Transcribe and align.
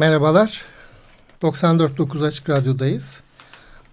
Merhabalar. 0.00 0.64
94.9 1.42 2.26
Açık 2.26 2.50
Radyo'dayız. 2.50 3.20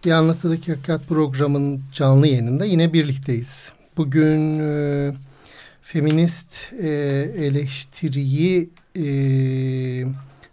Bir 0.06 0.12
Anlatıdaki 0.12 0.72
Hakikat 0.72 1.08
programının 1.08 1.82
canlı 1.94 2.28
yayınında 2.28 2.66
yine 2.66 2.94
birlikteyiz. 2.94 3.72
Bugün 3.98 4.60
e, 4.60 5.14
feminist 5.82 6.74
e, 6.74 6.88
eleştiriyi 7.38 8.70
e, 8.96 9.06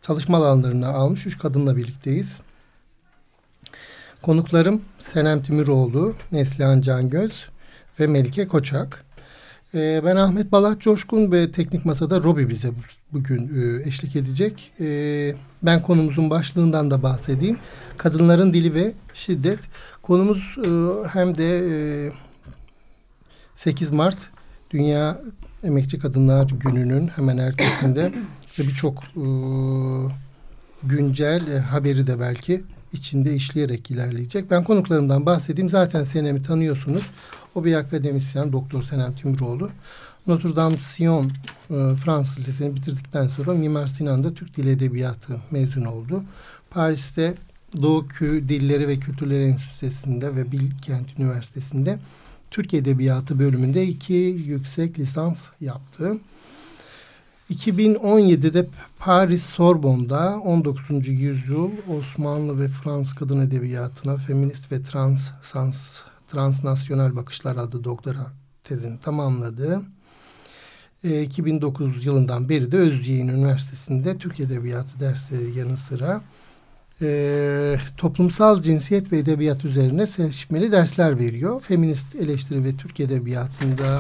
çalışma 0.02 0.38
alanlarına 0.38 0.88
almış 0.88 1.27
üç 1.27 1.38
kadınla 1.38 1.77
birlikteyiz. 1.77 2.41
Konuklarım 4.22 4.82
Senem 4.98 5.42
Tümüroğlu, 5.42 6.14
Neslihan 6.32 6.80
Cangöz 6.80 7.48
ve 8.00 8.06
Melike 8.06 8.48
Koçak. 8.48 9.05
E, 9.74 10.05
ben 10.05 10.16
Ahmet 10.16 10.52
Balat 10.52 10.80
Coşkun 10.80 11.32
ve 11.32 11.50
Teknik 11.50 11.84
Masa'da 11.84 12.22
Robi 12.22 12.48
bize 12.48 12.70
bugün 13.14 13.50
e, 13.62 13.88
eşlik 13.88 14.16
edecek. 14.16 14.72
E, 14.80 14.86
ben 15.62 15.82
konumuzun 15.82 16.30
başlığından 16.30 16.90
da 16.90 17.02
bahsedeyim. 17.02 17.58
Kadınların 17.96 18.52
dili 18.52 18.74
ve 18.74 18.92
şiddet. 19.14 19.58
Konumuz 20.02 20.56
e, 20.58 20.68
hem 21.08 21.34
de 21.34 21.58
e, 22.06 22.12
8 23.54 23.90
Mart 23.90 24.18
Dünya 24.70 25.20
Emekçi 25.64 25.98
Kadınlar 25.98 26.50
Günü'nün 26.50 27.08
hemen 27.08 27.38
ertesinde 27.38 28.12
birçok 28.58 29.04
e, 29.04 29.24
güncel 30.82 31.46
e, 31.46 31.58
haberi 31.58 32.06
de 32.06 32.20
belki 32.20 32.62
içinde 32.92 33.34
işleyerek 33.34 33.90
ilerleyecek. 33.90 34.50
Ben 34.50 34.64
konuklarımdan 34.64 35.26
bahsedeyim. 35.26 35.68
Zaten 35.68 36.02
Senem'i 36.02 36.42
tanıyorsunuz. 36.42 37.02
O 37.54 37.64
bir 37.64 37.74
akademisyen, 37.74 38.52
Doktor 38.52 38.82
Senem 38.82 39.12
Tümroğlu. 39.12 39.70
Notre 40.27 40.56
Dame 40.56 40.77
Sion 40.77 41.25
e, 41.70 41.97
Fransız 42.05 42.39
Lisesi'ni 42.39 42.77
bitirdikten 42.77 43.28
sonra 43.28 43.53
Mimar 43.53 43.86
Sinan'da 43.86 44.34
Türk 44.34 44.56
Dili 44.56 44.70
Edebiyatı 44.70 45.41
mezun 45.50 45.84
oldu. 45.84 46.22
Paris'te 46.70 47.34
Doğu 47.83 48.06
Dilleri 48.20 48.89
ve 48.89 48.98
Kültürleri 48.98 49.44
Enstitüsü'nde 49.44 50.36
ve 50.36 50.53
Bilkent 50.53 51.19
Üniversitesi'nde 51.19 51.98
Türk 52.50 52.75
Edebiyatı 52.75 53.39
bölümünde 53.39 53.86
iki 53.86 54.14
yüksek 54.47 54.98
lisans 54.98 55.48
yaptı. 55.61 56.19
2017'de 57.50 58.66
Paris 58.98 59.44
Sorbonne'da 59.44 60.41
19. 60.41 61.09
yüzyıl 61.09 61.70
Osmanlı 61.98 62.61
ve 62.61 62.69
Fransız 62.69 63.14
kadın 63.14 63.41
edebiyatına 63.41 64.16
feminist 64.16 64.72
ve 64.72 64.83
trans, 64.83 65.31
sans, 65.42 66.03
transnasyonel 66.33 67.16
bakışlar 67.16 67.56
adlı 67.56 67.84
doktora 67.84 68.33
tezini 68.64 69.00
tamamladı. 69.00 69.83
E, 71.05 71.22
2009 71.22 72.05
yılından 72.05 72.48
beri 72.48 72.72
de 72.72 72.77
Özyeğin 72.77 73.28
Üniversitesi'nde 73.28 74.19
Türk 74.19 74.41
Edebiyatı 74.41 75.00
dersleri 75.00 75.59
yanı 75.59 75.76
sıra 75.76 76.22
e, 77.03 77.76
toplumsal 77.97 78.62
cinsiyet 78.62 79.12
ve 79.12 79.19
edebiyat 79.19 79.65
üzerine 79.65 80.06
seçmeli 80.06 80.72
dersler 80.72 81.19
veriyor. 81.19 81.60
Feminist 81.60 82.15
eleştiri 82.15 82.65
ve 82.65 82.76
Türk 82.76 83.00
Edebiyatı'nda 83.00 83.98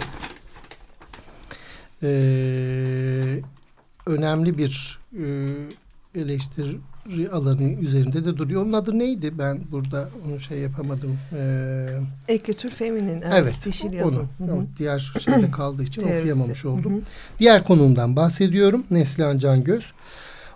e, 2.02 2.08
önemli 4.06 4.58
bir 4.58 4.98
e, 5.18 5.24
eleştiri 6.20 6.76
alanı 7.32 7.62
üzerinde 7.62 8.24
de 8.24 8.36
duruyor. 8.36 8.62
Onun 8.62 8.72
adı 8.72 8.98
neydi? 8.98 9.38
Ben 9.38 9.60
burada 9.70 10.08
onu 10.26 10.40
şey 10.40 10.58
yapamadım. 10.58 11.18
Ee, 11.32 11.86
Ekritür 12.28 12.70
feminin. 12.70 13.22
Evet. 13.22 13.34
evet 13.36 13.54
dişil 13.64 13.92
yazım. 13.92 14.28
Onu, 14.40 14.50
Hı 14.50 14.54
-hı. 14.54 14.66
diğer 14.78 15.12
şeyde 15.24 15.50
kaldığı 15.50 15.82
için 15.82 16.02
okuyamamış 16.02 16.64
oldum. 16.64 16.92
Hı 16.92 16.98
-hı. 16.98 17.02
Diğer 17.38 17.64
konumdan 17.64 18.16
bahsediyorum. 18.16 18.84
Neslihan 18.90 19.36
Cangöz. 19.36 19.92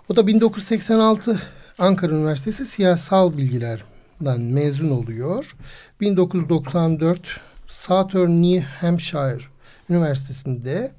O 0.09 0.15
da 0.15 0.27
1986 0.27 1.39
Ankara 1.79 2.13
Üniversitesi 2.13 2.65
Siyasal 2.65 3.37
Bilgiler'den 3.37 4.41
mezun 4.41 4.89
oluyor. 4.89 5.55
1994 6.01 7.19
Southern 7.67 8.41
New 8.41 8.59
Hampshire 8.59 9.41
Üniversitesi'nde 9.89 10.91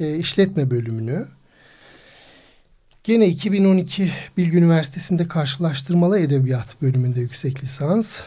e, 0.00 0.16
işletme 0.16 0.70
bölümünü 0.70 1.26
Gene 3.04 3.26
2012 3.26 4.10
Bilgi 4.36 4.56
Üniversitesi'nde 4.56 5.28
karşılaştırmalı 5.28 6.18
edebiyat 6.18 6.82
bölümünde 6.82 7.20
yüksek 7.20 7.62
lisans 7.62 8.20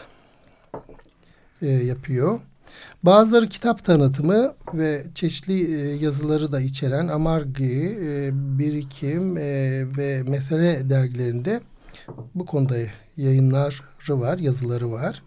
e, 1.62 1.66
yapıyor. 1.66 2.40
Bazıları 3.02 3.48
kitap 3.48 3.84
tanıtımı 3.84 4.54
ve 4.74 5.06
çeşitli 5.14 5.74
e, 5.74 5.94
yazıları 5.94 6.52
da 6.52 6.60
içeren 6.60 7.08
Amargi, 7.08 7.98
e, 8.00 8.30
Birikim 8.58 9.36
e, 9.36 9.42
ve 9.96 10.22
Mesele 10.22 10.90
dergilerinde 10.90 11.60
bu 12.34 12.46
konuda 12.46 12.76
yayınları 13.16 13.74
var, 14.08 14.38
yazıları 14.38 14.92
var. 14.92 15.22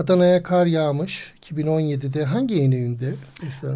Adana'ya 0.00 0.42
kar 0.42 0.66
yağmış 0.66 1.32
2017'de 1.50 2.24
hangi 2.24 2.54
yayın 2.54 2.72
evinde? 2.72 3.14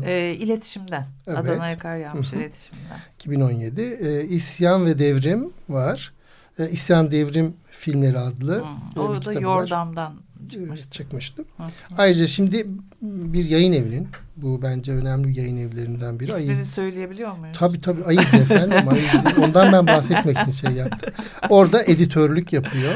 E, 0.05 0.35
iletişimden. 0.35 1.07
Evet. 1.27 1.39
Adana'ya 1.39 1.79
kar 1.79 1.97
yağmış 1.97 2.33
Hı 2.33 2.37
-hı. 2.37 2.39
iletişimden. 2.39 2.99
2017. 3.15 3.81
E, 3.81 4.25
İsyan 4.25 4.87
ve 4.87 4.99
Devrim 4.99 5.53
var. 5.69 6.13
E, 6.59 6.71
İsyan 6.71 7.11
Devrim 7.11 7.55
filmleri 7.71 8.19
adlı. 8.19 8.65
Hı. 8.95 9.01
O 9.01 9.25
da 9.25 9.33
Yordam'dan 9.33 10.15
çıkmıştı. 10.51 10.91
çıkmıştı. 10.91 11.45
Hı 11.57 11.63
hı. 11.63 11.69
Ayrıca 11.99 12.27
şimdi 12.27 12.67
bir 13.03 13.45
yayın 13.45 13.73
evinin 13.73 14.09
bu 14.37 14.63
bence 14.63 14.93
önemli 14.93 15.41
yayın 15.41 15.57
evlerinden 15.57 16.21
biri. 16.21 16.31
İsmini 16.31 16.57
Ayız. 16.57 16.71
söyleyebiliyor 16.71 17.37
muyuz? 17.37 17.57
Tabii 17.59 17.81
tabii 17.81 18.05
Ayız 18.05 18.35
efendim. 18.35 18.89
Ayız. 18.89 19.39
Ondan 19.39 19.73
ben 19.73 19.87
bahsetmek 19.87 20.39
için 20.39 20.53
şey 20.53 20.71
yaptım. 20.71 21.13
Orada 21.49 21.85
editörlük 21.85 22.53
yapıyor. 22.53 22.93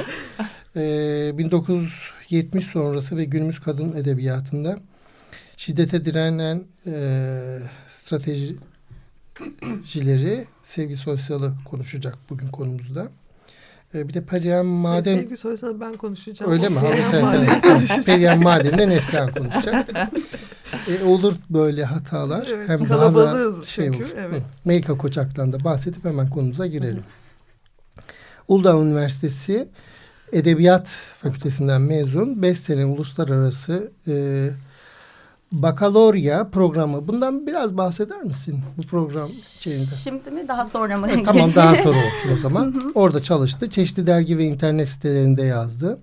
Ee, 0.78 1.38
1970 1.38 2.66
sonrası 2.66 3.16
ve 3.16 3.24
günümüz 3.24 3.60
kadın 3.60 3.96
edebiyatında 3.96 4.78
şiddete 5.56 6.04
direnen 6.04 6.64
e, 6.86 7.58
stratejileri 7.88 10.46
sevgi 10.64 10.96
sosyalı 10.96 11.54
konuşacak 11.64 12.18
bugün 12.30 12.48
konumuzda. 12.48 13.08
E, 13.94 14.08
bir 14.08 14.14
de 14.14 14.24
Perihan 14.24 14.66
Maden... 14.66 15.16
Sevgi 15.16 15.36
sorarsanız 15.36 15.80
ben 15.80 15.96
konuşacağım. 15.96 16.52
Öyle 16.52 16.68
mi? 16.68 16.80
Perihan 16.80 17.10
sen, 17.10 17.44
sen. 17.86 18.02
Perihan 18.02 18.42
Maden'de 18.42 18.88
Neslihan 18.88 19.34
konuşacak. 19.34 19.88
e, 20.88 21.04
olur 21.04 21.34
böyle 21.50 21.84
hatalar. 21.84 22.48
Evet, 22.52 22.68
Hem 22.68 22.88
daha 22.88 23.14
da 23.14 23.52
şey 23.64 23.84
çünkü, 23.84 24.04
olur. 24.04 24.12
Evet. 24.18 24.42
Melika 24.64 24.98
Koçak'tan 24.98 25.52
da 25.52 25.64
bahsedip 25.64 26.04
hemen 26.04 26.30
konumuza 26.30 26.66
girelim. 26.66 27.04
Uludağ 28.48 28.80
Üniversitesi 28.80 29.68
Edebiyat 30.32 30.88
Fakültesinden 31.22 31.80
mezun. 31.80 32.42
5 32.42 32.58
sene 32.58 32.84
uluslararası 32.84 33.92
e, 34.08 34.48
bakalorya 35.52 36.48
programı. 36.48 37.08
Bundan 37.08 37.46
biraz 37.46 37.76
bahseder 37.76 38.22
misin 38.22 38.60
bu 38.76 38.82
program 38.82 39.28
şeyinde? 39.60 39.94
Şimdi 40.04 40.30
mi 40.30 40.48
daha 40.48 40.66
sonra 40.66 40.96
mı? 40.96 41.10
E, 41.10 41.22
tamam 41.22 41.54
daha 41.54 41.74
sonra 41.82 41.96
olsun 41.96 42.32
o 42.34 42.36
zaman. 42.36 42.92
Orada 42.94 43.22
çalıştı. 43.22 43.70
Çeşitli 43.70 44.06
dergi 44.06 44.38
ve 44.38 44.44
internet 44.44 44.88
sitelerinde 44.88 45.42
yazdı. 45.42 45.98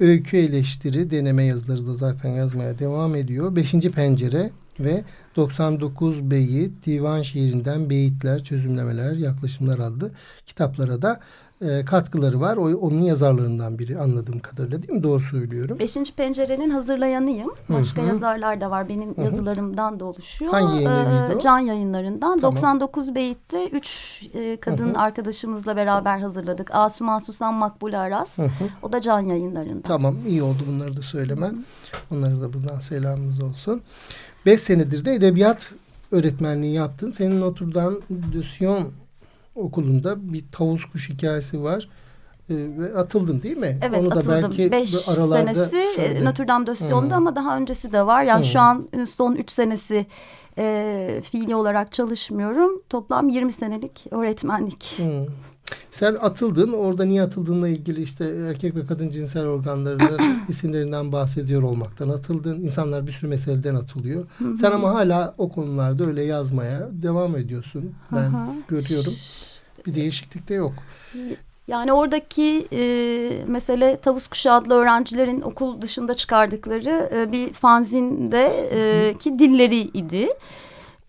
Öykü 0.00 0.36
eleştiri, 0.36 1.10
deneme 1.10 1.44
yazıları 1.44 1.86
da 1.86 1.94
zaten 1.94 2.28
yazmaya 2.28 2.78
devam 2.78 3.14
ediyor. 3.14 3.56
Beşinci 3.56 3.90
pencere 3.90 4.50
ve 4.80 5.04
99 5.36 6.30
beyit, 6.30 6.86
divan 6.86 7.22
şiirinden 7.22 7.90
beyitler, 7.90 8.44
çözümlemeler, 8.44 9.12
yaklaşımlar 9.12 9.78
adlı 9.78 10.10
kitaplara 10.46 11.02
da 11.02 11.20
e, 11.62 11.84
katkıları 11.84 12.40
var. 12.40 12.56
O, 12.56 12.62
onun 12.62 13.00
yazarlarından 13.00 13.78
biri 13.78 13.98
anladığım 13.98 14.40
kadarıyla 14.40 14.82
değil 14.82 14.92
mi? 14.92 15.02
Doğru 15.02 15.20
söylüyorum. 15.20 15.78
Beşinci 15.78 16.14
Pencere'nin 16.14 16.70
hazırlayanıyım. 16.70 17.50
Başka 17.68 18.02
Hı 18.02 18.06
-hı. 18.06 18.08
yazarlar 18.08 18.60
da 18.60 18.70
var. 18.70 18.88
Benim 18.88 19.10
Hı 19.10 19.20
-hı. 19.20 19.24
yazılarımdan 19.24 20.00
da 20.00 20.04
oluşuyor. 20.04 20.52
Hangi 20.52 20.84
ee, 20.84 21.40
Can 21.40 21.58
yayınlarından. 21.58 22.38
Tamam. 22.38 22.56
99 22.56 23.14
Beyit'te 23.14 23.68
üç 23.68 24.22
e, 24.34 24.56
kadın 24.56 24.88
Hı 24.88 24.92
-hı. 24.92 24.98
arkadaşımızla 24.98 25.76
beraber 25.76 26.18
hazırladık. 26.18 26.74
Asuman 26.74 27.18
Susan 27.18 27.54
Makbule 27.54 27.98
Aras. 27.98 28.38
Hı 28.38 28.42
-hı. 28.42 28.68
O 28.82 28.92
da 28.92 29.00
Can 29.00 29.20
yayınlarından. 29.20 29.82
Tamam 29.82 30.16
iyi 30.28 30.42
oldu 30.42 30.62
bunları 30.68 30.96
da 30.96 31.02
söylemen. 31.02 31.64
Onlara 32.10 32.40
da 32.40 32.52
buradan 32.52 32.80
selamımız 32.80 33.42
olsun. 33.42 33.82
Beş 34.46 34.60
senedir 34.60 35.04
de 35.04 35.14
edebiyat 35.14 35.72
öğretmenliği 36.12 36.72
yaptın. 36.72 37.10
Senin 37.10 37.40
Notre 37.40 37.74
Dame 37.74 37.96
de 38.10 38.42
Sion 38.42 38.92
okulunda 39.54 40.32
bir 40.32 40.44
tavus 40.52 40.84
kuş 40.84 41.10
hikayesi 41.10 41.62
var. 41.62 41.88
E, 42.50 42.54
ve 42.54 42.94
atıldın 42.94 43.42
değil 43.42 43.56
mi? 43.56 43.78
Evet 43.82 44.00
Onu 44.00 44.10
da 44.10 44.14
atıldım. 44.14 44.42
Belki 44.42 44.72
Beş 44.72 44.90
senesi 44.90 45.76
e, 45.76 45.96
şöyle... 45.96 46.24
Notre 46.24 46.48
Dame 46.48 46.66
de 46.66 46.74
Sion'da 46.74 47.16
ama 47.16 47.36
daha 47.36 47.56
öncesi 47.56 47.92
de 47.92 48.06
var. 48.06 48.22
Yani 48.22 48.44
hmm. 48.44 48.50
şu 48.50 48.60
an 48.60 48.88
e, 48.92 49.06
son 49.06 49.34
üç 49.34 49.50
senesi 49.50 50.06
e, 50.58 51.20
fiili 51.30 51.54
olarak 51.54 51.92
çalışmıyorum. 51.92 52.82
Toplam 52.88 53.28
20 53.28 53.52
senelik 53.52 54.06
öğretmenlik. 54.10 54.94
Hmm. 54.96 55.22
Sen 55.92 56.14
atıldın. 56.14 56.72
Orada 56.72 57.04
niye 57.04 57.22
atıldığınla 57.22 57.68
ilgili 57.68 58.02
işte 58.02 58.24
erkek 58.24 58.76
ve 58.76 58.86
kadın 58.86 59.08
cinsel 59.08 59.46
organlarının 59.46 60.20
isimlerinden 60.48 61.12
bahsediyor 61.12 61.62
olmaktan 61.62 62.08
atıldın. 62.08 62.60
İnsanlar 62.60 63.06
bir 63.06 63.12
sürü 63.12 63.30
meseleden 63.30 63.74
atılıyor. 63.74 64.24
Sen 64.60 64.72
ama 64.72 64.94
hala 64.94 65.34
o 65.38 65.48
konularda 65.48 66.06
öyle 66.06 66.24
yazmaya 66.24 66.88
devam 66.92 67.36
ediyorsun. 67.36 67.94
Ben 68.12 68.32
görüyorum. 68.68 69.12
Bir 69.86 69.94
değişiklik 69.94 70.48
de 70.48 70.54
yok. 70.54 70.72
Yani 71.68 71.92
oradaki 71.92 72.68
e, 72.72 73.44
mesele 73.46 73.96
Tavus 73.96 74.26
Kuşu 74.26 74.52
adlı 74.52 74.74
öğrencilerin 74.74 75.40
okul 75.40 75.80
dışında 75.82 76.14
çıkardıkları 76.14 77.10
e, 77.14 77.32
bir 77.32 77.52
fanzinde 77.52 78.68
e, 78.72 79.14
ki 79.14 79.38
dilleri 79.38 79.80
idi. 79.80 80.28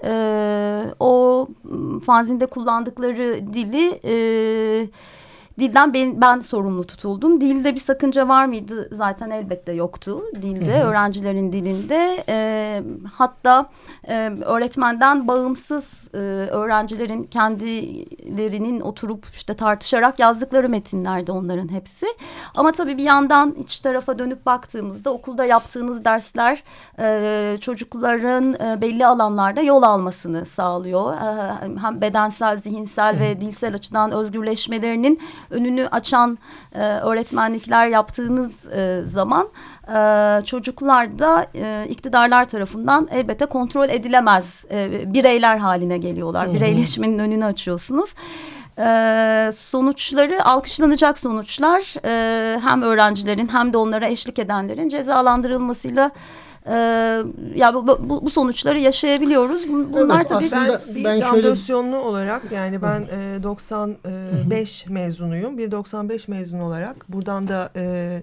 E, 0.04 0.94
o 1.00 1.48
fanzinde 2.06 2.46
kullandıkları 2.46 3.54
dili 3.54 4.00
e, 4.06 4.88
dilden 5.60 5.94
ben, 5.94 6.22
ben 6.22 6.40
sorumlu 6.40 6.84
tutuldum. 6.84 7.42
Dilde 7.42 7.76
bir 7.76 7.80
sakınca 7.80 8.28
var 8.28 8.46
mıydı? 8.46 8.90
Zaten 8.92 9.30
elbette 9.30 9.72
yoktu 9.72 10.22
dilde, 10.42 10.80
hı 10.80 10.84
hı. 10.84 10.88
öğrencilerin 10.88 11.52
dilinde. 11.52 12.24
E, 12.30 12.84
hatta 13.14 13.70
e, 14.08 14.32
öğretmenden 14.46 15.28
bağımsız 15.28 16.08
e, 16.14 16.18
öğrencilerin 16.18 17.24
kendilerinin 17.24 18.80
oturup 18.82 19.26
işte 19.26 19.54
tartışarak 19.54 20.20
yazdıkları 20.20 20.70
metinlerde 20.70 21.32
onların 21.32 21.72
hepsi. 21.72 22.06
Ama 22.56 22.72
tabii 22.72 22.98
bir 22.98 23.04
yandan 23.04 23.52
iç 23.52 23.80
tarafa 23.80 24.20
dönüp 24.20 24.46
baktığımızda 24.46 25.14
okulda 25.14 25.46
yaptığınız 25.46 26.06
dersler 26.06 26.64
e, 27.00 27.58
çocukların 27.62 28.54
e, 28.54 28.82
belli 28.82 29.06
alanlarda 29.06 29.62
yol 29.62 29.84
almasını 29.84 30.46
sağlıyor. 30.46 31.14
E, 31.14 31.80
hem 31.82 32.02
bedensel, 32.02 32.58
zihinsel 32.58 33.16
hı. 33.16 33.20
ve 33.20 33.42
dilsel 33.42 33.76
açıdan 33.76 34.12
özgürleşmelerinin 34.12 35.20
önünü 35.50 35.88
açan 35.88 36.38
e, 36.75 36.80
öğretmenlikler 36.80 37.88
yaptığınız 37.88 38.68
e, 38.68 39.01
zaman 39.06 39.48
e, 39.88 40.45
çocuklar 40.45 41.19
da 41.19 41.48
e, 41.56 41.88
iktidarlar 41.90 42.45
tarafından 42.45 43.07
elbette 43.12 43.45
kontrol 43.45 43.90
edilemez 43.90 44.66
e, 44.72 45.13
bireyler 45.13 45.57
haline 45.57 45.98
geliyorlar. 45.98 46.48
Hı 46.48 46.50
hı. 46.51 46.54
Bireyleşmenin 46.54 47.19
önünü 47.19 47.45
açıyorsunuz. 47.45 48.13
Ee, 48.80 49.50
sonuçları 49.54 50.45
alkışlanacak 50.45 51.19
sonuçlar 51.19 51.95
e, 52.06 52.60
hem 52.60 52.81
öğrencilerin 52.81 53.48
hem 53.48 53.74
de 53.74 53.78
onlara 53.78 54.07
eşlik 54.07 54.40
edenlerin 54.40 54.90
cezalandırılmasıyla 54.90 56.12
e, 56.65 56.74
ya 57.56 57.74
bu, 57.74 57.88
bu, 57.88 58.25
bu 58.25 58.30
sonuçları 58.30 58.80
yaşayabiliyoruz. 58.80 59.69
Bunlar 59.69 60.18
evet, 60.18 60.30
tabii 60.30 60.50
ben, 60.54 60.69
bir 60.95 61.04
ben 61.04 61.19
şöyle... 61.19 61.95
olarak 61.95 62.51
yani 62.51 62.81
ben 62.81 63.01
e, 63.01 63.44
95 63.44 64.86
mezunuyum. 64.89 65.57
Bir 65.57 65.71
95 65.71 66.27
mezun 66.27 66.60
olarak 66.60 67.10
buradan 67.10 67.48
da 67.48 67.69
e, 67.75 68.21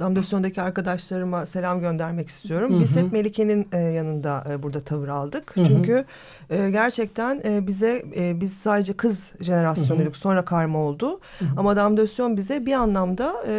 Damdasyon'daki 0.00 0.62
arkadaşlarıma 0.62 1.46
selam 1.46 1.80
göndermek 1.80 2.28
istiyorum. 2.28 2.72
Hı 2.72 2.76
hı. 2.76 2.80
Biz 2.80 2.96
hep 2.96 3.12
Melike'nin 3.12 3.68
e, 3.72 3.78
yanında 3.78 4.44
e, 4.50 4.62
burada 4.62 4.80
tavır 4.80 5.08
aldık. 5.08 5.56
Hı 5.56 5.60
hı. 5.60 5.64
Çünkü 5.64 6.04
e, 6.52 6.70
gerçekten 6.70 7.40
e, 7.44 7.66
bize 7.66 8.02
e, 8.16 8.40
biz 8.40 8.52
sadece 8.52 8.92
kız 8.92 9.30
jenerasyonuyuk. 9.40 10.16
Sonra 10.16 10.44
karma 10.44 10.78
oldu. 10.78 11.20
Hı 11.38 11.44
hı. 11.44 11.48
Ama 11.56 11.76
Damdasyon 11.76 12.36
bize 12.36 12.66
bir 12.66 12.72
anlamda 12.72 13.34
e, 13.48 13.54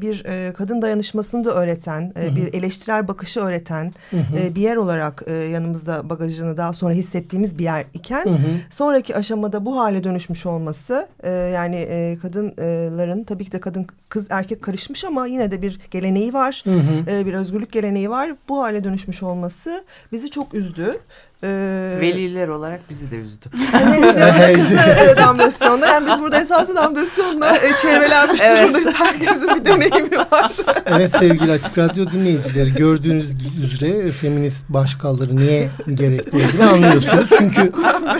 bir 0.00 0.24
e, 0.24 0.52
kadın 0.52 0.82
dayanışmasını 0.82 1.44
da 1.44 1.54
öğreten, 1.54 2.12
e, 2.22 2.36
bir 2.36 2.54
eleştirel 2.54 3.08
bakışı 3.08 3.40
öğreten 3.40 3.94
hı 4.10 4.16
hı. 4.16 4.38
E, 4.38 4.54
bir 4.54 4.60
yer 4.60 4.76
olarak 4.76 5.22
e, 5.26 5.32
yanımızda 5.32 6.10
bagajını 6.10 6.56
daha 6.56 6.72
sonra 6.72 6.94
hissettiğimiz 6.94 7.58
bir 7.58 7.64
yer 7.64 7.84
iken 7.94 8.24
hı 8.24 8.30
hı. 8.30 8.50
sonraki 8.70 9.16
aşamada 9.16 9.64
bu 9.64 9.76
hale 9.80 10.04
dönüşmüş 10.04 10.46
olması 10.46 11.08
e, 11.22 11.30
yani 11.30 11.76
e, 11.76 12.18
kadınların 12.22 13.24
tabii 13.24 13.44
ki 13.44 13.52
de 13.52 13.60
kadın 13.60 13.86
kız 14.08 14.26
erkek 14.30 14.62
karışmış 14.62 15.04
ama 15.04 15.26
yine 15.26 15.50
de 15.50 15.62
bir 15.62 15.80
geleneği 15.90 16.32
var. 16.32 16.62
Hı 16.64 16.70
hı. 16.70 17.10
E, 17.10 17.26
bir 17.26 17.34
özgürlük 17.34 17.72
geleneği 17.72 18.10
var. 18.10 18.30
Bu 18.48 18.62
hale 18.62 18.84
dönüşmüş 18.84 19.22
olması 19.22 19.84
bizi 20.12 20.30
çok 20.30 20.54
üzdü. 20.54 21.00
Ee, 21.44 21.98
Veliler 22.00 22.48
olarak 22.48 22.80
bizi 22.90 23.10
de 23.10 23.16
üzdü. 23.16 23.46
Neslihan'da 23.72 24.52
kızı 24.52 25.16
damlasyonda. 25.16 25.86
Yani 25.86 26.08
biz 26.10 26.20
burada 26.20 26.40
esasında 26.40 26.82
damlasyonla 26.82 27.56
e, 27.56 27.76
çevrelenmiş 27.82 28.40
evet. 28.44 28.62
durumdayız. 28.62 28.94
Herkesin 28.94 29.48
bir 29.54 29.64
deneyimi 29.64 30.18
var. 30.18 30.52
evet 30.86 31.10
sevgili 31.10 31.52
Açık 31.52 31.78
Radyo 31.78 32.10
dinleyicileri 32.12 32.74
gördüğünüz 32.74 33.34
üzere 33.72 34.10
feminist 34.10 34.64
başkalları 34.68 35.36
niye 35.36 35.70
gerekli 35.94 36.36
olduğunu 36.36 36.70
anlıyorsunuz. 36.70 37.26
Çünkü 37.38 37.72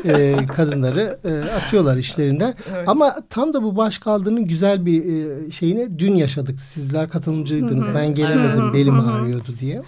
e, 0.04 0.36
kadınları 0.56 1.18
e, 1.24 1.54
atıyorlar 1.56 1.96
işlerinden. 1.96 2.54
Evet. 2.74 2.88
Ama 2.88 3.16
tam 3.30 3.52
da 3.52 3.62
bu 3.62 3.76
başkaldırının 3.76 4.44
güzel 4.44 4.86
bir 4.86 5.04
e, 5.04 5.50
şeyine 5.50 5.98
dün 5.98 6.14
yaşadık. 6.14 6.60
Sizler 6.60 7.10
katılımcıydınız. 7.10 7.86
Ben 7.94 8.14
gelemedim 8.14 8.72
belim 8.72 9.00
ağrıyordu 9.00 9.54
diye. 9.60 9.82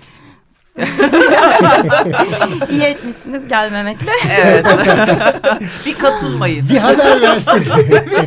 İyi 2.71 2.83
etmişsiniz 2.83 3.49
gelmemekle. 3.49 4.13
Evet. 4.41 4.67
bir 5.87 5.95
katılmayın. 5.95 6.69
Bir 6.69 6.77
haber 6.77 7.21
versin. 7.21 7.65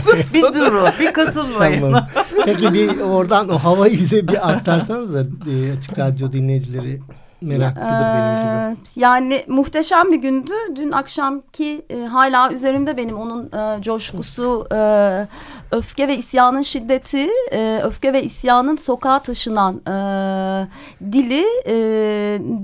bir, 0.04 0.34
bir 0.34 0.42
durun. 0.42 0.88
Bir 1.00 1.14
katılmayın. 1.14 1.82
Tamam. 1.82 2.08
Peki 2.46 2.74
bir 2.74 3.00
oradan 3.00 3.50
o 3.50 3.58
havayı 3.58 4.00
bize 4.00 4.28
bir 4.28 4.52
aktarsanız 4.52 5.14
da 5.14 5.22
e, 5.22 5.78
açık 5.78 6.00
radyo 6.00 6.32
dinleyicileri 6.32 7.00
meraklıdır 7.44 7.88
ee, 7.88 8.14
benim 8.14 8.76
gibi. 8.76 8.90
Yani 8.96 9.44
muhteşem 9.48 10.12
bir 10.12 10.18
gündü. 10.18 10.54
Dün 10.76 10.92
akşamki 10.92 11.86
e, 11.90 12.02
hala 12.02 12.52
üzerimde 12.52 12.98
benim 12.98 13.18
onun 13.18 13.52
e, 13.52 13.82
coşkusu, 13.82 14.68
e, 14.72 14.78
öfke 15.72 16.08
ve 16.08 16.18
isyanın 16.18 16.62
şiddeti, 16.62 17.30
e, 17.52 17.82
öfke 17.84 18.14
ve 18.14 18.24
isyanın 18.24 18.76
sokağa 18.76 19.20
taşınan 19.20 19.76
e, 19.76 19.96
dili, 21.12 21.46
e, 21.68 21.76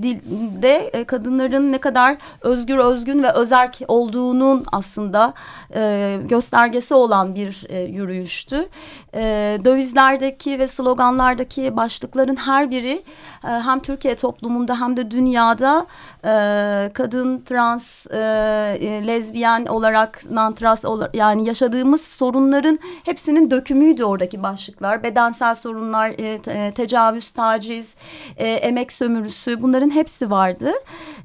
dilde 0.02 0.90
e, 0.92 1.04
kadınların 1.04 1.72
ne 1.72 1.78
kadar 1.78 2.16
özgür, 2.40 2.78
özgün 2.78 3.22
ve 3.22 3.32
özerk 3.32 3.78
olduğunun 3.88 4.64
aslında 4.72 5.34
e, 5.74 6.16
göstergesi 6.28 6.94
olan 6.94 7.34
bir 7.34 7.66
e, 7.68 7.80
yürüyüştü. 7.80 8.68
E, 9.14 9.20
dövizlerdeki 9.64 10.58
ve 10.58 10.68
sloganlardaki 10.68 11.76
başlıkların 11.76 12.36
her 12.36 12.70
biri 12.70 13.02
e, 13.44 13.48
hem 13.48 13.80
Türkiye 13.80 14.16
toplumunda 14.16 14.80
hem 14.80 14.96
de 14.96 15.10
dünyada 15.10 15.86
e, 16.24 16.90
kadın, 16.94 17.40
trans, 17.40 18.06
e, 18.10 18.18
e 18.80 19.06
lezbiyen 19.06 19.66
olarak, 19.66 20.22
olarak 20.84 21.14
yani 21.14 21.48
yaşadığımız 21.48 22.00
sorunların 22.00 22.78
hepsinin 23.04 23.50
dökümüydü 23.50 24.04
oradaki 24.04 24.42
başlıklar. 24.42 25.02
Bedensel 25.02 25.54
sorunlar, 25.54 26.10
e, 26.10 26.38
te, 26.38 26.72
tecavüz, 26.76 27.30
taciz, 27.30 27.86
e, 28.36 28.48
emek 28.48 28.92
sömürüsü 28.92 29.62
bunların 29.62 29.90
hepsi 29.90 30.30
vardı. 30.30 30.72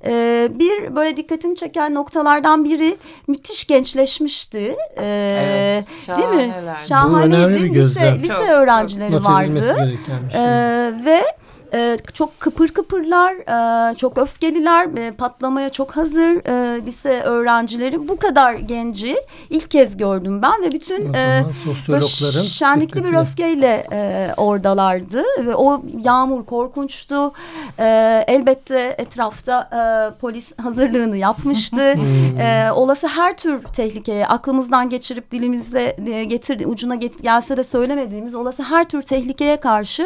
E, 0.06 0.50
bir 0.60 0.96
böyle 0.96 1.18
dikkatimi 1.18 1.56
çeken 1.56 1.96
noktalardan 1.96 2.66
biri 2.66 2.98
müthiş 3.28 3.68
gençleşmişti. 3.68 4.76
E, 4.98 5.86
evet, 6.08 6.18
değil 6.18 6.48
mi? 6.48 6.54
Şahaneydi. 6.88 7.76
Lise, 7.76 8.20
lise 8.20 8.28
Çok, 8.28 8.50
öğrencileri 8.50 9.24
vardı. 9.24 9.98
E, 10.34 10.44
ve 11.06 11.24
e, 11.74 11.98
çok 12.14 12.40
kıpır 12.40 12.68
kıpırlar, 12.68 13.34
e, 13.92 13.96
çok 13.96 14.18
öfkeliler, 14.18 14.98
e, 14.98 15.12
patlamaya 15.12 15.70
çok 15.70 15.92
hazır 15.92 16.48
e, 16.48 16.86
lise 16.86 17.22
öğrencileri. 17.22 18.08
Bu 18.08 18.18
kadar 18.18 18.54
genci 18.54 19.16
ilk 19.50 19.72
kez 19.72 19.98
gördüm 19.98 20.42
ben 20.42 20.64
ve 20.64 20.72
bütün 20.72 21.14
e, 21.14 21.44
şenlikli 22.48 23.04
bir 23.04 23.14
öfkeyle 23.14 23.88
e, 23.92 24.30
oradalardı. 24.38 25.24
Ve 25.46 25.56
o 25.56 25.82
yağmur 26.04 26.46
korkunçtu. 26.46 27.32
E, 27.80 27.86
elbette 28.28 28.96
etrafta 28.98 29.62
e, 29.62 30.20
polis 30.20 30.52
hazırlığını 30.62 31.18
yapmıştı. 31.18 31.76
Hmm. 31.96 32.40
e, 32.40 32.72
olası 32.72 33.08
her 33.08 33.38
tür 33.38 33.64
tehlikeye 33.64 34.28
aklımızdan 34.28 34.90
geçirip 34.90 35.32
dilimizde 35.32 35.96
e, 36.08 36.24
getir 36.24 36.66
ucuna 36.66 36.96
get, 36.96 37.24
gelse 37.24 37.58
de 37.58 37.64
söylemediğimiz 37.64 38.36
olası 38.36 38.64
her 38.64 38.90
tür 38.90 39.02
tehlikeye 39.02 39.58
karşı... 39.58 40.06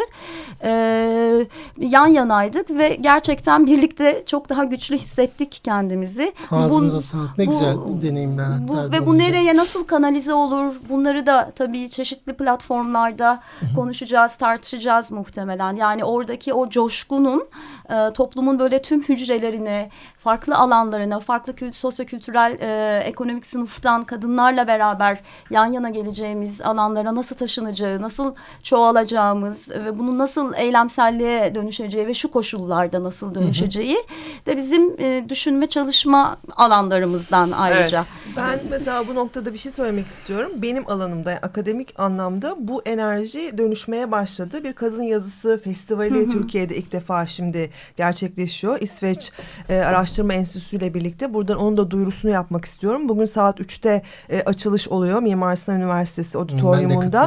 E, 0.63 1.46
yan 1.80 2.08
yanaydık 2.08 2.70
ve 2.70 2.96
gerçekten 2.96 3.66
birlikte 3.66 4.24
çok 4.25 4.50
daha 4.50 4.63
güçlü 4.63 4.98
hissettik 4.98 5.62
kendimizi. 5.63 6.34
Ağzınıza 6.51 6.98
bu, 6.98 7.01
sağlık. 7.01 7.38
Ne 7.38 7.48
bu, 7.48 7.51
güzel 7.51 7.75
deneyimler 8.01 8.68
bu, 8.68 8.92
Ve 8.92 9.06
bu 9.06 9.18
nereye 9.18 9.56
nasıl 9.56 9.84
kanalize 9.84 10.34
olur? 10.34 10.75
Bunları 10.89 11.25
da 11.25 11.51
tabii 11.56 11.89
çeşitli 11.89 12.34
platformlarda 12.34 13.39
konuşacağız, 13.75 14.36
tartışacağız 14.36 15.12
muhtemelen. 15.12 15.75
Yani 15.75 16.04
oradaki 16.04 16.54
o 16.54 16.70
coşkunun 16.70 17.48
e, 17.89 18.13
toplumun 18.13 18.60
böyle 18.60 18.81
tüm 18.81 19.03
hücrelerine, 19.03 19.89
farklı 20.17 20.55
alanlarına, 20.55 21.19
farklı 21.19 21.55
kült, 21.55 21.75
sosyokültürel, 21.75 22.58
e, 22.60 23.00
ekonomik 23.00 23.46
sınıftan 23.46 24.03
kadınlarla 24.03 24.67
beraber 24.67 25.22
yan 25.50 25.65
yana 25.65 25.89
geleceğimiz 25.89 26.62
alanlara 26.62 27.15
nasıl 27.15 27.36
taşınacağı, 27.36 28.01
nasıl 28.01 28.36
çoğalacağımız 28.63 29.69
ve 29.69 30.00
bunun 30.00 30.17
nasıl 30.17 30.53
eylemselliğe 30.53 31.55
dönüşeceği 31.55 32.08
ve 32.08 32.13
şu 32.13 32.31
koşullarda 32.31 33.03
nasıl 33.03 33.36
dönüşeceği 33.36 33.96
hı 33.96 34.00
hı. 34.00 34.46
de 34.46 34.58
bizim 34.58 35.01
e, 35.01 35.29
düşünme 35.29 35.67
çalışma 35.67 36.38
alanlarımızdan 36.55 37.51
ayrıca. 37.51 37.98
Evet. 37.98 38.38
Ben 38.38 38.60
mesela 38.69 39.08
bu 39.08 39.15
noktada 39.15 39.53
bir 39.53 39.58
şey 39.58 39.72
söylemek 39.72 40.08
istiyorum. 40.08 40.51
Benim 40.55 40.89
alanımda 40.89 41.31
akademik 41.31 42.00
anlamda 42.00 42.55
bu 42.58 42.81
enerji 42.86 43.58
dönüşmeye 43.58 44.12
başladı. 44.12 44.63
Bir 44.63 44.74
kadın 44.74 45.03
yazısı 45.03 45.62
festivali 45.63 46.15
hı 46.15 46.25
hı. 46.25 46.29
Türkiye'de 46.29 46.75
ilk 46.75 46.91
defa 46.91 47.27
şimdi 47.27 47.69
gerçekleşiyor. 47.98 48.82
İsveç 48.82 49.32
e, 49.70 49.78
Araştırma 49.78 50.34
Enstitüsü 50.34 50.78
ile 50.78 50.94
birlikte 50.94 51.34
buradan 51.34 51.58
onun 51.58 51.78
da 51.78 51.92
duyurusunu 51.92 52.32
yapmak 52.32 52.66
istiyorum. 52.66 53.10
Bugün 53.10 53.26
saat 53.26 53.60
3'te 53.60 54.02
e, 54.30 54.42
açılış 54.42 54.88
oluyor 54.88 55.22
Mimar 55.22 55.56
Sinan 55.56 55.82
Üniversitesi 55.82 56.38
auditoriumunda. 56.38 57.26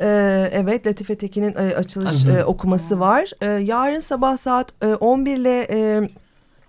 E, 0.00 0.50
evet 0.52 0.86
Latife 0.86 1.14
Tekin'in 1.18 1.54
e, 1.54 1.74
açılış 1.76 2.26
e, 2.26 2.44
okuması 2.44 3.00
var. 3.00 3.30
E, 3.40 3.50
yarın 3.50 4.00
sabah 4.00 4.36
saat 4.36 4.72
e, 4.82 4.86
11 4.86 5.36
ile 5.36 5.66
e, 5.70 6.08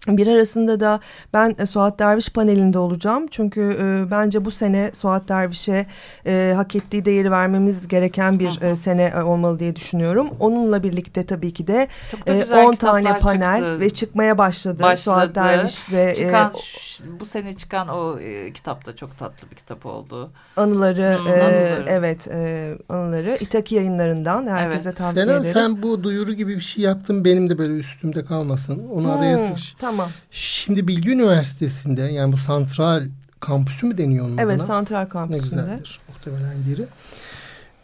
bir 0.07 0.27
arasında 0.27 0.79
da 0.79 1.00
ben 1.33 1.55
e, 1.60 1.65
Suat 1.65 2.00
Derviş 2.00 2.29
panelinde 2.29 2.79
olacağım. 2.79 3.27
Çünkü 3.31 3.77
e, 3.81 4.12
bence 4.12 4.45
bu 4.45 4.51
sene 4.51 4.91
Suat 4.93 5.29
Derviş'e 5.29 5.86
e, 6.25 6.53
hak 6.55 6.75
ettiği 6.75 7.05
değeri 7.05 7.31
vermemiz 7.31 7.88
gereken 7.88 8.39
bir 8.39 8.62
e, 8.62 8.75
sene 8.75 9.03
e, 9.03 9.22
olmalı 9.22 9.60
diye 9.60 9.75
düşünüyorum. 9.75 10.29
Onunla 10.39 10.83
birlikte 10.83 11.25
tabii 11.25 11.53
ki 11.53 11.67
de 11.67 11.88
e, 12.27 12.45
10 12.53 12.74
tane 12.74 13.17
panel 13.17 13.60
çıktı. 13.60 13.79
ve 13.79 13.89
çıkmaya 13.89 14.38
başladı, 14.38 14.81
başladı. 14.81 15.15
Suat 15.15 15.36
Derviş'le. 15.36 16.15
Çıkan, 16.15 16.51
e, 16.51 17.19
bu 17.19 17.25
sene 17.25 17.57
çıkan 17.57 17.88
o 17.88 18.19
e, 18.19 18.53
kitap 18.53 18.86
da 18.86 18.95
çok 18.95 19.17
tatlı 19.17 19.51
bir 19.51 19.55
kitap 19.55 19.86
oldu. 19.86 20.31
Anıları, 20.57 21.17
hmm, 21.19 21.27
e, 21.27 21.31
anıları. 21.31 21.86
evet 21.88 22.27
e, 22.27 22.72
anıları 22.89 23.38
İtaki 23.39 23.75
yayınlarından 23.75 24.48
herkese 24.48 24.89
evet. 24.89 24.98
tavsiye 24.98 25.25
Senem, 25.25 25.41
ederim. 25.41 25.53
Sen 25.53 25.83
bu 25.83 26.03
duyuru 26.03 26.33
gibi 26.33 26.55
bir 26.55 26.62
şey 26.62 26.83
yaptın 26.83 27.25
benim 27.25 27.50
de 27.50 27.57
böyle 27.57 27.74
üstümde 27.74 28.25
kalmasın. 28.25 28.88
Onu 28.89 29.03
hmm, 29.03 29.12
araya 29.12 29.38
sıkış. 29.38 29.75
Tamam. 29.79 29.92
Tamam. 29.97 30.09
Şimdi 30.31 30.88
Bilgi 30.88 31.12
Üniversitesi'nde 31.12 32.01
yani 32.01 32.33
bu 32.33 32.38
santral 32.38 33.03
kampüsü 33.39 33.85
mü 33.85 33.97
deniyor 33.97 34.25
onun 34.25 34.38
Evet 34.38 34.59
buna? 34.59 34.67
santral 34.67 35.05
kampüsünde. 35.05 35.45
Ne 35.45 35.62
güzeldir 35.62 36.00
muhtemelen 36.09 36.55
yeri. 36.69 36.85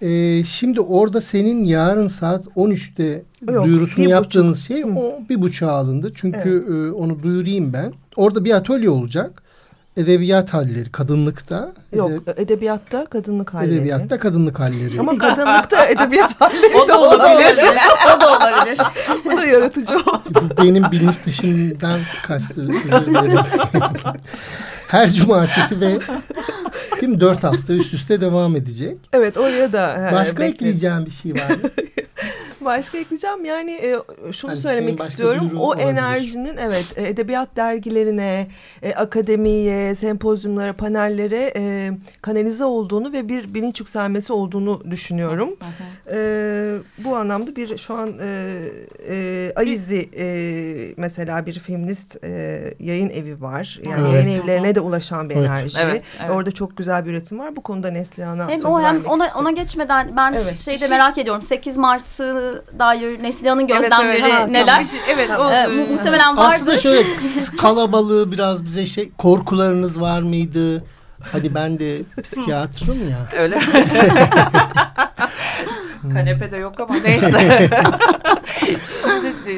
Ee, 0.02 0.44
şimdi 0.44 0.82
orada 0.82 1.22
senin 1.22 1.66
yarın 1.66 2.08
saat 2.08 2.46
13'te 2.46 3.24
Yok, 3.52 3.66
duyurusunu 3.66 4.10
yaptığınız 4.10 4.58
buçuk. 4.58 4.68
şey 4.68 4.84
o 4.84 5.20
bir 5.30 5.42
buçuğa 5.42 5.72
alındı. 5.72 6.12
Çünkü 6.16 6.66
evet. 6.68 6.88
e, 6.88 6.92
onu 6.92 7.24
duyurayım 7.24 7.74
ben. 7.74 7.94
Orada 8.16 8.46
bir 8.46 8.52
atölye 8.52 8.90
olacak 8.90 9.44
edebiyat 10.00 10.54
halleri 10.54 10.92
kadınlıkta. 10.92 11.72
Yok 11.96 12.12
edeb 12.12 12.38
edebiyatta 12.38 13.06
kadınlık 13.06 13.54
halleri. 13.54 13.74
Edebiyatta 13.76 14.20
kadınlık 14.20 14.60
halleri. 14.60 15.00
Ama 15.00 15.18
kadınlıkta 15.18 15.86
edebiyat 15.86 16.36
halleri 16.42 16.76
o 16.76 16.88
da 16.88 17.00
olabilir. 17.02 17.60
o 18.18 18.22
da 18.22 18.28
olabilir. 18.38 18.78
Bu 19.26 19.38
da 19.38 19.46
yaratıcı 19.46 19.96
oldu. 19.98 20.44
Benim 20.64 20.92
bilinç 20.92 21.16
dışından 21.26 22.00
kaçtı. 22.24 22.68
Her 24.88 25.12
cumartesi 25.12 25.82
ve 25.82 26.00
değil 27.02 27.14
mi, 27.14 27.22
dört 27.22 27.44
hafta 27.44 27.74
üst 27.74 27.94
üste 27.94 28.22
devam 28.22 28.56
edecek. 28.56 28.98
Evet 29.14 29.38
oraya 29.38 29.74
da. 29.74 30.08
He, 30.08 30.14
Başka 30.16 30.34
bekleriz. 30.34 30.54
ekleyeceğim 30.54 31.06
bir 31.06 31.12
şey 31.12 31.32
var 31.34 31.50
mı? 31.50 31.70
Başka 32.62 32.98
ekleyeceğim 32.98 33.46
yani 33.46 33.72
e, 33.72 33.96
şunu 34.32 34.52
hani 34.52 34.60
söylemek 34.60 35.00
istiyorum. 35.00 35.52
O 35.58 35.76
enerjinin 35.76 36.58
evet 36.58 36.86
e, 36.96 37.08
edebiyat 37.08 37.56
dergilerine, 37.56 38.48
e, 38.84 38.94
akademiye, 38.94 39.96
sempozyumlara, 39.96 40.74
panellere 40.74 41.54
e, 41.56 41.92
kanalize 42.22 42.66
olduğunu 42.66 43.14
ve 43.14 43.30
bir 43.30 43.54
bilinç 43.54 43.80
yükselmesi 43.80 44.34
olduğunu 44.34 44.92
düşünüyorum. 44.92 45.50
E, 46.12 46.78
bu 46.98 47.16
anlamda 47.16 47.56
bir 47.56 47.78
şu 47.78 47.94
an 47.94 48.14
e, 48.22 48.60
e, 49.10 49.54
Alizi 49.56 50.10
e, 50.18 50.26
mesela 50.98 51.46
bir 51.46 51.60
feminist 51.60 52.24
e, 52.24 52.62
yayın 52.80 53.10
evi 53.10 53.42
var. 53.42 53.80
Yani 53.84 54.08
evet. 54.10 54.14
yayın 54.14 54.44
evlerine 54.44 54.76
de 54.76 54.82
ulaşan 54.82 55.30
bir 55.30 55.36
evet. 55.36 55.48
enerji. 55.48 55.78
Evet, 55.82 56.04
evet. 56.22 56.32
Orada 56.32 56.52
çok 56.52 56.78
güzel 56.78 57.06
bir 57.06 57.12
üretim 57.12 57.40
var. 57.40 57.56
Bu 57.56 57.62
konuda 57.62 57.92
Neslihan'a 57.92 58.50
hem 58.50 58.66
o 58.66 58.82
hem 58.82 59.06
ona, 59.06 59.28
ona 59.38 59.52
geçmeden 59.52 60.18
ben 60.18 60.34
evet. 60.34 60.60
şeyde 60.60 60.88
merak 60.88 61.18
ediyorum. 61.18 61.42
8 61.42 61.78
Mart'ı 61.78 62.49
dair 62.80 63.24
Neslihan'ın 63.24 63.68
gözlemleri 63.68 64.22
evet, 64.22 64.34
evet. 64.38 64.48
neler? 64.48 64.84
Şey, 64.84 65.00
evet, 65.10 65.30
o, 65.40 65.44
mu 65.70 65.88
muhtemelen 65.88 66.38
vardır. 66.38 66.56
Aslında 66.56 66.78
şöyle 66.78 67.04
kalabalığı 67.58 68.32
biraz 68.32 68.66
bize 68.66 68.86
şey 68.86 69.12
korkularınız 69.18 70.02
var 70.02 70.22
mıydı? 70.22 70.84
Hadi 71.32 71.56
ben 71.56 71.80
de 71.80 72.02
psikiyatrım 72.24 73.10
ya. 73.10 73.28
Öyle 73.38 73.56
mi? 73.56 73.86
Kanepede 76.14 76.58
yok 76.58 76.80
ama 76.80 76.96
neyse. 76.96 77.70
Şimdi 79.04 79.52
e, 79.52 79.56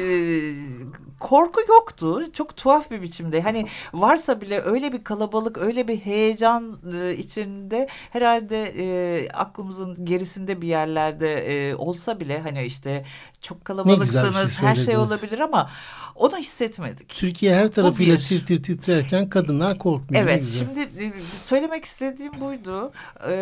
korku 1.22 1.60
yoktu. 1.68 2.32
Çok 2.32 2.56
tuhaf 2.56 2.90
bir 2.90 3.02
biçimde. 3.02 3.42
Hani 3.42 3.66
varsa 3.94 4.40
bile 4.40 4.60
öyle 4.60 4.92
bir 4.92 5.04
kalabalık, 5.04 5.58
öyle 5.58 5.88
bir 5.88 5.96
heyecan 5.96 6.78
e, 6.94 7.16
içinde 7.16 7.88
herhalde 8.10 8.72
e, 8.78 9.28
aklımızın 9.28 10.04
gerisinde 10.04 10.62
bir 10.62 10.68
yerlerde 10.68 11.34
e, 11.34 11.74
olsa 11.74 12.20
bile 12.20 12.40
hani 12.40 12.64
işte 12.64 13.04
çok 13.40 13.64
kalabalıksınız, 13.64 14.52
şey 14.52 14.68
her 14.68 14.76
şey 14.76 14.96
olabilir 14.96 15.38
ama 15.38 15.70
onu 16.14 16.36
hissetmedik. 16.36 17.08
Türkiye 17.08 17.54
her 17.54 17.68
tarafıyla 17.68 18.18
tir 18.18 18.46
tir 18.46 18.62
titrerken 18.62 19.28
kadınlar 19.28 19.78
korkmuyor. 19.78 20.22
Evet, 20.22 20.44
şimdi 20.44 20.80
e, 20.80 21.12
söylemek 21.38 21.84
istediğim 21.84 22.40
buydu. 22.40 22.92
Ee, 23.26 23.32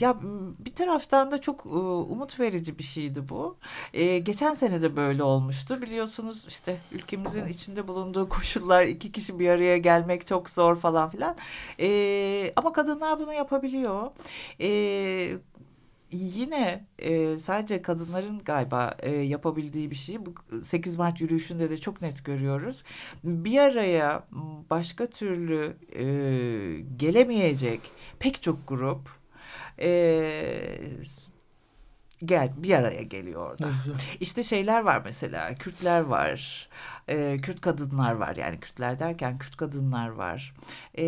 ya 0.00 0.16
bir 0.58 0.74
taraftan 0.74 1.30
da 1.30 1.40
çok 1.40 1.66
e, 1.66 1.68
umut 1.68 2.40
verici 2.40 2.78
bir 2.78 2.84
şeydi 2.84 3.28
bu. 3.28 3.56
Ee, 3.94 4.18
geçen 4.18 4.54
sene 4.54 4.82
de 4.82 4.96
böyle 4.96 5.22
olmuştu. 5.22 5.82
Biliyorsunuz 5.82 6.44
işte 6.48 6.76
ülkemizin 6.96 7.46
içinde 7.46 7.88
bulunduğu 7.88 8.28
koşullar 8.36 8.84
iki 8.84 9.12
kişi 9.12 9.38
bir 9.38 9.48
araya 9.48 9.78
gelmek 9.78 10.26
çok 10.26 10.50
zor 10.50 10.76
falan 10.76 11.10
filan. 11.10 11.36
Ee, 11.80 12.52
ama 12.56 12.72
kadınlar 12.72 13.20
bunu 13.20 13.32
yapabiliyor. 13.32 14.10
Ee, 14.60 15.38
yine 16.12 16.86
e, 16.98 17.38
sadece 17.38 17.82
kadınların 17.82 18.38
galiba 18.38 18.96
e, 18.98 19.10
yapabildiği 19.10 19.90
bir 19.90 19.96
şey. 19.96 20.26
Bu 20.26 20.34
8 20.62 20.96
Mart 20.96 21.20
yürüyüşünde 21.20 21.70
de 21.70 21.76
çok 21.76 22.02
net 22.02 22.24
görüyoruz. 22.24 22.82
Bir 23.24 23.58
araya 23.58 24.26
başka 24.70 25.06
türlü 25.06 25.76
e, 25.92 26.04
gelemeyecek 26.96 27.80
pek 28.18 28.42
çok 28.42 28.68
grup 28.68 29.08
e, 29.80 29.88
gel 32.24 32.50
bir 32.56 32.74
araya 32.74 33.02
geliyor 33.02 33.50
orada. 33.50 33.68
İşte 34.20 34.42
şeyler 34.42 34.80
var 34.80 35.02
mesela 35.04 35.54
Kürtler 35.54 36.00
var 36.00 36.68
e, 37.08 37.36
Kürt 37.42 37.60
kadınlar 37.60 38.12
var. 38.12 38.36
Yani 38.36 38.58
Kürtler 38.58 38.98
derken 38.98 39.38
Kürt 39.38 39.56
kadınlar 39.56 40.08
var. 40.08 40.54
E, 40.98 41.04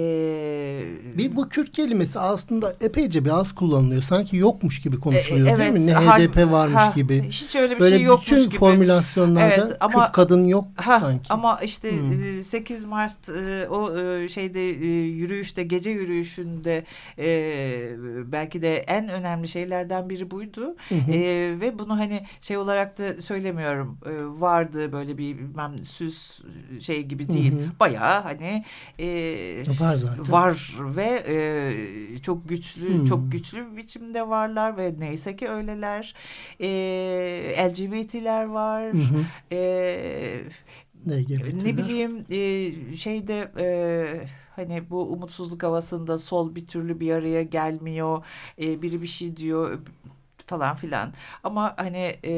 bir 1.19 1.37
bu 1.37 1.49
Kürt 1.49 1.71
kelimesi 1.71 2.19
aslında 2.19 2.75
epeyce 2.81 3.25
bir 3.25 3.31
az 3.31 3.55
kullanılıyor. 3.55 4.02
Sanki 4.02 4.37
yokmuş 4.37 4.81
gibi 4.81 5.00
konuşuluyor 5.00 5.47
e, 5.47 5.50
evet, 5.50 5.75
değil 5.75 5.87
mi? 5.87 5.93
Ne 5.93 5.95
HDP 5.95 6.52
varmış 6.52 6.76
ha, 6.76 6.93
gibi. 6.97 7.23
Hiç 7.23 7.57
öyle 7.57 7.75
bir 7.75 7.81
Böyle 7.81 7.97
şey 7.97 8.05
yokmuş 8.05 8.31
bütün 8.31 8.45
gibi. 8.45 8.59
formülasyonlarda 8.59 9.55
evet, 9.55 9.76
ama, 9.81 10.05
Kürt 10.05 10.12
kadın 10.12 10.45
yok 10.45 10.67
ha, 10.76 10.99
sanki. 10.99 11.33
Ama 11.33 11.59
işte 11.62 11.93
hmm. 11.93 12.43
8 12.43 12.85
Mart 12.85 13.28
e, 13.28 13.69
o 13.69 13.99
e, 13.99 14.28
şeyde 14.28 14.71
e, 14.71 14.87
yürüyüşte 15.07 15.62
gece 15.62 15.90
yürüyüşünde 15.90 16.85
e, 17.19 17.28
belki 18.33 18.62
de 18.62 18.76
en 18.76 19.09
önemli 19.09 19.49
şeylerden 19.49 20.11
biri 20.11 20.31
buydu. 20.31 20.76
Hı 20.88 20.95
hı. 20.95 21.12
E, 21.12 21.61
ve 21.61 21.78
bunu 21.78 21.99
hani 21.99 22.26
şey 22.40 22.57
olarak 22.57 22.99
da 22.99 23.23
söylemiyorum. 23.23 23.99
E, 24.07 24.40
vardı 24.40 24.93
böyle 24.93 25.19
bir 25.19 25.38
bilmem 25.38 25.78
süs 25.88 26.40
şey 26.80 27.02
gibi 27.02 27.28
değil. 27.28 27.52
Hı 27.52 27.57
hı. 27.57 27.71
Bayağı 27.80 28.23
hani 28.23 28.64
e, 28.99 29.07
var 29.80 29.95
zaten. 29.95 30.33
Var 30.33 30.75
ve 30.80 31.23
e, 31.28 32.18
çok 32.18 32.49
güçlü 32.49 33.00
hı. 33.00 33.07
çok 33.07 33.33
güçlü 33.33 33.73
bir 33.73 33.76
biçimde 33.76 34.28
varlar 34.28 34.76
ve 34.76 34.95
neyse 34.99 35.37
ki 35.37 35.49
öyleler. 35.49 36.14
E, 36.61 36.68
LGBT'ler 37.59 38.45
var. 38.45 38.92
Hı 38.92 38.99
hı. 38.99 39.25
E, 39.54 40.42
ne 41.64 41.76
bileyim 41.76 42.25
e, 42.30 42.97
şeyde 42.97 43.52
e, 43.59 43.66
hani 44.57 44.90
bu 44.90 45.02
umutsuzluk 45.02 45.62
havasında 45.62 46.18
sol 46.18 46.54
bir 46.54 46.66
türlü 46.66 47.00
bir 47.00 47.12
araya 47.12 47.42
gelmiyor. 47.42 48.25
E, 48.61 48.83
biri 48.83 49.02
bir 49.02 49.07
şey 49.07 49.37
diyor 49.37 49.78
falan 50.49 50.76
filan. 50.76 51.12
Ama 51.45 51.75
hani 51.76 52.17
e, 52.25 52.33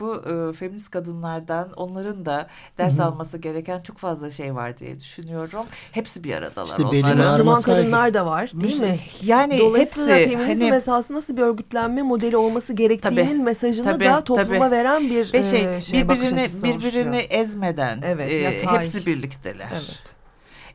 bu 0.00 0.16
e, 0.16 0.52
feminist 0.52 0.90
kadınlardan 0.90 1.72
onların 1.72 2.26
da 2.26 2.46
ders 2.78 2.98
Hı 2.98 3.02
-hı. 3.02 3.04
alması 3.04 3.38
gereken 3.38 3.80
çok 3.80 3.98
fazla 3.98 4.30
şey 4.30 4.54
var 4.54 4.78
diye 4.78 5.00
düşünüyorum. 5.00 5.66
Hepsi 5.92 6.24
bir 6.24 6.34
aradalar 6.34 6.66
işte 6.66 6.82
onların. 6.82 7.16
Müslüman 7.16 7.62
kadınlar 7.62 8.14
da 8.14 8.26
var 8.26 8.50
değil 8.54 8.80
mi? 8.80 8.98
Yani 9.22 9.58
Dolayısıyla 9.58 10.16
hepsi, 10.16 10.30
feminizm 10.30 10.62
hani, 10.62 10.76
esasında 10.76 11.18
nasıl 11.18 11.36
bir 11.36 11.42
örgütlenme 11.42 12.02
modeli 12.02 12.36
olması 12.36 12.72
gerektiğinin 12.72 13.26
tabii, 13.26 13.42
mesajını 13.42 13.92
tabii, 13.92 14.04
da 14.04 14.24
topluma 14.24 14.58
tabii. 14.58 14.70
veren 14.70 15.10
bir 15.10 15.32
Ve 15.32 15.42
şey, 15.42 15.76
e, 15.76 15.80
şey 15.80 16.08
birbirini, 16.08 16.46
birbirini 16.64 17.16
ezmeden 17.16 18.00
evet, 18.04 18.30
e, 18.30 18.66
hepsi 18.66 19.06
birlikteler. 19.06 19.68
Evet 19.72 20.19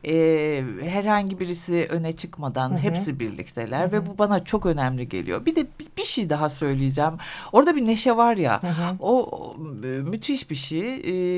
e, 0.06 0.64
herhangi 0.82 1.40
birisi 1.40 1.86
öne 1.90 2.12
çıkmadan 2.12 2.70
hı 2.70 2.74
hı. 2.74 2.78
hepsi 2.78 3.20
birlikteler 3.20 3.80
hı 3.80 3.86
hı. 3.86 3.92
ve 3.92 4.06
bu 4.06 4.18
bana 4.18 4.44
çok 4.44 4.66
önemli 4.66 5.08
geliyor. 5.08 5.46
Bir 5.46 5.56
de 5.56 5.66
bir 5.98 6.04
şey 6.04 6.30
daha 6.30 6.50
söyleyeceğim. 6.50 7.12
Orada 7.52 7.76
bir 7.76 7.86
neşe 7.86 8.16
var 8.16 8.36
ya 8.36 8.62
hı 8.62 8.66
hı. 8.66 8.96
o 9.00 9.54
müthiş 9.82 10.50
bir 10.50 10.54
şey. 10.54 10.94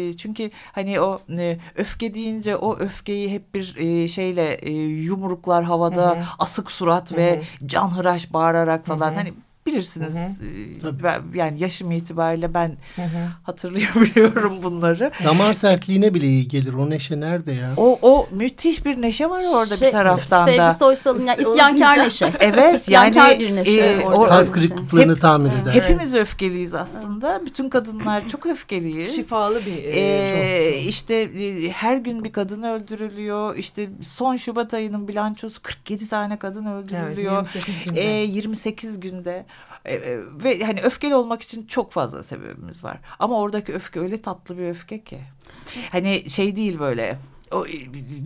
E, 0.08 0.12
çünkü 0.12 0.50
hani 0.72 1.00
o 1.00 1.20
e, 1.38 1.58
öfke 1.76 2.14
deyince 2.14 2.56
o 2.56 2.76
öfkeyi 2.78 3.30
hep 3.30 3.54
bir 3.54 3.76
e, 3.76 4.08
şeyle 4.08 4.54
e, 4.54 4.70
yumruklar 4.80 5.64
havada 5.64 6.10
hı 6.10 6.14
hı. 6.14 6.24
asık 6.38 6.70
surat 6.70 7.10
hı 7.10 7.14
hı. 7.14 7.18
ve 7.18 7.42
canhıraş 7.66 8.32
bağırarak 8.32 8.86
falan 8.86 9.10
hı 9.10 9.14
hı. 9.14 9.14
hani 9.14 9.32
bilirsiniz. 9.72 10.14
Hı 10.14 10.88
hı. 10.88 11.02
Ben, 11.02 11.22
yani 11.34 11.62
yaşım 11.62 11.90
itibariyle 11.90 12.54
ben 12.54 12.76
hı 12.96 13.02
hı. 13.02 13.28
hatırlayabiliyorum 13.42 14.62
bunları. 14.62 15.10
Damar 15.24 15.52
sertliğine 15.52 16.14
bile 16.14 16.26
iyi 16.26 16.48
gelir. 16.48 16.74
O 16.74 16.90
neşe 16.90 17.20
nerede 17.20 17.52
ya? 17.52 17.72
O, 17.76 17.98
o 18.02 18.28
müthiş 18.30 18.84
bir 18.84 19.02
neşe 19.02 19.30
var 19.30 19.42
orada 19.54 19.76
şey, 19.76 19.88
bir 19.88 19.92
taraftan 19.92 20.46
sevgi 20.46 20.58
da. 20.58 20.66
Sevgi 20.66 20.78
Soysal'ın 20.78 21.22
yani 21.22 21.42
isyankar 21.42 21.98
neşe. 21.98 22.32
Evet. 22.40 22.80
isyankar 22.80 23.30
yani, 23.30 23.40
bir 23.40 23.56
neşe. 23.56 23.80
E, 23.80 24.06
o, 24.06 24.24
kalp 24.24 24.54
kırıklıklarını 24.54 25.14
hep, 25.14 25.20
tamir 25.20 25.50
eder. 25.62 25.72
Hepimiz 25.72 26.14
evet. 26.14 26.22
öfkeliyiz 26.22 26.74
aslında. 26.74 27.42
Bütün 27.46 27.68
kadınlar 27.68 28.28
çok 28.28 28.46
öfkeliyiz. 28.46 29.16
Şifalı 29.16 29.66
bir 29.66 29.84
e, 29.84 30.74
çok, 30.74 30.88
İşte 30.88 31.14
e, 31.14 31.70
her 31.70 31.96
gün 31.96 32.24
bir 32.24 32.32
kadın 32.32 32.62
öldürülüyor. 32.62 33.56
İşte 33.56 33.90
son 34.02 34.36
Şubat 34.36 34.74
ayının 34.74 35.08
bilançosu 35.08 35.62
47 35.62 36.08
tane 36.08 36.38
kadın 36.38 36.66
öldürülüyor. 36.66 37.32
Evet, 37.36 37.54
28 37.54 37.84
günde. 37.84 38.00
E, 38.00 38.24
28 38.24 39.00
günde. 39.00 39.46
E, 39.88 39.94
e, 39.94 40.18
ve 40.44 40.64
hani 40.64 40.80
öfkeli 40.80 41.14
olmak 41.14 41.42
için 41.42 41.66
çok 41.66 41.92
fazla 41.92 42.24
sebebimiz 42.24 42.84
var. 42.84 42.98
Ama 43.18 43.40
oradaki 43.40 43.72
öfke 43.74 44.00
öyle 44.00 44.22
tatlı 44.22 44.58
bir 44.58 44.68
öfke 44.68 45.04
ki. 45.04 45.18
Hani 45.90 46.30
şey 46.30 46.56
değil 46.56 46.78
böyle 46.78 47.18
o 47.52 47.66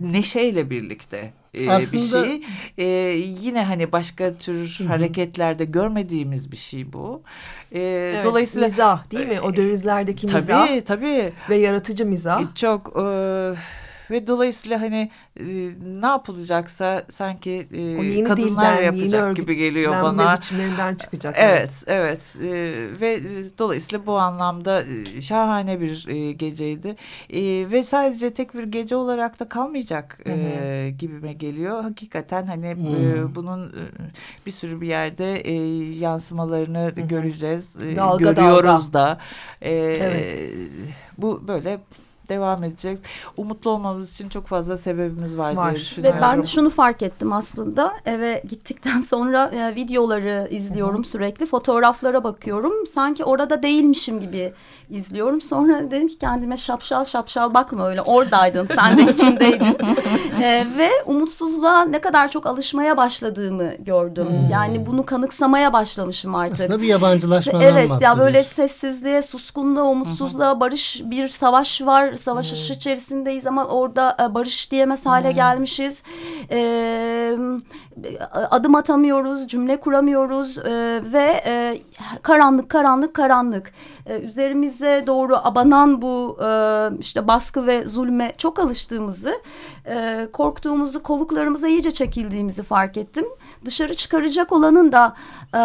neşeyle 0.01 0.69
birlikte 0.69 1.33
e, 1.53 1.69
Aslında, 1.69 2.23
bir 2.23 2.27
şey. 2.27 2.41
E, 2.77 2.85
yine 3.17 3.63
hani 3.63 3.91
başka 3.91 4.37
tür 4.37 4.85
hareketlerde 4.87 5.65
görmediğimiz 5.65 6.51
bir 6.51 6.57
şey 6.57 6.93
bu. 6.93 7.23
E, 7.71 7.79
evet, 7.79 8.25
dolayısıyla 8.25 8.67
mizah 8.67 9.11
değil 9.11 9.27
mi? 9.27 9.41
O 9.41 9.55
dövizlerdeki 9.55 10.27
tabii, 10.27 10.41
mizah. 10.41 10.67
Tabii 10.67 10.83
tabii. 10.83 11.33
Ve 11.49 11.55
yaratıcı 11.55 12.05
mizah. 12.05 12.55
Çok 12.55 12.97
e, 12.97 13.03
ve 14.13 14.27
dolayısıyla 14.27 14.81
hani 14.81 15.11
e, 15.39 15.43
ne 16.01 16.05
yapılacaksa 16.05 17.03
sanki 17.09 17.67
e, 17.71 17.81
yeni 17.81 18.23
kadınlar 18.23 18.77
dilden, 18.77 18.83
yapacak 18.83 19.25
yeni 19.27 19.35
gibi 19.35 19.55
geliyor 19.55 20.03
bana. 20.03 20.37
biçimlerinden 20.37 20.95
çıkacak. 20.95 21.35
Evet, 21.37 21.83
evet. 21.87 22.35
E, 22.41 22.49
ve 23.01 23.13
e, 23.13 23.21
dolayısıyla 23.57 24.05
bu 24.05 24.17
anlamda 24.17 24.83
e, 24.83 25.21
şahane 25.21 25.81
bir 25.81 26.07
e, 26.07 26.31
geceydi. 26.31 26.95
E, 27.29 27.41
ve 27.71 27.83
sadece 27.83 28.33
tek 28.33 28.53
bir 28.53 28.63
gece 28.63 28.95
olarak 28.95 29.39
da 29.39 29.49
kalmayacak 29.49 30.19
e, 30.27 30.93
gibime 30.99 31.33
geliyor. 31.33 31.81
Hakikaten 31.81 32.45
hani 32.45 32.67
e, 32.67 33.35
bunun 33.35 33.63
e, 33.69 33.83
bir 34.45 34.51
sürü 34.51 34.81
bir 34.81 34.87
yerde 34.87 35.35
e, 35.35 35.53
yansımalarını 35.99 36.77
Hı 36.77 37.01
-hı. 37.01 37.07
göreceğiz. 37.07 37.77
E, 37.77 37.95
dalga, 37.95 38.31
görüyoruz 38.31 38.93
dalga. 38.93 38.93
da. 38.93 39.17
E, 39.61 39.71
evet. 39.71 40.53
Bu 41.17 41.47
böyle 41.47 41.79
devam 42.29 42.63
edecek. 42.63 42.99
Umutlu 43.37 43.71
olmamız 43.71 44.13
için 44.13 44.29
çok 44.29 44.47
fazla 44.47 44.77
sebebimiz 44.77 45.37
var, 45.37 45.55
var. 45.55 45.71
diye 45.71 45.81
düşünüyorum. 45.81 46.17
Ve 46.17 46.21
ben 46.21 46.41
şunu 46.41 46.69
fark 46.69 47.01
ettim 47.01 47.33
aslında. 47.33 47.93
Eve 48.05 48.43
gittikten 48.49 48.99
sonra 49.13 49.51
e, 49.55 49.75
videoları 49.75 50.47
izliyorum 50.51 50.95
Hı-hı. 50.95 51.07
sürekli. 51.07 51.45
Fotoğraflara 51.45 52.23
bakıyorum. 52.23 52.73
Sanki 52.93 53.23
orada 53.23 53.63
değilmişim 53.63 54.19
gibi 54.19 54.53
izliyorum. 54.89 55.41
Sonra 55.41 55.91
dedim 55.91 56.07
ki 56.07 56.17
kendime 56.17 56.57
şapşal 56.57 57.03
şapşal 57.03 57.53
bakma 57.53 57.89
öyle. 57.89 58.01
Oradaydın. 58.01 58.67
Sen 58.75 58.97
de 58.97 59.11
içindeydin. 59.11 59.77
e, 60.41 60.65
ve 60.77 60.89
umutsuzluğa 61.05 61.85
ne 61.85 62.01
kadar 62.01 62.31
çok 62.31 62.45
alışmaya 62.45 62.97
başladığımı 62.97 63.73
gördüm. 63.79 64.27
Hmm. 64.27 64.49
Yani 64.51 64.85
bunu 64.85 65.05
kanıksamaya 65.05 65.73
başlamışım 65.73 66.35
artık. 66.35 66.53
Aslında 66.53 66.81
bir 66.81 66.87
yabancılaşmadan 66.87 67.61
Evet 67.61 67.91
ya 68.01 68.19
böyle 68.19 68.43
sessizliğe, 68.43 69.21
suskunluğa, 69.21 69.83
umutsuzluğa, 69.83 70.51
Hı-hı. 70.51 70.59
barış 70.59 71.01
bir 71.05 71.27
savaş 71.27 71.81
var 71.81 72.13
savaş 72.23 72.51
hmm. 72.51 72.75
içerisindeyiz 72.75 73.45
ama 73.47 73.65
orada 73.65 74.17
e, 74.21 74.33
barış 74.33 74.71
diyemez 74.71 75.05
hale 75.05 75.27
hmm. 75.27 75.35
gelmişiz. 75.35 76.01
E, 76.51 77.37
adım 78.51 78.75
atamıyoruz, 78.75 79.47
cümle 79.47 79.79
kuramıyoruz 79.79 80.57
e, 80.57 81.01
ve 81.13 81.41
e, 81.45 81.77
karanlık, 82.21 82.69
karanlık, 82.69 83.13
karanlık. 83.13 83.71
E, 84.05 84.19
üzerimize 84.19 85.03
doğru 85.07 85.35
abanan 85.35 86.01
bu 86.01 86.37
e, 86.43 86.47
işte 86.99 87.27
baskı 87.27 87.67
ve 87.67 87.87
zulme 87.87 88.33
çok 88.37 88.59
alıştığımızı, 88.59 89.33
e, 89.85 90.27
korktuğumuzu, 90.33 91.03
kovuklarımıza 91.03 91.67
iyice 91.67 91.91
çekildiğimizi 91.91 92.63
fark 92.63 92.97
ettim. 92.97 93.25
Dışarı 93.65 93.93
çıkaracak 93.93 94.51
olanın 94.51 94.91
da 94.91 95.15
e, 95.53 95.59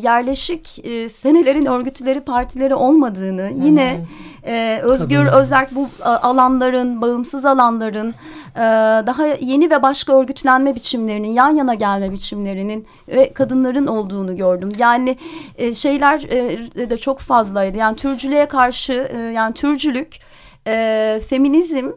yerleşik 0.00 0.84
e, 0.84 1.08
senelerin 1.08 1.66
örgütleri, 1.66 2.20
partileri 2.20 2.74
olmadığını, 2.74 3.50
yine... 3.64 3.98
Hmm 3.98 4.29
e, 4.46 4.80
özgür 4.82 5.24
Kadın. 5.24 5.38
özerk 5.38 5.74
bu 5.74 5.88
e, 6.00 6.04
alanların, 6.04 7.02
bağımsız 7.02 7.44
alanların 7.44 8.14
e, 8.56 8.60
daha 9.06 9.26
yeni 9.26 9.70
ve 9.70 9.82
başka 9.82 10.20
örgütlenme 10.20 10.74
biçimlerinin, 10.74 11.28
yan 11.28 11.50
yana 11.50 11.74
gelme 11.74 12.12
biçimlerinin 12.12 12.86
ve 13.08 13.32
kadınların 13.32 13.86
olduğunu 13.86 14.36
gördüm. 14.36 14.68
Yani 14.78 15.16
e, 15.56 15.74
şeyler 15.74 16.22
e, 16.22 16.90
de 16.90 16.96
çok 16.96 17.18
fazlaydı. 17.18 17.76
Yani 17.78 17.96
türcülüğe 17.96 18.46
karşı, 18.46 18.92
e, 18.92 19.18
yani 19.18 19.54
türcülük, 19.54 20.18
e, 20.66 21.20
feminizm, 21.28 21.90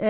e, 0.00 0.08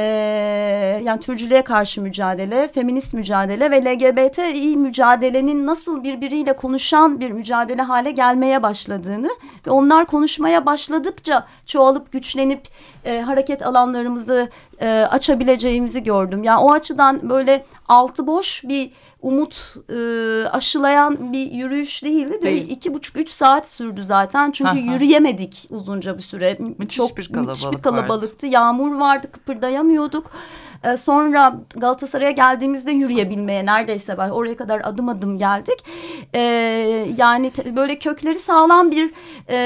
yani 1.05 1.21
türcülüğe 1.21 1.63
karşı 1.63 2.03
mücadele, 2.03 2.69
feminist 2.69 3.15
mücadele 3.15 3.71
ve 3.71 3.85
LGBTİ 3.85 4.77
mücadelenin 4.77 5.67
nasıl 5.67 6.05
birbiriyle 6.05 6.53
konuşan 6.53 7.21
bir 7.21 7.31
mücadele 7.31 7.83
hale 7.83 8.11
gelmeye 8.11 8.63
başladığını 8.63 9.31
ve 9.67 9.71
onlar 9.71 10.05
konuşmaya 10.05 10.67
başladıkça 10.67 11.47
çoğalıp 11.67 12.13
güçlenip 12.13 12.63
e, 13.05 13.21
hareket 13.21 13.67
alanlarımızı 13.67 14.49
e, 14.81 14.89
açabileceğimizi 15.11 16.03
gördüm. 16.03 16.45
Yani 16.45 16.61
o 16.61 16.73
açıdan 16.73 17.31
böyle 17.31 17.65
altı 17.89 18.27
boş 18.27 18.65
bir 18.65 18.91
umut 19.23 19.75
e, 19.91 19.97
aşılayan 20.49 21.33
bir 21.33 21.53
yürüyüş 21.53 22.05
değildi. 22.05 22.43
Değil. 22.43 22.71
İki 22.71 22.95
buçuk 22.95 23.17
üç 23.17 23.31
saat 23.31 23.71
sürdü 23.71 24.05
zaten. 24.05 24.51
Çünkü 24.51 24.71
Aha. 24.71 24.95
yürüyemedik 24.95 25.67
uzunca 25.71 26.17
bir 26.17 26.23
süre. 26.23 26.59
Müthiş 26.79 26.97
Çok 26.97 27.17
bir 27.17 27.29
kalabalık 27.29 27.49
müthiş 27.49 27.79
bir 27.79 27.83
kalabalıktı. 27.83 28.47
Vardı. 28.47 28.55
Yağmur 28.55 28.97
vardı 28.97 29.33
kıpırdayamıyorduk. 29.33 30.31
E, 30.87 30.97
sonra 30.97 31.61
Galatasaray'a 31.77 32.31
geldiğimizde 32.31 32.93
yürüyebilmeye 32.93 33.67
neredeyse 33.67 34.19
ben 34.19 34.31
oraya 34.31 34.57
kadar 34.57 34.81
adım 34.85 35.09
adım 35.09 35.39
geldik. 35.39 35.85
E, 36.35 36.41
yani 37.17 37.53
böyle 37.77 37.99
kökleri 37.99 38.39
sağlam 38.39 38.91
bir 38.91 39.11
e, 39.49 39.57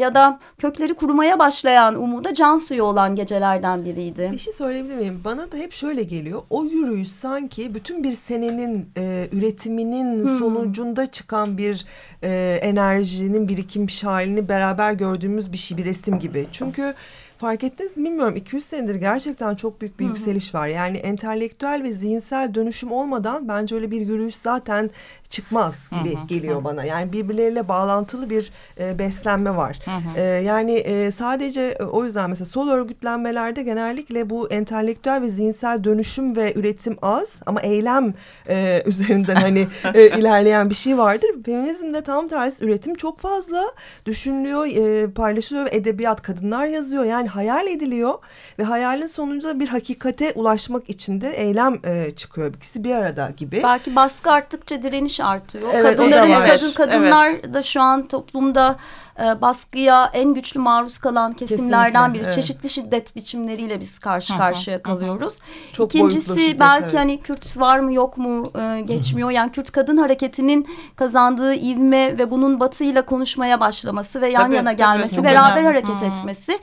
ya 0.00 0.14
da 0.14 0.38
kökleri 0.58 0.94
kurumaya 0.94 1.38
başlayan 1.38 2.02
umuda 2.02 2.34
can 2.34 2.56
suyu 2.56 2.82
olan 2.82 3.16
gecelerden 3.16 3.84
biriydi. 3.84 4.30
Bir 4.32 4.38
şey 4.38 4.52
söyleyebilir 4.52 4.94
miyim? 4.94 5.20
Bana 5.24 5.52
da 5.52 5.56
hep 5.56 5.72
şöyle 5.72 6.02
geliyor. 6.02 6.42
O 6.50 6.64
yürüyüş 6.64 7.08
sanki 7.08 7.74
bütün 7.74 8.04
bir 8.04 8.12
senenin 8.12 8.90
e, 8.96 9.28
üretiminin 9.32 10.24
hmm. 10.24 10.38
sonucunda 10.38 11.06
çıkan 11.06 11.58
bir 11.58 11.86
e, 12.22 12.58
enerjinin 12.62 13.48
birikmiş 13.48 14.04
halini 14.04 14.48
beraber 14.48 14.92
gördüğümüz 14.92 15.52
bir 15.52 15.58
şey 15.58 15.78
bir 15.78 15.84
resim 15.84 16.18
gibi. 16.18 16.46
Çünkü 16.52 16.94
Fark 17.38 17.64
ettiniz 17.64 17.96
mi 17.96 18.04
bilmiyorum 18.04 18.36
200 18.36 18.64
senedir 18.64 18.94
gerçekten 18.94 19.54
çok 19.54 19.80
büyük 19.80 19.98
bir 19.98 20.04
Hı 20.04 20.08
-hı. 20.08 20.10
yükseliş 20.10 20.54
var. 20.54 20.66
Yani 20.66 20.96
entelektüel 20.96 21.82
ve 21.82 21.92
zihinsel 21.92 22.54
dönüşüm 22.54 22.92
olmadan 22.92 23.48
bence 23.48 23.74
öyle 23.74 23.90
bir 23.90 24.00
yürüyüş 24.00 24.34
zaten 24.34 24.90
çıkmaz 25.30 25.88
gibi 25.90 26.14
hı 26.14 26.20
hı, 26.20 26.26
geliyor 26.26 26.60
hı. 26.60 26.64
bana. 26.64 26.84
Yani 26.84 27.12
birbirleriyle 27.12 27.68
bağlantılı 27.68 28.30
bir 28.30 28.50
e, 28.80 28.98
beslenme 28.98 29.56
var. 29.56 29.78
Hı 29.84 29.90
hı. 29.90 30.18
E, 30.18 30.22
yani 30.22 30.72
e, 30.72 31.10
sadece 31.10 31.62
e, 31.62 31.84
o 31.84 32.04
yüzden 32.04 32.30
mesela 32.30 32.44
sol 32.44 32.68
örgütlenmelerde 32.68 33.62
genellikle 33.62 34.30
bu 34.30 34.48
entelektüel 34.48 35.22
ve 35.22 35.28
zihinsel 35.28 35.84
dönüşüm 35.84 36.36
ve 36.36 36.54
üretim 36.56 36.96
az 37.02 37.40
ama 37.46 37.60
eylem 37.60 38.14
e, 38.48 38.82
üzerinden 38.86 39.34
hani 39.34 39.66
e, 39.94 40.18
ilerleyen 40.18 40.70
bir 40.70 40.74
şey 40.74 40.98
vardır. 40.98 41.30
Feminizmde 41.46 42.00
tam 42.00 42.28
tersi 42.28 42.64
üretim 42.64 42.94
çok 42.94 43.18
fazla 43.18 43.64
düşünülüyor, 44.06 44.66
e, 44.66 45.10
paylaşılıyor 45.10 45.66
ve 45.66 45.70
edebiyat 45.76 46.22
kadınlar 46.22 46.66
yazıyor. 46.66 47.04
Yani 47.04 47.25
yani 47.26 47.32
hayal 47.32 47.66
ediliyor 47.66 48.14
ve 48.58 48.64
hayalin 48.64 49.06
sonucunda 49.06 49.60
bir 49.60 49.68
hakikate 49.68 50.32
ulaşmak 50.34 50.90
için 50.90 51.20
de 51.20 51.30
eylem 51.30 51.78
e, 51.84 52.10
çıkıyor. 52.16 52.54
İkisi 52.54 52.84
bir 52.84 52.94
arada 52.94 53.30
gibi. 53.36 53.60
Belki 53.62 53.96
baskı 53.96 54.30
arttıkça 54.30 54.82
direniş 54.82 55.20
artıyor. 55.20 55.68
Evet, 55.74 55.96
Kadınların, 55.96 56.46
kadın, 56.48 56.72
kadınlar 56.72 57.54
da 57.54 57.62
şu 57.62 57.80
an 57.80 58.08
toplumda 58.08 58.76
e, 59.18 59.40
baskıya 59.40 60.10
en 60.12 60.34
güçlü 60.34 60.60
maruz 60.60 60.98
kalan 60.98 61.32
kesimlerden 61.32 62.14
biri. 62.14 62.22
evet. 62.22 62.34
Çeşitli 62.34 62.70
şiddet 62.70 63.16
biçimleriyle 63.16 63.80
biz 63.80 63.98
karşı 63.98 64.36
karşıya 64.36 64.82
kalıyoruz. 64.82 65.34
Çok 65.72 65.94
boyutlu 65.94 66.08
İkincisi 66.18 66.40
şiddet, 66.40 66.60
belki 66.60 66.84
evet. 66.84 66.94
hani 66.98 67.20
Kürt 67.20 67.56
var 67.56 67.78
mı 67.78 67.92
yok 67.92 68.18
mu 68.18 68.52
e, 68.62 68.80
geçmiyor. 68.80 69.30
Yani 69.30 69.52
Kürt 69.52 69.70
kadın 69.70 69.96
hareketinin 69.96 70.68
kazandığı 70.96 71.54
ivme 71.54 72.18
ve 72.18 72.30
bunun 72.30 72.60
batıyla 72.60 73.02
konuşmaya 73.06 73.60
başlaması 73.60 74.20
ve 74.20 74.28
yan 74.28 74.42
Tabii, 74.42 74.54
yana 74.54 74.68
tabii. 74.68 74.76
gelmesi, 74.76 75.16
Çok 75.16 75.24
beraber 75.24 75.52
önemli. 75.52 75.66
hareket 75.66 76.00
Hı. 76.00 76.04
etmesi 76.04 76.58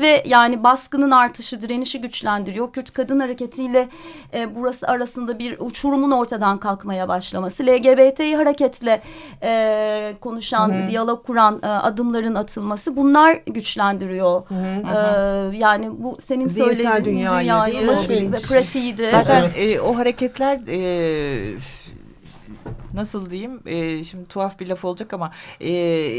ve 0.00 0.22
yani 0.26 0.62
baskının 0.64 1.10
artışı, 1.10 1.60
direnişi 1.60 2.00
güçlendiriyor. 2.00 2.72
Kürt 2.72 2.92
kadın 2.92 3.20
hareketiyle 3.20 3.88
e, 4.34 4.54
burası 4.54 4.86
arasında 4.88 5.38
bir 5.38 5.58
uçurumun 5.58 6.10
ortadan 6.10 6.58
kalkmaya 6.58 7.08
başlaması, 7.08 7.66
LGBTİ 7.66 8.36
hareketle 8.36 9.02
e, 9.42 10.14
konuşan, 10.20 10.88
diyalog 10.88 11.26
kuran 11.26 11.60
e, 11.62 11.66
adımların 11.98 12.34
atılması 12.34 12.96
bunlar 12.96 13.40
güçlendiriyor. 13.46 14.42
E, 15.52 15.56
yani 15.56 15.90
bu 15.98 16.18
senin 16.26 16.46
söylediğin 16.48 17.04
dünyayı 17.04 17.44
dünyayı, 17.44 17.72
değil 17.74 17.90
mi? 17.90 17.96
Şey- 18.06 18.32
ve 18.32 18.36
pratiği 18.36 18.98
de. 18.98 19.10
Zaten 19.10 19.44
Evet. 19.56 19.76
e, 19.76 19.80
o 19.80 19.98
hareketler 19.98 20.60
e, 20.68 21.54
nasıl 22.98 23.30
diyeyim 23.30 23.60
e, 23.66 24.04
şimdi 24.04 24.28
tuhaf 24.28 24.60
bir 24.60 24.68
laf 24.68 24.84
olacak 24.84 25.12
ama 25.14 25.32
e, 25.60 25.70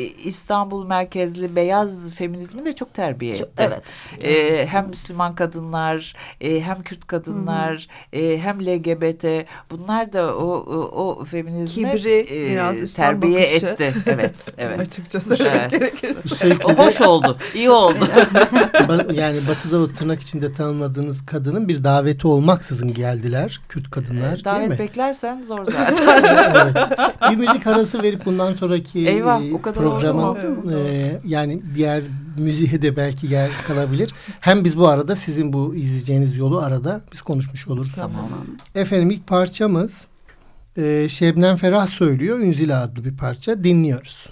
İstanbul 0.04 0.86
merkezli 0.88 1.56
beyaz 1.56 2.10
feminizmi 2.12 2.66
de 2.66 2.76
çok 2.76 2.94
terbiye 2.94 3.38
Çok- 3.38 3.48
etti. 3.48 3.64
evet. 3.68 3.84
E, 4.24 4.68
hem 4.68 4.88
Müslüman 4.88 5.36
kadınlar 5.36 6.16
e, 6.42 6.62
hem 6.62 6.82
Kürt 6.82 7.08
kadınlar 7.08 7.88
e, 8.14 8.38
hem 8.40 8.60
LGBT 8.66 9.46
bunlar 9.72 10.14
da 10.14 10.36
o 10.38 10.50
o, 10.50 10.76
o 11.20 11.26
feminizmi 11.26 11.92
Kibri, 11.92 12.28
biraz 12.52 12.78
üstten 12.82 13.04
terbiye 13.04 13.42
bakışı. 13.42 13.66
etti. 13.66 13.94
Evet, 14.06 14.48
evet. 14.58 14.80
Açıkça 14.80 15.20
söylemek 15.22 15.74
Evet. 15.74 16.02
gerekirse. 16.02 16.58
O 16.66 16.74
hoş 16.78 17.02
oldu. 17.02 17.38
iyi 17.56 17.70
oldu. 17.70 18.08
yani 19.14 19.38
batıda 19.50 19.78
o 19.78 19.88
tırnak 19.94 20.22
içinde 20.22 20.52
tanımladığınız 20.54 21.26
kadının 21.26 21.68
bir 21.68 21.84
daveti 21.84 22.28
olmaksızın 22.28 22.94
geldiler. 22.94 23.62
Kürt 23.70 23.92
kadınlar 23.92 24.22
değil 24.30 24.38
mi? 24.38 24.46
Davet 24.46 24.80
beklersen 24.80 25.44
zor 25.44 25.66
zaten. 25.72 26.69
Evet. 26.76 27.00
Bir 27.32 27.36
müzik 27.36 27.68
arası 27.68 28.04
verip 28.04 28.26
bundan 28.26 28.54
sonraki 28.54 29.08
Eyvah, 29.08 29.42
e, 29.42 29.54
o 29.54 29.62
kadar 29.62 29.84
programın 29.84 30.38
e, 30.74 31.20
yani 31.28 31.62
diğer 31.76 32.04
müziğe 32.38 32.82
de 32.82 32.96
belki 32.96 33.28
yer 33.28 33.52
kalabilir. 33.68 34.14
Hem 34.40 34.64
biz 34.64 34.78
bu 34.78 34.88
arada 34.88 35.16
sizin 35.16 35.54
bu 35.54 35.76
izleyeceğiniz 35.76 36.38
yolu 36.38 36.60
arada 36.60 37.02
biz 37.14 37.22
konuşmuş 37.22 37.68
oluruz. 37.68 37.94
tamam. 37.96 38.30
Efendim 38.76 39.12
ilk 39.12 39.28
parçamız 39.28 40.08
e, 40.78 41.08
Şebnem 41.10 41.56
Ferah 41.58 41.88
söylüyor. 41.88 42.40
Ünzila 42.40 42.82
adlı 42.82 43.06
bir 43.06 43.18
parça. 43.18 43.64
Dinliyoruz. 43.64 44.30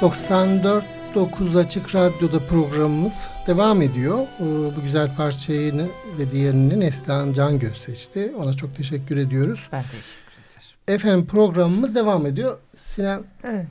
...94.9 0.00 1.58
Açık 1.58 1.94
Radyo'da 1.94 2.46
programımız 2.46 3.28
devam 3.46 3.82
ediyor. 3.82 4.18
Ee, 4.40 4.76
Bu 4.76 4.82
güzel 4.82 5.16
parçayı 5.16 5.88
ve 6.18 6.30
diğerini 6.30 6.80
Neslihan 6.80 7.32
Cangöz 7.32 7.76
seçti. 7.76 8.32
Ona 8.38 8.52
çok 8.52 8.76
teşekkür 8.76 9.16
ediyoruz. 9.16 9.68
Ben 9.72 9.82
teşekkür 9.82 10.32
ederim. 10.32 10.76
Efendim 10.88 11.26
programımız 11.26 11.94
devam 11.94 12.26
ediyor. 12.26 12.58
Sinem, 12.76 13.22
Evet. 13.44 13.66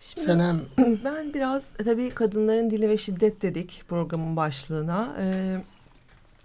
Şimdi 0.00 0.26
Senem 0.26 0.60
ben 1.04 1.34
biraz 1.34 1.64
e, 1.80 1.84
tabii 1.84 2.10
kadınların 2.10 2.70
dili 2.70 2.88
ve 2.88 2.98
şiddet 2.98 3.42
dedik 3.42 3.82
programın 3.88 4.36
başlığına. 4.36 5.16
Ee, 5.20 5.56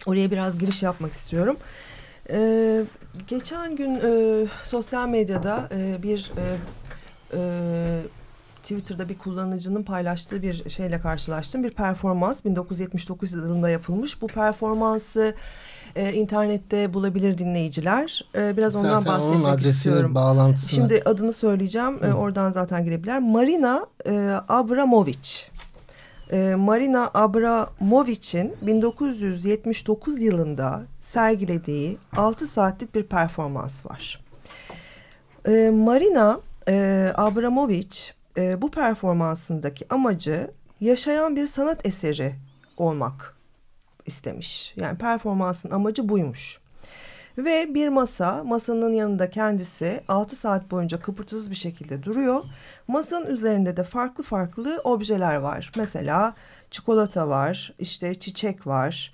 oraya 0.05 0.31
biraz 0.31 0.57
giriş 0.57 0.83
yapmak 0.83 1.13
istiyorum. 1.13 1.57
Ee, 2.29 2.83
geçen 3.27 3.75
gün 3.75 3.95
e, 3.95 4.45
sosyal 4.63 5.09
medyada 5.09 5.69
e, 5.71 6.03
bir 6.03 6.31
e, 6.37 6.43
e, 7.33 7.39
Twitter'da 8.67 9.09
bir 9.09 9.17
kullanıcının 9.17 9.83
paylaştığı 9.83 10.41
bir 10.41 10.69
şeyle 10.69 10.99
karşılaştım. 10.99 11.63
Bir 11.63 11.71
performans 11.71 12.45
1979 12.45 13.33
yılında 13.33 13.69
yapılmış. 13.69 14.21
Bu 14.21 14.27
performansı 14.27 15.35
e, 15.95 16.13
internette 16.13 16.93
bulabilir 16.93 17.37
dinleyiciler. 17.37 18.25
E, 18.35 18.57
biraz 18.57 18.75
İstersen 18.75 18.97
ondan 18.97 19.05
bahsetmek 19.05 19.35
onun 19.35 19.43
adresini, 19.43 19.71
istiyorum. 19.71 20.15
bağlantısını. 20.15 20.69
Şimdi 20.69 21.01
adını 21.05 21.33
söyleyeceğim. 21.33 22.03
E, 22.03 22.13
oradan 22.13 22.51
zaten 22.51 22.85
girebilirler. 22.85 23.19
Marina 23.19 23.85
e, 24.05 24.39
Abramovic. 24.49 25.29
E, 26.31 26.55
Marina 26.55 27.11
Abramovic'in 27.13 28.55
1979 28.61 30.21
yılında 30.21 30.83
sergilediği 30.99 31.97
6 32.15 32.47
saatlik 32.47 32.95
bir 32.95 33.03
performans 33.03 33.85
var. 33.85 34.21
E, 35.47 35.69
Marina 35.69 36.39
e, 36.69 37.07
Abramovic 37.15 38.16
e, 38.37 38.61
bu 38.61 38.71
performansındaki 38.71 39.85
amacı 39.89 40.51
yaşayan 40.79 41.35
bir 41.35 41.47
sanat 41.47 41.85
eseri 41.85 42.35
olmak 42.77 43.37
istemiş. 44.05 44.73
Yani 44.75 44.97
performansın 44.97 45.71
amacı 45.71 46.09
buymuş. 46.09 46.59
Ve 47.37 47.73
bir 47.73 47.89
masa, 47.89 48.43
masanın 48.43 48.93
yanında 48.93 49.29
kendisi 49.29 50.03
6 50.07 50.35
saat 50.35 50.71
boyunca 50.71 50.99
kıpırtısız 50.99 51.51
bir 51.51 51.55
şekilde 51.55 52.03
duruyor. 52.03 52.43
Masanın 52.87 53.25
üzerinde 53.25 53.77
de 53.77 53.83
farklı 53.83 54.23
farklı 54.23 54.81
objeler 54.83 55.35
var. 55.35 55.71
Mesela 55.77 56.33
çikolata 56.71 57.29
var, 57.29 57.73
işte 57.79 58.19
çiçek 58.19 58.67
var. 58.67 59.13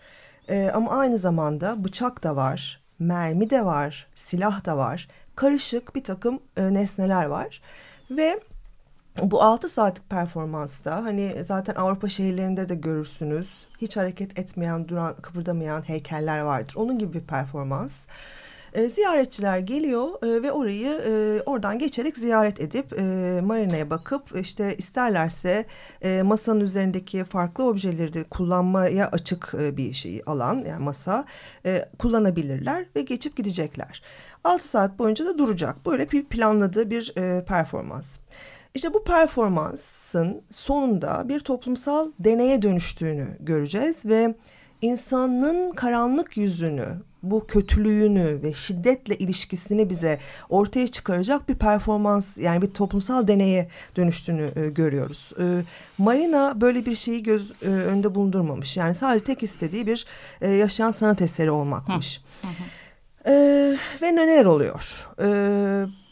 Ee, 0.50 0.72
ama 0.74 0.92
aynı 0.92 1.18
zamanda 1.18 1.84
bıçak 1.84 2.24
da 2.24 2.36
var, 2.36 2.82
mermi 3.00 3.50
de 3.50 3.66
var, 3.66 4.08
silah 4.16 4.66
da 4.66 4.78
var. 4.78 5.08
Karışık 5.36 5.96
bir 5.96 6.04
takım 6.04 6.40
e, 6.58 6.74
nesneler 6.74 7.26
var. 7.26 7.62
Ve 8.12 8.40
bu 9.22 9.44
6 9.44 9.70
saatlik 9.70 10.10
performansta 10.10 11.04
hani 11.04 11.36
zaten 11.48 11.76
Avrupa 11.76 12.10
şehirlerinde 12.10 12.70
de 12.70 12.76
görürsünüz. 12.76 13.50
Hiç 13.82 13.98
hareket 13.98 14.40
etmeyen, 14.40 14.88
duran, 14.88 15.16
kıpırdamayan 15.16 15.82
heykeller 15.82 16.40
vardır. 16.40 16.76
Onun 16.78 17.00
gibi 17.00 17.14
bir 17.14 17.22
performans. 17.22 18.06
E, 18.74 18.88
ziyaretçiler 18.88 19.60
geliyor 19.60 20.10
e, 20.24 20.44
ve 20.44 20.52
orayı 20.52 20.90
e, 20.90 21.42
oradan 21.46 21.80
geçerek 21.80 22.18
ziyaret 22.18 22.62
edip 22.62 23.00
e, 23.00 23.04
marinaya 23.44 23.90
bakıp 23.90 24.40
işte 24.40 24.76
isterlerse 24.78 25.66
e, 26.02 26.22
masanın 26.22 26.60
üzerindeki 26.60 27.24
farklı 27.24 27.68
objeleri 27.68 28.14
de 28.14 28.24
kullanmaya 28.24 29.08
açık 29.08 29.54
bir 29.54 29.94
şey 29.94 30.22
alan 30.26 30.64
yani 30.68 30.84
masa 30.84 31.26
kullanabilirler 32.00 32.86
ve 32.96 33.02
geçip 33.02 33.38
gidecekler. 33.38 34.02
6 34.44 34.68
saat 34.68 35.00
boyunca 35.00 35.26
da 35.26 35.38
duracak. 35.38 35.86
Böyle 35.86 36.12
bir 36.12 36.26
planladığı 36.26 36.90
bir 36.90 37.14
e, 37.18 37.46
performans. 37.46 38.18
İşte 38.76 38.94
bu 38.94 39.04
performansın 39.04 40.42
sonunda 40.52 41.30
bir 41.30 41.40
toplumsal 41.40 42.12
deneye 42.20 42.62
dönüştüğünü 42.62 43.28
göreceğiz 43.40 44.06
ve 44.06 44.36
insanın 44.82 45.72
karanlık 45.72 46.38
yüzünü, 46.38 46.88
bu 47.24 47.48
kötülüğünü 47.48 48.44
ve 48.44 48.54
şiddetle 48.54 49.18
ilişkisini 49.18 49.90
bize 49.90 50.20
ortaya 50.50 50.88
çıkaracak 50.88 51.50
bir 51.50 51.56
performans 51.56 52.38
yani 52.38 52.62
bir 52.62 52.72
toplumsal 52.72 53.28
deneye 53.28 53.70
dönüştüğünü 53.96 54.52
e, 54.56 54.70
görüyoruz. 54.70 55.32
E, 55.40 55.44
Marina 55.98 56.62
böyle 56.62 56.86
bir 56.86 56.96
şeyi 56.96 57.24
göz 57.24 57.52
e, 57.62 57.68
önünde 57.68 58.16
bulundurmamış. 58.16 58.78
Yani 58.78 58.96
sadece 58.96 59.26
tek 59.26 59.44
istediği 59.44 59.88
bir 59.88 60.06
e, 60.42 60.50
yaşayan 60.50 60.92
sanat 60.92 61.22
eseri 61.22 61.52
olmakmış. 61.52 62.22
Hı, 62.42 62.48
hı. 62.48 63.34
E, 63.34 63.78
ve 64.02 64.16
neler 64.16 64.46
oluyor? 64.46 65.10
E, 65.22 65.28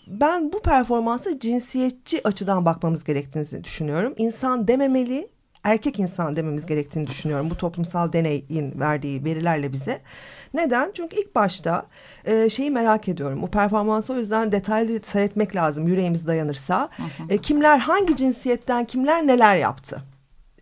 ben 0.08 0.54
bu 0.54 0.62
performansa 0.62 1.40
cinsiyetçi 1.40 2.28
açıdan 2.28 2.66
bakmamız 2.66 3.04
gerektiğini 3.04 3.64
düşünüyorum. 3.64 4.14
İnsan 4.18 4.68
dememeli, 4.68 5.30
erkek 5.64 6.00
insan 6.00 6.36
dememiz 6.36 6.66
gerektiğini 6.66 7.08
düşünüyorum. 7.08 7.50
Bu 7.50 7.58
toplumsal 7.58 8.14
deneyin 8.14 8.80
verdiği 8.80 9.26
verilerle 9.26 9.72
bize. 9.72 10.00
Neden? 10.54 10.92
Çünkü 10.94 11.16
ilk 11.16 11.36
başta 11.36 11.86
e, 12.26 12.50
şeyi 12.50 12.72
merak 12.72 13.08
ediyorum. 13.08 13.42
Bu 13.42 13.48
performansı 13.48 14.14
o 14.14 14.16
yüzden 14.16 14.52
detaylı 14.52 15.00
seyretmek 15.04 15.56
lazım 15.56 15.88
yüreğimiz 15.88 16.28
dayanırsa. 16.28 16.90
Hı 16.98 17.04
hı. 17.04 17.34
E, 17.34 17.38
kimler 17.38 17.78
hangi 17.78 18.16
cinsiyetten 18.16 18.86
kimler 18.86 19.28
neler 19.28 19.56
yaptı? 19.56 20.04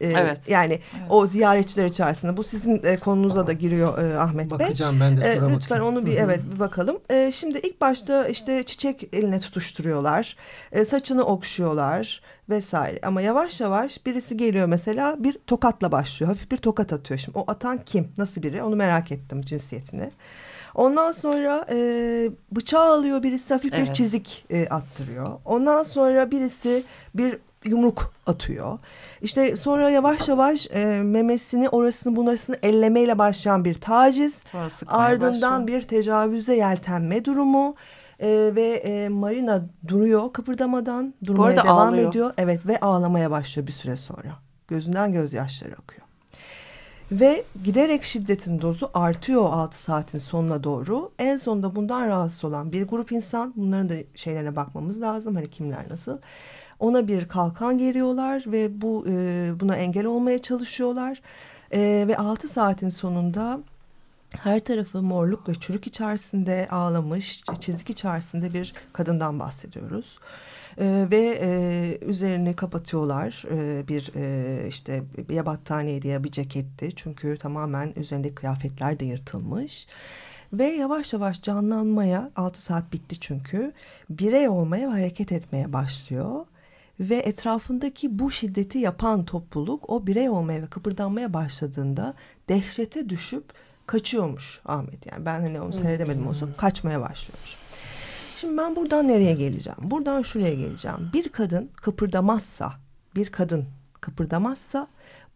E, 0.02 0.08
evet. 0.08 0.50
Yani 0.50 0.74
evet. 0.74 1.06
o 1.10 1.28
ziyaretçiler 1.28 1.86
içerisinde. 1.86 2.38
Bu 2.38 2.44
sizin 2.44 2.84
e, 2.84 2.98
konunuza 2.98 3.48
da 3.48 3.54
giriyor 3.54 3.98
e, 3.98 4.18
Ahmet 4.18 4.52
Bakacağım, 4.52 4.60
Bey. 4.60 4.68
Bakacağım 4.68 5.00
ben 5.00 5.18
de 5.18 5.36
sonra 5.36 5.52
e, 5.52 5.56
Lütfen 5.56 5.80
onu 5.80 6.06
bir 6.06 6.18
evet 6.18 6.40
bir 6.54 6.60
bakalım. 6.60 7.00
E, 7.10 7.32
şimdi 7.32 7.58
ilk 7.58 7.82
başta 7.82 8.28
işte 8.28 8.64
çiçek 8.64 9.10
eline 9.14 9.40
tutuşturuyorlar. 9.40 10.36
E, 10.72 10.86
saçını 10.86 11.24
okşuyorlar 11.24 12.22
vesaire. 12.50 13.00
Ama 13.04 13.22
yavaş 13.22 13.62
yavaş 13.62 14.06
birisi 14.06 14.38
geliyor 14.38 14.68
mesela 14.68 15.24
bir 15.24 15.34
tokatla 15.48 15.92
başlıyor. 15.92 16.32
Hafif 16.32 16.52
bir 16.52 16.58
tokat 16.58 16.94
atıyor. 16.94 17.20
Şimdi 17.20 17.38
o 17.38 17.44
atan 17.48 17.80
kim? 17.86 18.08
Nasıl 18.18 18.44
biri? 18.44 18.64
Onu 18.64 18.76
merak 18.76 19.12
ettim 19.12 19.42
cinsiyetini. 19.42 20.12
Ondan 20.76 21.12
sonra 21.12 21.66
e, 21.70 21.78
bıçağı 22.52 22.94
alıyor 22.94 23.24
birisi 23.24 23.54
hafif 23.54 23.74
evet. 23.74 23.90
bir 23.90 23.94
çizik 23.94 24.46
e, 24.50 24.68
attırıyor. 24.68 25.40
Ondan 25.46 25.84
sonra 25.84 26.32
birisi 26.32 26.84
bir 27.16 27.38
yumruk 27.66 28.14
atıyor. 28.26 28.80
İşte 29.22 29.58
sonra 29.58 29.90
yavaş 29.90 30.28
yavaş 30.28 30.68
e, 30.72 31.02
memesini 31.04 31.70
orasını 31.70 32.16
bunarasını 32.16 32.56
ellemeyle 32.64 33.18
başlayan 33.18 33.66
bir 33.66 33.82
taciz. 33.82 34.36
Ardından 34.88 35.62
başlıyor. 35.62 35.82
bir 35.82 35.88
tecavüze 35.88 36.56
yeltenme 36.56 37.26
durumu. 37.26 37.76
E, 38.20 38.52
ve 38.56 38.64
e, 38.64 39.10
Marina 39.10 39.62
duruyor 39.88 40.34
kıpırdamadan 40.34 41.14
durmaya 41.26 41.58
devam 41.58 41.78
ağlıyor. 41.78 42.10
ediyor. 42.10 42.34
Evet 42.38 42.66
ve 42.66 42.80
ağlamaya 42.80 43.32
başlıyor 43.32 43.68
bir 43.68 43.72
süre 43.72 43.96
sonra. 43.96 44.40
Gözünden 44.68 45.14
gözyaşları 45.14 45.74
akıyor. 45.74 46.02
Ve 47.12 47.44
giderek 47.64 48.04
şiddetin 48.04 48.62
dozu 48.62 48.92
artıyor 48.94 49.46
6 49.52 49.82
saatin 49.82 50.18
sonuna 50.18 50.64
doğru. 50.64 51.12
En 51.20 51.38
sonunda 51.38 51.76
bundan 51.76 52.08
rahatsız 52.08 52.46
olan 52.46 52.72
bir 52.72 52.88
grup 52.88 53.12
insan 53.12 53.54
bunların 53.56 53.90
da 53.90 53.94
şeylerine 54.16 54.56
bakmamız 54.56 55.02
lazım. 55.02 55.36
Hani 55.36 55.50
kimler 55.50 55.90
nasıl. 55.90 56.18
Ona 56.80 57.08
bir 57.08 57.28
kalkan 57.28 57.78
geriyorlar 57.78 58.44
ve 58.48 58.82
bu 58.82 59.06
e, 59.10 59.52
buna 59.60 59.76
engel 59.76 60.06
olmaya 60.06 60.42
çalışıyorlar. 60.42 61.22
E, 61.74 62.06
ve 62.08 62.18
6 62.18 62.48
saatin 62.48 62.90
sonunda 62.90 63.60
her 64.38 64.60
tarafı 64.60 65.02
morluk 65.02 65.50
ve 65.50 65.56
çürük 65.56 65.88
içerisinde 65.88 66.68
ağlamış, 66.72 67.44
çizik 67.62 67.90
içerisinde 67.90 68.54
bir 68.54 68.74
kadından 68.94 69.40
bahsediyoruz. 69.40 70.20
Ee, 70.78 71.08
ve 71.12 71.40
e, 71.42 71.98
üzerini 72.06 72.56
kapatıyorlar 72.56 73.44
e, 73.52 73.88
bir 73.88 74.12
e, 74.16 74.68
işte 74.68 75.04
ya 75.30 75.46
battaniyeydi 75.46 76.08
ya 76.08 76.24
bir 76.24 76.32
ceketti 76.32 76.92
çünkü 76.96 77.38
tamamen 77.38 77.94
üzerindeki 77.96 78.36
kıyafetler 78.36 79.00
de 79.00 79.06
yırtılmış. 79.06 79.88
Ve 80.54 80.68
yavaş 80.68 81.14
yavaş 81.14 81.42
canlanmaya 81.42 82.32
6 82.36 82.62
saat 82.62 82.94
bitti 82.94 83.20
çünkü 83.20 83.74
birey 84.10 84.50
olmaya 84.50 84.88
ve 84.88 84.92
hareket 84.92 85.32
etmeye 85.32 85.74
başlıyor 85.74 86.46
ve 87.00 87.16
etrafındaki 87.16 88.20
bu 88.20 88.32
şiddeti 88.32 88.78
yapan 88.78 89.26
topluluk 89.26 89.90
o 89.90 90.08
birey 90.08 90.30
olmaya 90.30 90.62
ve 90.62 90.68
kıpırdanmaya 90.68 91.34
başladığında 91.34 92.14
dehşete 92.50 93.10
düşüp 93.10 93.54
kaçıyormuş 93.88 94.62
Ahmet. 94.66 95.06
Yani 95.06 95.26
ben 95.26 95.42
hani 95.42 95.62
onu 95.62 95.74
seyredemedim 95.74 96.28
olsa 96.28 96.46
kaçmaya 96.58 97.02
başlıyormuş. 97.02 97.58
Şimdi 98.36 98.58
ben 98.58 98.76
buradan 98.76 99.08
nereye 99.08 99.34
geleceğim? 99.34 99.80
Buradan 99.82 100.22
şuraya 100.22 100.54
geleceğim. 100.54 101.10
Bir 101.14 101.30
kadın 101.30 101.70
kıpırdamazsa, 101.76 102.74
bir 103.16 103.32
kadın 103.32 103.66
kıpırdamazsa 104.02 104.88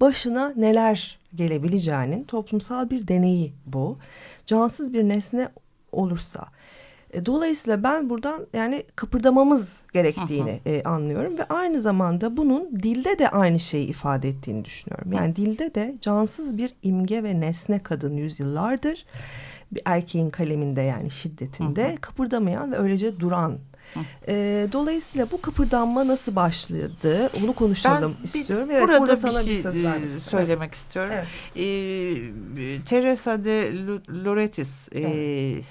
başına 0.02 0.54
neler 0.56 1.20
gelebileceğinin 1.36 2.24
toplumsal 2.24 2.90
bir 2.90 3.08
deneyi 3.08 3.54
bu. 3.66 3.98
Cansız 4.46 4.94
bir 4.94 5.04
nesne 5.04 5.50
olursa 5.92 6.48
e, 7.14 7.26
dolayısıyla 7.26 7.84
ben 7.84 8.10
buradan 8.10 8.48
yani 8.54 8.84
kıpırdamamız 8.96 9.82
gerektiğini 9.94 10.60
e, 10.66 10.84
anlıyorum 10.84 11.38
ve 11.38 11.44
aynı 11.44 11.82
zamanda 11.82 12.38
bunun 12.38 12.76
dilde 12.76 13.20
de 13.20 13.30
aynı 13.30 13.60
şeyi 13.60 13.88
ifade 13.88 14.30
ettiğini 14.30 14.66
düşünüyorum. 14.66 15.12
Yani 15.12 15.36
dilde 15.36 15.76
de 15.76 15.96
cansız 16.02 16.58
bir 16.58 16.74
imge 16.84 17.24
ve 17.24 17.40
nesne 17.40 17.84
kadın 17.84 18.18
yüzyıllardır 18.18 19.06
bir 19.72 19.82
erkeğin 19.86 20.30
kaleminde 20.30 20.82
yani 20.82 21.12
şiddetinde 21.12 21.90
hı 21.90 21.94
hı. 21.94 22.02
kıpırdamayan 22.02 22.72
ve 22.72 22.78
öylece 22.78 23.20
duran 23.20 23.58
e, 24.28 24.68
dolayısıyla 24.72 25.32
bu 25.32 25.42
kıpırdanma 25.42 26.08
nasıl 26.08 26.36
başladı? 26.36 27.32
Onu 27.44 27.54
konuşalım 27.54 28.16
ben 28.20 28.24
istiyorum. 28.24 28.70
Bir, 28.70 28.74
evet, 28.74 28.84
burada, 28.84 29.00
burada 29.00 29.16
sana 29.16 29.40
bir 29.40 29.46
şey 29.46 29.56
bir 29.56 29.62
söz 29.62 30.16
e, 30.16 30.20
söylemek 30.20 30.74
istiyorum. 30.74 31.14
Evet. 31.14 31.28
E, 31.56 32.84
Teresa 32.84 33.44
de 33.44 33.74
Loretis 34.26 34.90
e, 34.92 35.00
evet. 35.00 35.66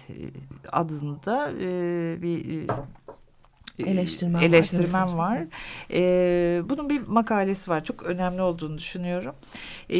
adında 0.72 1.50
e, 1.60 2.22
bir 2.22 2.66
eleştirmen, 3.86 4.40
eleştirmen 4.40 5.18
var. 5.18 5.36
var. 5.36 5.46
Ee, 5.92 6.62
bunun 6.68 6.90
bir 6.90 7.06
makalesi 7.06 7.70
var. 7.70 7.84
Çok 7.84 8.02
önemli 8.02 8.42
olduğunu 8.42 8.78
düşünüyorum. 8.78 9.34
Ee, 9.88 9.96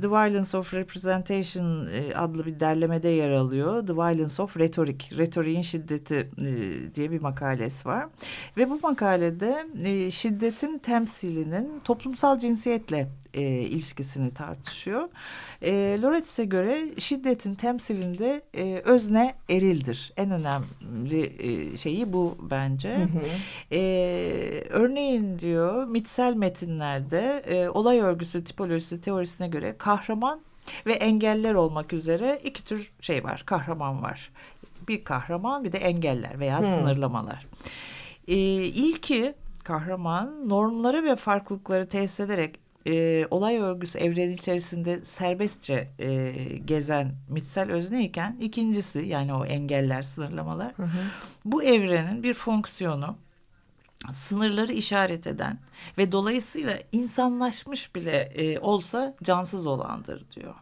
The 0.00 0.10
Violence 0.10 0.56
of 0.56 0.74
Representation 0.74 1.86
e, 1.86 2.14
adlı 2.14 2.46
bir 2.46 2.60
derlemede 2.60 3.08
yer 3.08 3.30
alıyor. 3.30 3.86
The 3.86 3.92
Violence 3.94 4.42
of 4.42 4.56
Rhetoric, 4.56 5.16
retoriğin 5.16 5.62
şiddeti 5.62 6.30
e, 6.38 6.94
diye 6.94 7.10
bir 7.10 7.20
makalesi 7.20 7.88
var. 7.88 8.06
Ve 8.56 8.70
bu 8.70 8.80
makalede 8.82 9.66
e, 9.84 10.10
şiddetin 10.10 10.78
temsilinin 10.78 11.80
toplumsal 11.84 12.38
cinsiyetle 12.38 13.08
e, 13.34 13.42
ilişkisini 13.42 14.34
tartışıyor. 14.34 15.08
E, 15.62 15.98
Loretz'e 16.02 16.44
göre 16.44 16.84
şiddetin 16.98 17.54
temsilinde 17.54 18.42
e, 18.54 18.82
özne 18.84 19.34
erildir. 19.48 20.12
En 20.16 20.30
önemli 20.30 21.32
e, 21.38 21.76
şeyi 21.76 22.12
bu 22.12 22.38
bence. 22.50 22.96
Hı 22.96 23.02
hı. 23.02 23.20
E, 23.72 23.80
örneğin 24.70 25.38
diyor 25.38 25.86
mitsel 25.86 26.34
metinlerde 26.34 27.42
e, 27.46 27.68
olay 27.68 28.00
örgüsü 28.00 28.44
tipolojisi 28.44 29.00
teorisine 29.00 29.48
göre 29.48 29.74
kahraman 29.78 30.40
ve 30.86 30.92
engeller 30.92 31.54
olmak 31.54 31.92
üzere 31.92 32.40
iki 32.44 32.64
tür 32.64 32.92
şey 33.00 33.24
var, 33.24 33.42
kahraman 33.46 34.02
var. 34.02 34.30
Bir 34.88 35.04
kahraman 35.04 35.64
bir 35.64 35.72
de 35.72 35.78
engeller 35.78 36.40
veya 36.40 36.58
hmm. 36.58 36.66
sınırlamalar. 36.66 37.46
Ee, 38.28 38.34
ilki 38.54 39.34
kahraman 39.64 40.48
normları 40.48 41.04
ve 41.04 41.16
farklılıkları 41.16 41.88
tesis 41.88 42.20
ederek 42.20 42.63
e, 42.86 43.26
olay 43.30 43.56
örgüsü 43.56 43.98
evreni 43.98 44.34
içerisinde 44.34 45.04
serbestçe 45.04 45.90
e, 45.98 46.32
gezen 46.64 47.14
mitsel 47.28 47.70
özneyken 47.72 48.36
ikincisi 48.40 48.98
yani 48.98 49.34
o 49.34 49.46
engeller, 49.46 50.02
sınırlamalar 50.02 50.72
hı 50.76 50.82
hı. 50.82 50.98
bu 51.44 51.62
evrenin 51.62 52.22
bir 52.22 52.34
fonksiyonu 52.34 53.16
sınırları 54.12 54.72
işaret 54.72 55.26
eden 55.26 55.58
ve 55.98 56.12
dolayısıyla 56.12 56.78
insanlaşmış 56.92 57.94
bile 57.94 58.16
e, 58.16 58.58
olsa 58.58 59.14
cansız 59.22 59.66
olandır 59.66 60.30
diyor. 60.30 60.54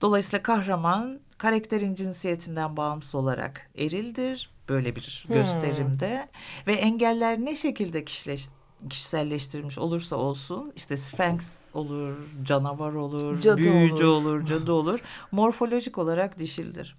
Dolayısıyla 0.00 0.42
kahraman 0.42 1.20
karakterin 1.38 1.94
cinsiyetinden 1.94 2.76
bağımsız 2.76 3.14
olarak 3.14 3.70
erildir 3.74 4.50
böyle 4.68 4.96
bir 4.96 5.24
hmm. 5.26 5.34
gösterimde 5.34 6.28
ve 6.66 6.74
engeller 6.74 7.38
ne 7.38 7.56
şekilde 7.56 8.04
kişileş, 8.04 8.46
kişiselleştirilmiş 8.88 9.78
olursa 9.78 10.16
olsun 10.16 10.72
işte 10.76 10.96
Sphinx 10.96 11.74
olur, 11.74 12.16
canavar 12.42 12.92
olur, 12.92 13.40
cadı 13.40 13.62
büyücü 13.62 14.04
olur. 14.04 14.04
olur, 14.04 14.46
cadı 14.46 14.72
olur 14.72 15.00
morfolojik 15.32 15.98
olarak 15.98 16.38
dişildir. 16.38 16.96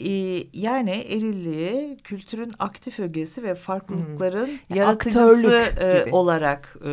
Ee, 0.00 0.46
yani 0.52 0.90
erilliği 0.90 1.96
kültürün 2.04 2.52
aktif 2.58 3.00
ögesi 3.00 3.42
ve 3.42 3.54
farklılıkların 3.54 4.46
hmm. 4.46 4.76
yaratıcısı 4.76 5.52
e, 5.80 6.10
olarak 6.12 6.76
e, 6.80 6.88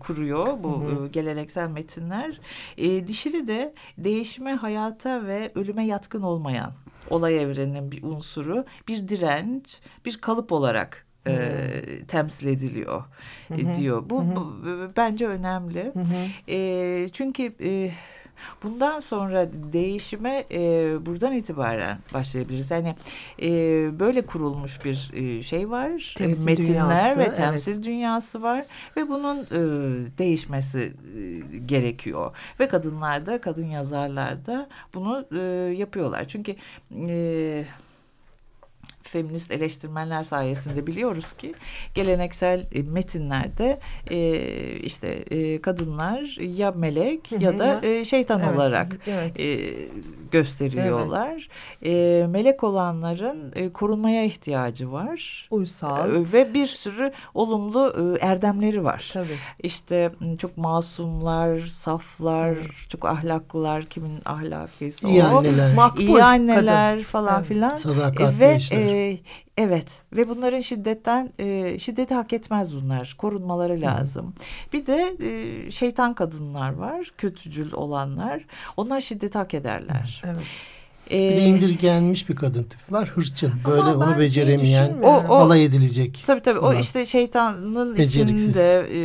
kuruyor 0.00 0.46
bu 0.62 0.80
hmm. 0.80 1.04
e, 1.04 1.08
geleneksel 1.08 1.68
metinler. 1.68 2.40
E, 2.78 3.06
dişili 3.06 3.48
de 3.48 3.74
değişime, 3.98 4.54
hayata 4.54 5.26
ve 5.26 5.52
ölüme 5.54 5.86
yatkın 5.86 6.22
olmayan 6.22 6.72
olay 7.10 7.42
evreninin 7.42 7.92
bir 7.92 8.02
unsuru, 8.02 8.64
bir 8.88 9.08
direnç, 9.08 9.80
bir 10.04 10.16
kalıp 10.20 10.52
olarak 10.52 11.06
e, 11.26 11.70
temsil 12.08 12.46
ediliyor 12.46 13.04
hmm. 13.48 13.74
diyor. 13.74 14.10
Bu, 14.10 14.22
hmm. 14.22 14.36
bu 14.36 14.56
bence 14.96 15.26
önemli. 15.26 15.92
E, 16.48 17.08
çünkü 17.12 17.52
e, 17.62 17.90
Bundan 18.62 19.00
sonra 19.00 19.48
değişime 19.72 20.44
e, 20.52 20.58
buradan 21.06 21.32
itibaren 21.32 21.98
başlayabiliriz. 22.14 22.70
Yani 22.70 22.94
e, 23.42 23.50
böyle 24.00 24.26
kurulmuş 24.26 24.84
bir 24.84 25.10
e, 25.14 25.42
şey 25.42 25.70
var. 25.70 26.14
Temsil 26.18 26.44
metinler 26.44 26.76
dünyası, 26.76 27.18
ve 27.18 27.34
temsil 27.34 27.72
evet. 27.74 27.84
dünyası 27.84 28.42
var 28.42 28.64
ve 28.96 29.08
bunun 29.08 29.38
e, 29.38 29.58
değişmesi 30.18 30.92
e, 31.16 31.58
gerekiyor. 31.58 32.36
Ve 32.60 32.68
kadınlar 32.68 33.26
da, 33.26 33.40
kadın 33.40 33.66
yazarlar 33.66 34.46
da 34.46 34.68
bunu 34.94 35.26
e, 35.32 35.38
yapıyorlar. 35.76 36.24
Çünkü 36.28 36.54
e, 37.08 37.64
feminist 39.10 39.50
eleştirmenler 39.50 40.24
sayesinde 40.24 40.86
biliyoruz 40.86 41.32
ki 41.32 41.54
geleneksel 41.94 42.66
e, 42.72 42.82
metinlerde 42.82 43.80
e, 44.10 44.40
işte 44.76 45.08
e, 45.08 45.60
kadınlar 45.60 46.40
ya 46.40 46.70
melek 46.70 47.32
ya 47.32 47.58
da 47.58 47.80
e, 47.86 48.04
şeytan 48.04 48.40
evet, 48.40 48.54
olarak 48.54 48.96
evet. 49.06 49.40
E, 49.40 49.74
gösteriyorlar. 50.30 51.48
Evet. 51.82 52.22
E, 52.22 52.26
melek 52.26 52.64
olanların 52.64 53.52
e, 53.54 53.70
korunmaya 53.70 54.24
ihtiyacı 54.24 54.92
var. 54.92 55.48
Uysal. 55.50 56.16
E, 56.16 56.32
ve 56.32 56.54
bir 56.54 56.66
sürü 56.66 57.12
olumlu 57.34 58.16
e, 58.20 58.26
erdemleri 58.26 58.84
var. 58.84 59.10
Tabii. 59.12 59.36
İşte 59.62 60.12
çok 60.38 60.56
masumlar, 60.56 61.58
saflar, 61.58 62.48
evet. 62.48 62.70
çok 62.88 63.04
ahlaklılar, 63.04 63.84
kimin 63.84 64.20
ahlakıysa 64.24 65.08
İyi 65.08 65.22
o. 65.22 65.38
Anneler. 65.38 65.74
Makbul, 65.74 66.02
İyi 66.02 66.22
anneler 66.22 66.92
kadın. 66.92 67.02
falan 67.04 67.38
evet. 67.38 67.48
filan. 67.48 67.76
Sadakatli 67.76 68.24
e, 68.24 68.40
ve, 68.40 68.58
E, 68.70 68.99
Evet 69.56 70.02
ve 70.12 70.28
bunların 70.28 70.60
şiddetten 70.60 71.32
e, 71.38 71.78
şiddeti 71.78 72.14
hak 72.14 72.32
etmez 72.32 72.74
bunlar. 72.74 73.14
Korunmaları 73.18 73.80
lazım. 73.80 74.26
Hı. 74.26 74.72
Bir 74.72 74.86
de 74.86 75.16
e, 75.20 75.70
şeytan 75.70 76.14
kadınlar 76.14 76.72
var, 76.72 77.12
kötücül 77.18 77.72
olanlar. 77.72 78.44
Onlar 78.76 79.00
şiddeti 79.00 79.38
hak 79.38 79.54
ederler. 79.54 80.22
Evet. 80.24 80.42
Ee, 81.10 81.30
bir 81.30 81.36
de 81.36 81.44
indirgenmiş 81.44 82.28
bir 82.28 82.36
kadın 82.36 82.62
tipi 82.62 82.92
var. 82.92 83.08
Hırçın. 83.08 83.52
Böyle 83.68 83.82
onu 83.82 84.18
beceremeyen, 84.18 84.98
o, 85.02 85.24
o, 85.28 85.34
alay 85.34 85.64
edilecek. 85.64 86.22
Tabii 86.26 86.40
tabii. 86.40 86.58
Olan. 86.58 86.76
O 86.76 86.78
işte 86.78 87.06
şeytanın 87.06 87.96
içinde. 87.96 88.88
E, 88.92 89.00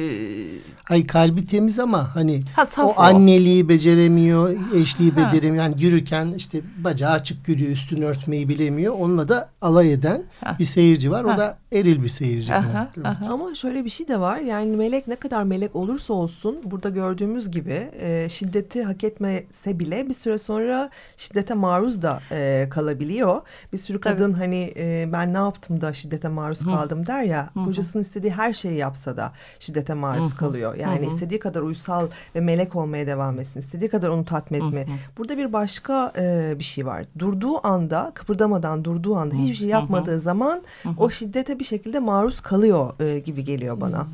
Ay 0.90 1.08
kalbi 1.08 1.46
temiz 1.46 1.80
ama 1.80 2.16
hani 2.16 2.44
ha, 2.56 2.64
o, 2.78 2.82
o 2.82 2.94
anneliği 2.98 3.70
beceremiyor, 3.70 4.56
eşliği 4.76 5.16
beceremiyor. 5.16 5.64
Yani 5.64 5.76
yürürken 5.84 6.34
işte 6.38 6.62
bacağı 6.78 7.12
açık 7.12 7.48
yürüyor, 7.48 7.72
üstünü 7.72 8.06
örtmeyi 8.06 8.50
bilemiyor. 8.50 8.94
Onunla 8.94 9.30
da 9.30 9.50
alay 9.62 9.94
eden 9.94 10.24
ha. 10.44 10.56
bir 10.60 10.66
seyirci 10.66 11.12
var. 11.12 11.24
O 11.24 11.30
ha. 11.30 11.38
da 11.38 11.58
eril 11.76 12.04
bir 12.04 12.08
seyirci. 12.08 12.54
Aha, 12.54 12.90
aha. 13.04 13.28
Ama 13.30 13.56
şöyle 13.56 13.86
bir 13.86 13.90
şey 13.90 14.08
de 14.08 14.20
var. 14.20 14.38
Yani 14.38 14.76
melek 14.76 15.08
ne 15.08 15.16
kadar 15.16 15.44
melek 15.44 15.76
olursa 15.76 16.14
olsun 16.14 16.58
burada 16.64 16.90
gördüğümüz 16.90 17.52
gibi 17.52 17.92
e, 18.00 18.28
şiddeti 18.30 18.84
hak 18.84 19.04
etmese 19.04 19.80
bile 19.80 20.10
bir 20.10 20.14
süre 20.14 20.38
sonra 20.38 20.90
şiddete 21.18 21.54
maruz 21.54 22.02
da 22.02 22.20
e, 22.32 22.68
kalabiliyor. 22.70 23.42
Bir 23.74 23.78
sürü 23.78 24.00
kadın 24.00 24.32
Tabii. 24.32 24.42
hani 24.42 24.74
e, 24.78 25.10
ben 25.14 25.34
ne 25.34 25.38
yaptım 25.38 25.82
da 25.82 25.94
şiddete 25.94 26.28
maruz 26.28 26.66
kaldım 26.66 27.06
der 27.06 27.24
ya. 27.24 27.50
Hı. 27.54 27.66
Kocasının 27.66 28.04
istediği 28.04 28.32
her 28.32 28.54
şeyi 28.54 28.78
yapsa 28.78 29.18
da 29.18 29.32
şiddete 29.60 29.94
maruz 29.94 30.34
Hı. 30.34 30.38
kalıyor. 30.38 30.76
Yani 30.76 31.06
Hı. 31.06 31.14
istediği 31.14 31.40
kadar 31.40 31.62
uysal 31.62 32.08
ve 32.36 32.40
melek 32.40 32.76
olmaya 32.76 33.08
devam 33.08 33.40
etsin. 33.40 33.60
istediği 33.60 33.90
kadar 33.90 34.10
onu 34.10 34.26
tatmin 34.26 34.68
etme. 34.68 34.82
Hı. 34.82 34.92
Burada 35.18 35.38
bir 35.38 35.54
başka 35.54 36.14
e, 36.18 36.54
bir 36.60 36.64
şey 36.64 36.86
var. 36.86 37.06
Durduğu 37.20 37.68
anda 37.68 38.12
kıpırdamadan 38.16 38.84
durduğu 38.84 39.16
anda 39.16 39.36
hiçbir 39.36 39.56
şey 39.56 39.68
yapmadığı 39.68 40.16
Hı. 40.16 40.20
zaman 40.20 40.62
Hı. 40.84 40.90
o 40.98 41.10
şiddete 41.10 41.60
bir 41.60 41.65
şekilde 41.66 42.00
maruz 42.00 42.42
kalıyor 42.42 42.94
e, 43.00 43.20
gibi 43.20 43.44
geliyor 43.44 43.82
bana. 43.82 44.02
Hı. 44.02 44.06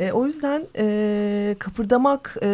E, 0.00 0.12
o 0.12 0.26
yüzden 0.26 0.62
e, 0.78 1.56
kıpırdamak 1.58 2.36
e, 2.42 2.48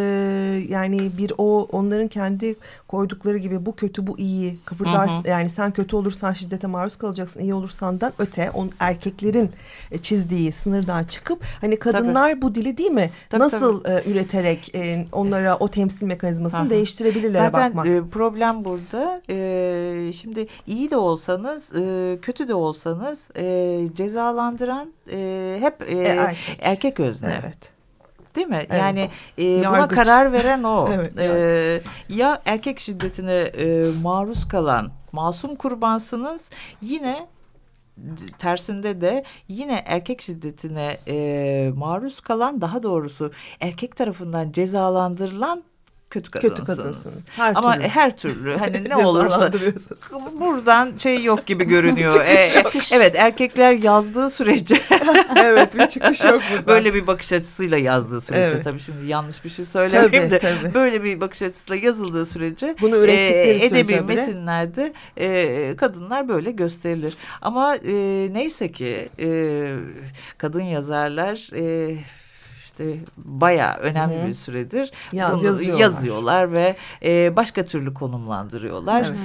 yani 0.69 1.17
bir 1.17 1.31
o 1.37 1.67
onların 1.71 2.07
kendi 2.07 2.55
koydukları 2.87 3.37
gibi 3.37 3.65
bu 3.65 3.75
kötü 3.75 4.07
bu 4.07 4.19
iyi 4.19 4.57
kıpırdar 4.65 5.11
yani 5.25 5.49
sen 5.49 5.71
kötü 5.71 5.95
olursan 5.95 6.33
şiddete 6.33 6.67
maruz 6.67 6.97
kalacaksın 6.97 7.39
iyi 7.39 7.53
olursandan 7.53 8.13
öte 8.19 8.51
on 8.51 8.71
erkeklerin 8.79 9.51
e, 9.91 9.97
çizdiği 9.97 10.51
sınırdan 10.51 11.03
çıkıp 11.03 11.43
hani 11.61 11.79
kadınlar 11.79 12.31
tabii. 12.31 12.41
bu 12.41 12.55
dili 12.55 12.77
değil 12.77 12.91
mi 12.91 13.09
tabii, 13.29 13.43
nasıl 13.43 13.83
tabii. 13.83 13.93
E, 13.93 14.11
üreterek 14.11 14.75
e, 14.75 15.05
onlara 15.11 15.57
o 15.57 15.67
temsil 15.67 16.07
mekanizmasını 16.07 16.59
Aha. 16.59 16.69
değiştirebilirler 16.69 17.45
Zaten, 17.49 17.69
bakmak. 17.69 17.85
Zaten 17.85 18.09
problem 18.09 18.65
burada 18.65 19.21
e, 19.29 20.13
şimdi 20.13 20.47
iyi 20.67 20.91
de 20.91 20.97
olsanız 20.97 21.75
e, 21.75 22.17
kötü 22.21 22.47
de 22.47 22.53
olsanız 22.53 23.27
e, 23.37 23.85
cezalandıran 23.93 24.93
e, 25.11 25.57
hep 25.61 25.81
e, 25.89 25.97
e, 25.97 26.01
erkek. 26.01 26.59
erkek 26.61 26.99
özne. 26.99 27.36
Evet. 27.43 27.77
Değil 28.35 28.47
mi? 28.47 28.65
Evet. 28.69 28.79
Yani 28.79 29.09
e, 29.39 29.59
buna 29.59 29.87
karar 29.87 30.31
veren 30.33 30.63
o. 30.63 30.89
evet, 30.93 31.17
e, 31.17 31.81
ya 32.09 32.41
erkek 32.45 32.79
şiddetine 32.79 33.33
e, 33.33 33.91
maruz 34.01 34.47
kalan 34.47 34.91
masum 35.11 35.55
kurbansınız 35.55 36.49
yine 36.81 37.27
tersinde 38.39 39.01
de 39.01 39.23
yine 39.47 39.83
erkek 39.85 40.21
şiddetine 40.21 40.97
e, 41.07 41.71
maruz 41.75 42.19
kalan 42.19 42.61
daha 42.61 42.83
doğrusu 42.83 43.31
erkek 43.59 43.95
tarafından 43.95 44.51
cezalandırılan 44.51 45.63
kötü 46.09 46.31
kadınsınız. 46.31 46.67
Kötü 46.67 46.81
kadınsınız. 46.81 47.29
Her 47.35 47.55
Ama 47.55 47.73
türlü. 47.75 47.87
her 47.87 48.17
türlü 48.17 48.57
hani 48.57 48.83
ne 48.89 48.95
olursa 48.95 49.51
buradan 50.39 50.91
şey 50.97 51.23
yok 51.23 51.45
gibi 51.45 51.65
görünüyor. 51.67 52.25
ee, 52.25 52.63
evet 52.91 53.15
erkekler 53.15 53.71
yazdığı 53.71 54.29
sürece 54.29 54.81
evet 55.35 55.77
bir 55.77 55.87
çıkış 55.87 56.23
yok 56.23 56.41
buradan. 56.51 56.67
Böyle 56.67 56.93
bir 56.93 57.07
bakış 57.07 57.33
açısıyla 57.33 57.77
yazdığı 57.77 58.21
sürece 58.21 58.55
evet. 58.55 58.63
tabii 58.63 58.79
şimdi 58.79 59.05
yanlış 59.05 59.45
bir 59.45 59.49
şey 59.49 59.65
söylemeyeyim 59.65 60.31
de 60.31 60.39
tabii. 60.39 60.73
böyle 60.73 61.03
bir 61.03 61.21
bakış 61.21 61.41
açısıyla 61.41 61.85
yazıldığı 61.85 62.25
sürece 62.25 62.75
bunu 62.81 62.97
ürettikleri 62.97 63.49
e, 63.49 63.65
edebi 63.65 64.01
metinlerde 64.01 64.93
e, 65.17 65.75
kadınlar 65.75 66.27
böyle 66.27 66.51
gösterilir. 66.51 67.17
Ama 67.41 67.75
e, 67.75 67.93
neyse 68.33 68.71
ki 68.71 69.09
e, 69.19 69.27
kadın 70.37 70.61
yazarlar 70.61 71.49
e, 71.55 71.97
işte 72.77 72.99
bayağı 73.17 73.75
önemli 73.75 74.23
Hı. 74.23 74.27
bir 74.27 74.33
süredir 74.33 74.91
Yaz, 75.13 75.43
yazıyorlar. 75.43 75.79
yazıyorlar 75.79 76.51
ve 76.51 76.75
e, 77.03 77.35
başka 77.35 77.65
türlü 77.65 77.93
konumlandırıyorlar. 77.93 79.01
Evet. 79.01 79.17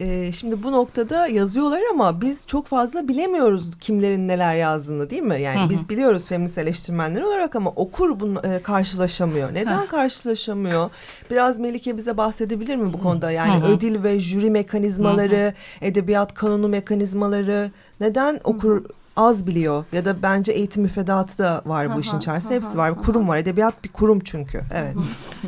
e, 0.00 0.32
şimdi 0.32 0.62
bu 0.62 0.72
noktada 0.72 1.26
yazıyorlar 1.26 1.80
ama 1.92 2.20
biz 2.20 2.46
çok 2.46 2.66
fazla 2.66 3.08
bilemiyoruz 3.08 3.78
kimlerin 3.80 4.28
neler 4.28 4.56
yazdığını 4.56 5.10
değil 5.10 5.22
mi? 5.22 5.40
Yani 5.40 5.70
biz 5.70 5.88
biliyoruz 5.88 6.24
feminist 6.28 6.58
eleştirmenler 6.58 7.22
olarak 7.22 7.56
ama 7.56 7.70
okur 7.70 8.20
bunu 8.20 8.40
e, 8.44 8.62
karşılaşamıyor. 8.62 9.54
Neden 9.54 9.86
karşılaşamıyor? 9.86 10.90
Biraz 11.30 11.58
Melike 11.58 11.96
bize 11.96 12.16
bahsedebilir 12.16 12.76
mi 12.76 12.92
bu 12.92 12.98
konuda? 12.98 13.30
Yani 13.30 13.64
ödül 13.64 14.02
ve 14.02 14.20
jüri 14.20 14.50
mekanizmaları, 14.50 15.54
edebiyat 15.80 16.34
kanunu 16.34 16.68
mekanizmaları 16.68 17.70
neden 18.00 18.40
okur 18.44 18.84
az 19.16 19.46
biliyor 19.46 19.84
ya 19.92 20.04
da 20.04 20.22
bence 20.22 20.52
eğitim 20.52 20.82
müfredatı 20.82 21.38
da 21.38 21.62
var 21.66 21.96
bu 21.96 22.00
işin 22.00 22.18
içerisinde. 22.18 22.54
hepsi 22.54 22.76
var. 22.76 23.02
kurum 23.02 23.28
var. 23.28 23.36
Edebiyat 23.36 23.84
bir 23.84 23.88
kurum 23.88 24.20
çünkü. 24.20 24.60
Evet. 24.74 24.94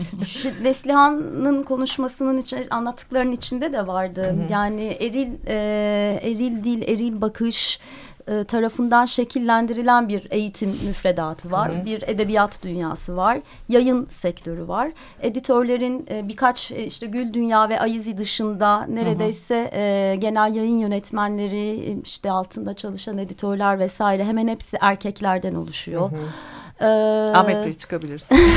Neslihan'ın 0.63 1.63
konuşmasının 1.63 2.39
için 2.39 2.67
anlattıklarının 2.71 3.33
içinde 3.33 3.73
de 3.73 3.87
vardı. 3.87 4.35
Yani 4.51 4.85
eril 4.85 5.29
e, 5.47 6.21
eril 6.23 6.65
dil 6.65 6.83
eril 6.83 7.21
bakış 7.21 7.81
e, 8.29 8.45
tarafından 8.45 9.05
şekillendirilen 9.05 10.09
bir 10.09 10.27
eğitim 10.31 10.71
müfredatı 10.87 11.51
var. 11.51 11.75
Hı 11.75 11.81
hı. 11.81 11.85
Bir 11.85 12.03
edebiyat 12.07 12.63
dünyası 12.63 13.17
var. 13.17 13.41
Yayın 13.69 14.07
sektörü 14.11 14.69
var. 14.69 14.91
Editörlerin 15.21 16.07
e, 16.11 16.29
birkaç 16.29 16.73
e, 16.73 16.85
işte 16.85 17.07
Gül 17.07 17.33
Dünya 17.33 17.69
ve 17.69 17.81
Ayizi 17.81 18.19
dışında 18.19 18.87
neredeyse 18.87 19.61
hı 19.61 19.77
hı. 19.77 19.81
E, 19.81 20.17
genel 20.17 20.55
yayın 20.55 20.79
yönetmenleri 20.79 21.99
işte 22.05 22.31
altında 22.31 22.75
çalışan 22.75 23.19
editörler 23.19 23.79
vesaire 23.79 24.25
hemen 24.25 24.49
hepsi 24.49 24.77
erkeklerden 24.81 25.55
oluşuyor. 25.55 26.11
Hı 26.11 26.17
hı. 26.17 26.21
Ee, 26.81 26.87
Ahmet 27.35 27.65
Bey 27.65 27.73
çıkabilirsin. 27.73 28.39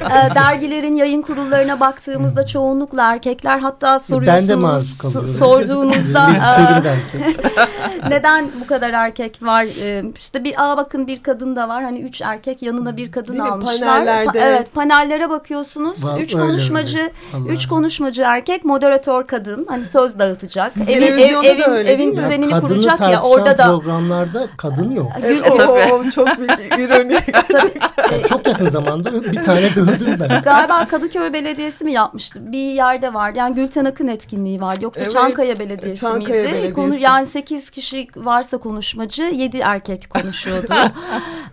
Ee, 0.00 0.34
dergilerin 0.34 0.96
yayın 0.96 1.22
kurullarına 1.22 1.80
baktığımızda 1.80 2.46
çoğunlukla 2.46 3.12
erkekler 3.12 3.58
hatta 3.58 3.98
soruyorsunuz. 3.98 4.42
Ben 4.42 4.48
de 4.48 4.54
maruz 4.54 4.98
kalıyorum. 4.98 5.28
Sorduğunuzda 5.28 6.28
neden 8.08 8.48
bu 8.60 8.66
kadar 8.66 8.90
erkek 8.90 9.42
var? 9.42 9.66
Ee, 9.82 10.04
işte 10.18 10.44
bir 10.44 10.54
aa 10.56 10.76
bakın 10.76 11.06
bir 11.06 11.22
kadın 11.22 11.56
da 11.56 11.68
var. 11.68 11.82
Hani 11.82 12.00
üç 12.00 12.20
erkek 12.20 12.62
yanına 12.62 12.96
bir 12.96 13.12
kadın 13.12 13.32
Değil 13.32 13.44
almışlar. 13.44 13.88
Panellerde. 13.88 14.38
evet 14.38 14.74
panellere 14.74 15.30
bakıyorsunuz. 15.30 16.04
Var, 16.04 16.20
üç 16.20 16.32
konuşmacı, 16.32 17.10
üç 17.48 17.68
konuşmacı 17.68 18.22
erkek, 18.22 18.64
moderatör 18.64 19.26
kadın. 19.26 19.66
Hani 19.68 19.84
söz 19.84 20.18
dağıtacak. 20.18 20.72
Evi, 20.88 21.04
ev, 21.04 21.18
evin, 21.18 21.86
evin 21.86 22.16
düzenini 22.16 22.52
ya, 22.52 22.60
kuracak 22.60 23.00
ya 23.00 23.22
orada 23.22 23.58
da. 23.58 23.66
programlarda 23.66 24.46
kadın 24.56 24.90
yok. 24.90 25.12
Gül, 25.22 25.42
o, 25.50 25.54
o, 25.62 26.09
çok 26.10 26.38
büyük 26.38 26.78
ironi 26.78 27.08
gerçekten. 27.26 28.22
çok 28.28 28.46
yakın 28.46 28.68
zamanda 28.68 29.22
bir 29.22 29.44
tane 29.44 29.68
gördüm 29.68 30.16
ben. 30.20 30.42
Galiba 30.42 30.84
Kadıköy 30.84 31.32
Belediyesi 31.32 31.84
mi 31.84 31.92
yapmıştı? 31.92 32.52
Bir 32.52 32.72
yerde 32.72 33.14
var. 33.14 33.32
Yani 33.34 33.54
Gülten 33.54 33.84
Akın 33.84 34.08
etkinliği 34.08 34.60
var. 34.60 34.76
Yoksa 34.80 35.02
evet, 35.02 35.12
Çankaya 35.12 35.58
Belediyesi 35.58 36.00
Çankaya 36.00 36.42
miydi? 36.42 36.52
Belediyesi. 36.52 36.74
Konu, 36.74 36.96
yani 36.96 37.26
sekiz 37.26 37.70
kişi 37.70 38.08
varsa 38.16 38.58
konuşmacı 38.58 39.22
yedi 39.22 39.58
erkek 39.58 40.10
konuşuyordu. 40.10 40.74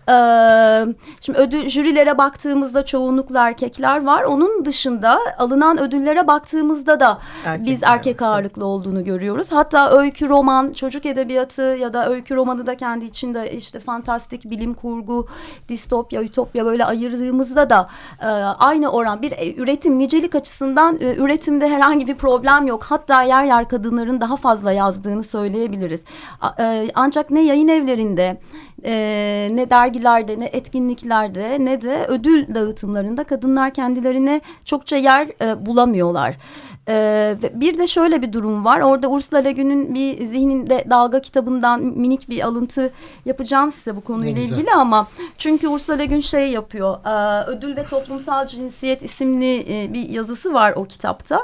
ee, 0.09 0.95
şimdi 1.21 1.39
ödül 1.39 1.69
jürilere 1.69 2.17
baktığımızda 2.17 2.85
çoğunlukla 2.85 3.47
erkekler 3.47 4.05
var. 4.05 4.23
Onun 4.23 4.65
dışında 4.65 5.19
alınan 5.37 5.79
ödüllere 5.79 6.27
baktığımızda 6.27 6.99
da 6.99 7.19
erkek 7.45 7.65
biz 7.65 7.83
erkek 7.83 8.21
ağırlıklı 8.21 8.65
olduğunu 8.65 9.03
görüyoruz. 9.03 9.51
Hatta 9.51 9.89
öykü 9.91 10.29
roman, 10.29 10.73
çocuk 10.73 11.05
edebiyatı 11.05 11.61
ya 11.61 11.93
da 11.93 12.09
öykü 12.09 12.35
romanı 12.35 12.67
da 12.67 12.75
kendi 12.75 13.05
içinde 13.05 13.51
işte 13.51 13.79
fantastik 13.79 14.46
bilim 14.49 14.73
kurgu, 14.73 15.27
distopya, 15.69 16.23
ütopya 16.23 16.65
böyle 16.65 16.85
ayırdığımızda 16.85 17.69
da 17.69 17.89
e, 18.21 18.25
aynı 18.59 18.91
oran 18.91 19.21
bir 19.21 19.31
e, 19.31 19.55
üretim 19.55 19.99
nicelik 19.99 20.35
açısından 20.35 20.97
e, 21.01 21.15
üretimde 21.15 21.69
herhangi 21.69 22.07
bir 22.07 22.15
problem 22.15 22.67
yok. 22.67 22.83
Hatta 22.83 23.23
yer 23.23 23.45
yer 23.45 23.69
kadınların 23.69 24.21
daha 24.21 24.35
fazla 24.37 24.71
yazdığını 24.71 25.23
söyleyebiliriz. 25.23 26.01
E, 26.59 26.87
ancak 26.95 27.31
ne 27.31 27.41
yayın 27.41 27.67
evlerinde 27.67 28.37
e, 28.83 28.93
ne 29.51 29.69
dergilerde 29.69 30.39
ne 30.39 30.45
etkinliklerde 30.45 31.57
ne 31.59 31.81
de 31.81 32.05
ödül 32.07 32.55
dağıtımlarında 32.55 33.23
kadınlar 33.23 33.73
kendilerine 33.73 34.41
çokça 34.65 34.97
yer 34.97 35.27
e, 35.41 35.65
bulamıyorlar. 35.65 36.35
Ee, 36.89 37.37
bir 37.53 37.77
de 37.77 37.87
şöyle 37.87 38.21
bir 38.21 38.33
durum 38.33 38.65
var. 38.65 38.79
Orada 38.81 39.07
Ursula 39.07 39.39
Le 39.39 39.51
Guin'in 39.51 39.95
bir 39.95 40.25
zihninde 40.25 40.85
dalga 40.89 41.21
kitabından 41.21 41.81
minik 41.81 42.29
bir 42.29 42.41
alıntı 42.41 42.89
yapacağım 43.25 43.71
size 43.71 43.95
bu 43.95 44.01
konuyla 44.01 44.41
ilgili 44.41 44.71
ama 44.71 45.07
çünkü 45.37 45.67
Ursula 45.67 45.95
Le 45.95 46.05
Guin 46.05 46.21
şey 46.21 46.51
yapıyor. 46.51 47.05
E, 47.05 47.45
Ödül 47.47 47.75
ve 47.75 47.85
Toplumsal 47.85 48.47
Cinsiyet 48.47 49.03
isimli 49.03 49.83
e, 49.83 49.93
bir 49.93 50.09
yazısı 50.09 50.53
var 50.53 50.73
o 50.75 50.85
kitapta 50.85 51.39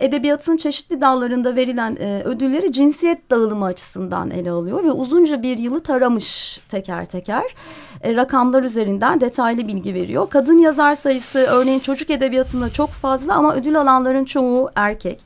edebiyatın 0.00 0.56
çeşitli 0.56 1.00
dallarında 1.00 1.56
verilen 1.56 1.96
e, 2.00 2.22
ödülleri 2.24 2.72
cinsiyet 2.72 3.30
dağılımı 3.30 3.64
açısından 3.64 4.30
ele 4.30 4.50
alıyor 4.50 4.84
ve 4.84 4.92
uzunca 4.92 5.42
bir 5.42 5.58
yılı 5.58 5.80
taramış 5.80 6.60
teker 6.68 7.04
teker 7.04 7.54
e, 8.02 8.16
rakamlar 8.16 8.64
üzerinden 8.64 9.20
detaylı 9.20 9.68
bilgi 9.68 9.94
veriyor. 9.94 10.26
Kadın 10.30 10.58
yazar 10.58 10.94
sayısı 10.94 11.38
örneğin 11.38 11.80
çocuk 11.80 12.10
edebiyatında 12.10 12.72
çok 12.72 12.88
fazla 12.88 13.34
ama 13.34 13.54
ödül 13.54 13.80
alanların 13.80 14.24
çoğu 14.24 14.70
erkek. 14.74 15.20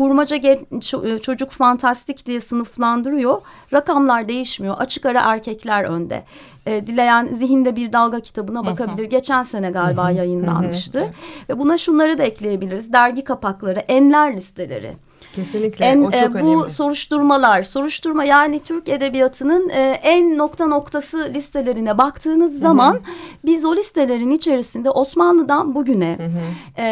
Kurmaca 0.00 0.36
e, 0.36 1.18
çocuk 1.18 1.50
fantastik 1.50 2.26
diye 2.26 2.40
sınıflandırıyor. 2.40 3.40
Rakamlar 3.72 4.28
değişmiyor. 4.28 4.76
Açık 4.78 5.06
ara 5.06 5.20
erkekler 5.20 5.84
önde. 5.84 6.22
E, 6.66 6.86
dileyen 6.86 7.26
zihinde 7.32 7.76
bir 7.76 7.92
dalga 7.92 8.20
kitabına 8.20 8.66
bakabilir. 8.66 9.04
Geçen 9.04 9.42
sene 9.42 9.70
galiba 9.70 10.10
yayınlanmıştı. 10.10 11.14
Ve 11.48 11.58
buna 11.58 11.78
şunları 11.78 12.18
da 12.18 12.22
ekleyebiliriz. 12.22 12.92
Dergi 12.92 13.24
kapakları, 13.24 13.78
enler 13.78 14.36
listeleri. 14.36 14.92
Kesinlikle 15.32 15.84
en, 15.84 16.02
o 16.02 16.10
çok 16.10 16.36
e, 16.36 16.42
bu 16.42 16.58
önemli. 16.58 16.70
soruşturmalar, 16.70 17.62
soruşturma 17.62 18.24
yani 18.24 18.60
Türk 18.60 18.88
edebiyatının 18.88 19.68
e, 19.68 20.00
en 20.02 20.38
nokta 20.38 20.66
noktası 20.66 21.30
listelerine 21.34 21.98
baktığınız 21.98 22.52
Hı-hı. 22.52 22.60
zaman 22.60 23.00
biz 23.44 23.64
o 23.64 23.76
listelerin 23.76 24.30
içerisinde 24.30 24.90
Osmanlı'dan 24.90 25.74
bugüne 25.74 26.18
e, 26.78 26.82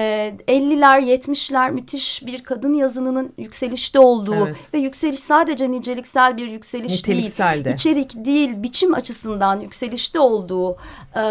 50'ler 0.48 1.00
70'ler 1.00 1.72
müthiş 1.72 2.26
bir 2.26 2.42
kadın 2.42 2.74
yazınının 2.74 3.32
yükselişte 3.38 3.98
olduğu 3.98 4.46
evet. 4.46 4.74
ve 4.74 4.78
yükseliş 4.78 5.20
sadece 5.20 5.70
niceliksel 5.70 6.36
bir 6.36 6.46
yükseliş 6.46 7.06
değil, 7.06 7.64
de. 7.64 7.72
içerik 7.74 8.24
değil, 8.24 8.50
biçim 8.62 8.94
açısından 8.94 9.60
yükselişte 9.60 10.20
olduğu 10.20 10.76
e, 11.16 11.22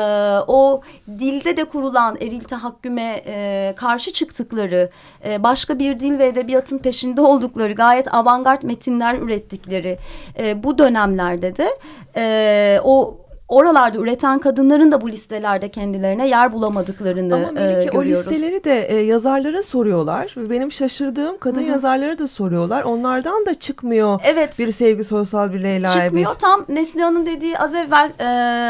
o 0.48 0.82
dilde 1.08 1.58
de 1.58 1.66
kurulan 1.66 2.18
eril 2.22 2.44
tahakküme 2.44 3.24
e, 3.26 3.74
karşı 3.78 4.14
çıktıkları 4.14 4.90
e, 5.26 5.44
başka 5.44 5.80
bir 5.80 6.00
dil 6.00 6.20
ve 6.20 6.28
edebiyatın 6.28 6.78
peşinde 6.88 7.22
oldukları 7.22 7.74
gayet 7.74 8.14
avantgard 8.14 8.64
metinler 8.64 9.16
ürettikleri 9.16 9.98
e, 10.40 10.64
bu 10.64 10.78
dönemlerde 10.78 11.58
de 11.58 11.78
e, 12.16 12.80
o 12.84 13.18
oralarda 13.48 13.98
üreten 13.98 14.40
kadınların 14.40 14.92
da 14.92 15.02
bu 15.02 15.10
listelerde 15.10 15.70
kendilerine 15.70 16.28
yer 16.28 16.54
bulamadıklarını 16.54 17.36
Ama 17.36 17.52
Melike, 17.52 17.80
e, 17.80 17.86
görüyoruz. 17.86 18.28
o 18.28 18.32
listeleri 18.32 18.64
de 18.64 18.86
e, 18.86 18.96
yazarlara 18.96 19.62
soruyorlar. 19.62 20.36
Benim 20.38 20.72
şaşırdığım 20.72 21.38
kadın 21.38 21.62
Hı 21.62 21.64
-hı. 21.64 21.70
yazarlara 21.70 22.20
da 22.20 22.28
soruyorlar. 22.28 22.84
Onlardan 22.84 23.46
da 23.46 23.60
çıkmıyor 23.60 24.20
evet. 24.24 24.60
bir 24.60 24.72
sevgi 24.72 25.04
sosyal 25.04 25.54
bir 25.54 25.64
Leyla 25.64 25.92
Çıkmıyor. 25.92 26.36
Bir... 26.36 26.40
Tam 26.40 26.66
Neslihan'ın 26.70 27.26
dediği 27.26 27.60
az 27.60 27.74
evvel 27.76 28.12
e, 28.20 28.24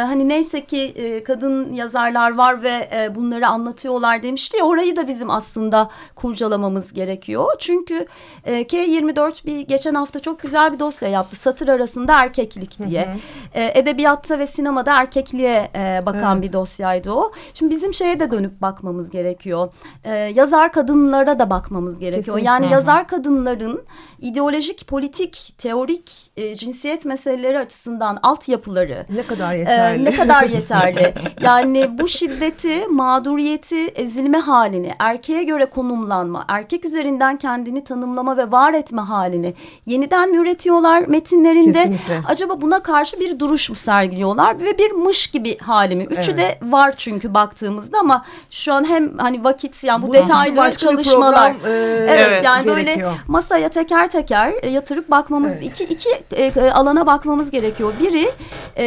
hani 0.05 0.29
neyse 0.29 0.61
ki 0.61 0.81
e, 0.95 1.23
kadın 1.23 1.73
yazarlar 1.73 2.35
var 2.35 2.63
ve 2.63 2.89
e, 2.95 3.15
bunları 3.15 3.47
anlatıyorlar 3.47 4.23
demişti 4.23 4.57
ya 4.57 4.63
orayı 4.63 4.95
da 4.95 5.07
bizim 5.07 5.29
aslında 5.29 5.89
kurcalamamız 6.15 6.93
gerekiyor. 6.93 7.45
Çünkü 7.59 8.05
e, 8.45 8.61
K24 8.61 9.45
bir 9.45 9.59
geçen 9.59 9.95
hafta 9.95 10.19
çok 10.19 10.39
güzel 10.39 10.73
bir 10.73 10.79
dosya 10.79 11.09
yaptı. 11.09 11.35
Satır 11.35 11.67
arasında 11.67 12.13
erkeklik 12.23 12.89
diye. 12.89 13.05
Hı 13.05 13.09
-hı. 13.09 13.17
E, 13.53 13.79
edebiyatta 13.79 14.39
ve 14.39 14.47
sinema 14.47 14.66
sinemada 14.67 15.01
erkekliğe 15.01 15.71
e, 15.75 16.05
bakan 16.05 16.37
evet. 16.37 16.47
bir 16.47 16.53
dosyaydı 16.53 17.11
o. 17.11 17.31
Şimdi 17.53 17.75
bizim 17.75 17.93
şeye 17.93 18.19
de 18.19 18.31
dönüp 18.31 18.61
bakmamız 18.61 19.09
gerekiyor. 19.09 19.73
E, 20.03 20.13
yazar 20.13 20.71
kadınlara 20.71 21.39
da 21.39 21.49
bakmamız 21.49 21.99
gerekiyor. 21.99 22.23
Kesinlikle. 22.23 22.47
Yani 22.47 22.71
yazar 22.71 23.07
kadınların 23.07 23.81
ideolojik, 24.19 24.87
politik, 24.87 25.53
teorik 25.57 26.31
e, 26.37 26.55
cinsiyet 26.55 27.05
meseleleri 27.05 27.59
açısından 27.59 28.19
altyapıları 28.23 29.05
ne 29.09 29.23
kadar 29.23 29.55
yeterli? 29.55 30.01
E, 30.01 30.05
ne 30.05 30.15
kadar 30.15 30.43
yeterli? 30.55 31.13
yani 31.41 31.99
bu 31.99 32.07
şiddeti, 32.07 32.87
mağduriyeti, 32.87 33.87
ezilme 33.87 34.37
halini, 34.37 34.91
erkeğe 34.99 35.43
göre 35.43 35.65
konumlanma, 35.65 36.45
erkek 36.47 36.85
üzerinden 36.85 37.37
kendini 37.37 37.83
tanımlama 37.83 38.37
ve 38.37 38.51
var 38.51 38.73
etme 38.73 39.01
halini 39.01 39.53
yeniden 39.85 40.31
mi 40.31 40.37
üretiyorlar 40.37 41.07
metinlerinde? 41.07 41.73
Kesinlikle. 41.73 42.21
Acaba 42.27 42.61
buna 42.61 42.83
karşı 42.83 43.19
bir 43.19 43.39
duruş 43.39 43.69
mu 43.69 43.75
sergiliyorlar 43.75 44.56
ve 44.59 44.77
bir 44.77 44.91
mış 44.91 45.27
gibi 45.27 45.57
halimi? 45.57 46.03
Üçü 46.03 46.31
evet. 46.31 46.37
de 46.37 46.59
var 46.61 46.93
çünkü 46.97 47.33
baktığımızda 47.33 47.97
ama 47.99 48.25
şu 48.49 48.73
an 48.73 48.89
hem 48.89 49.17
hani 49.17 49.43
vakit 49.43 49.83
yani 49.83 50.03
bu, 50.03 50.07
bu 50.07 50.13
detaylı 50.13 50.71
çalışmalar. 50.71 51.53
Program, 51.53 51.71
e, 51.71 51.77
evet, 51.77 52.27
evet 52.29 52.43
yani 52.45 52.65
gerekiyor. 52.65 52.97
böyle 52.97 53.17
masaya 53.27 53.69
teker 53.69 54.11
teker 54.11 54.53
e, 54.61 54.69
yatırıp 54.69 55.11
bakmamız 55.11 55.51
evet. 55.51 55.63
iki 55.63 55.83
iki 55.83 56.09
e, 56.31 56.43
e, 56.43 56.71
alana 56.71 57.05
bakmamız 57.05 57.51
gerekiyor. 57.51 57.93
Biri 57.99 58.31
e, 58.75 58.83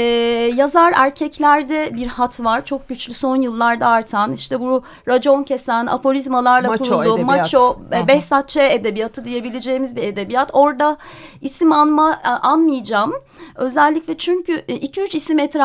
yazar 0.57 0.93
erkeklerde 0.97 1.91
bir 1.97 2.07
hat 2.07 2.41
var. 2.41 2.64
Çok 2.64 2.89
güçlü 2.89 3.14
son 3.14 3.37
yıllarda 3.37 3.87
artan. 3.87 4.33
İşte 4.33 4.61
bu 4.61 4.83
racon 5.09 5.43
kesen, 5.43 5.87
aforizmalarla 5.87 6.68
Maço 6.68 6.85
kurulu, 6.85 7.03
edebiyat. 7.03 7.27
maço, 7.27 7.77
e, 7.93 8.09
Behzat 8.09 8.49
Ç. 8.49 8.57
edebiyatı 8.57 9.25
diyebileceğimiz 9.25 9.97
bir 9.97 10.03
edebiyat. 10.03 10.51
Orada 10.53 10.97
isim 11.41 11.73
anma 11.73 12.21
e, 12.25 12.29
anmayacağım. 12.29 13.12
Özellikle 13.57 14.18
çünkü 14.18 14.53
2-3 14.53 15.16
isim 15.16 15.39
etrafında 15.39 15.60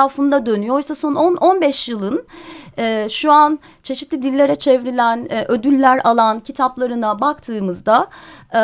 dönüyor. 0.46 0.76
Oysa 0.76 0.96
son 0.96 1.16
10-15 1.16 1.92
yılın 1.92 2.26
e, 2.78 3.08
şu 3.10 3.32
an 3.32 3.60
çeşitli 3.84 4.22
dillere 4.22 4.56
çevrilen, 4.56 5.28
e, 5.30 5.46
ödüller 5.48 6.02
alan 6.04 6.40
kitaplarına 6.40 7.20
baktığımızda 7.20 8.08
e, 8.56 8.58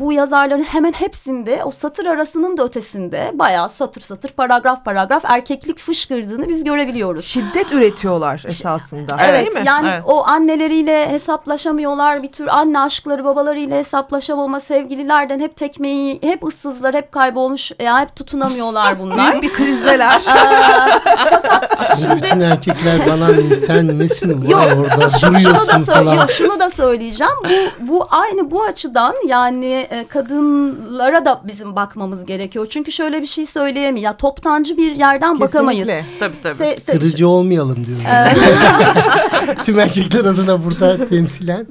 bu 0.00 0.12
yazarların 0.12 0.62
hemen 0.64 0.92
hepsinde 0.92 1.60
o 1.64 1.70
satır 1.70 2.06
arasının 2.06 2.56
da 2.56 2.64
ötesinde 2.64 3.30
bayağı 3.34 3.68
satır 3.68 4.00
satır, 4.00 4.28
paragraf 4.30 4.84
paragraf 4.84 5.24
erkeklik 5.24 5.78
fışkırdığını 5.78 6.48
biz 6.48 6.64
görebiliyoruz. 6.64 7.24
Şiddet 7.24 7.72
üretiyorlar 7.72 8.42
esasında. 8.46 9.16
Evet, 9.20 9.40
değil 9.40 9.52
mi? 9.52 9.62
yani 9.66 9.88
Evet. 9.92 10.02
o 10.06 10.24
anneleriyle 10.26 11.08
hesaplaşamıyorlar 11.10 12.22
bir 12.22 12.32
tür 12.32 12.46
anne 12.46 12.80
aşkları 12.80 13.24
babalarıyla 13.24 13.76
hesaplaşamama 13.78 14.60
sevgililerden 14.60 15.40
hep 15.40 15.56
tekmeyi 15.56 16.18
hep 16.22 16.44
ıssızlar 16.44 16.94
hep 16.94 17.12
kaybolmuş 17.12 17.72
yani 17.82 18.00
hep 18.00 18.16
tutunamıyorlar 18.16 18.98
bunlar. 19.00 19.30
Büyük 19.32 19.42
bir 19.42 19.52
krizdeler. 19.52 20.22
Şimdi 22.00 22.16
bütün 22.22 22.40
erkekler 22.40 22.98
bana 23.10 23.26
sen 23.66 23.98
nesin 23.98 24.42
Yok, 24.48 24.60
var 24.60 24.76
orada 24.76 25.08
şunu 25.08 25.34
da, 25.34 25.38
duruyorsun 25.38 25.82
sö- 25.82 25.84
falan. 25.94 26.14
yok, 26.14 26.30
şunu 26.30 26.60
da 26.60 26.70
söyleyeceğim. 26.70 27.32
Bu, 27.80 27.88
bu 27.88 28.08
aynı 28.10 28.50
bu 28.50 28.62
açıdan 28.62 29.14
yani 29.28 29.86
e, 29.90 30.06
kadınlara 30.06 31.24
da 31.24 31.40
bizim 31.44 31.76
bakmamız 31.76 32.24
gerekiyor. 32.24 32.66
Çünkü 32.70 32.92
şöyle 32.92 33.22
bir 33.22 33.26
şey 33.26 33.46
söyleyemeyim. 33.46 33.96
Ya 33.96 34.16
toptancı 34.16 34.76
bir 34.76 34.92
yerden 34.96 35.40
bakamayız. 35.40 35.86
Kesinlikle. 35.88 36.18
Tabii 36.20 36.34
tabii. 36.42 36.62
Se- 36.62 36.76
se- 36.80 36.92
Kırıcı 36.92 37.28
olmayalım 37.28 37.86
diyorum. 37.86 38.04
Tüm 39.64 39.78
erkekler 39.78 40.20
adına 40.20 40.64
burada 40.64 41.06
temsilen 41.08 41.66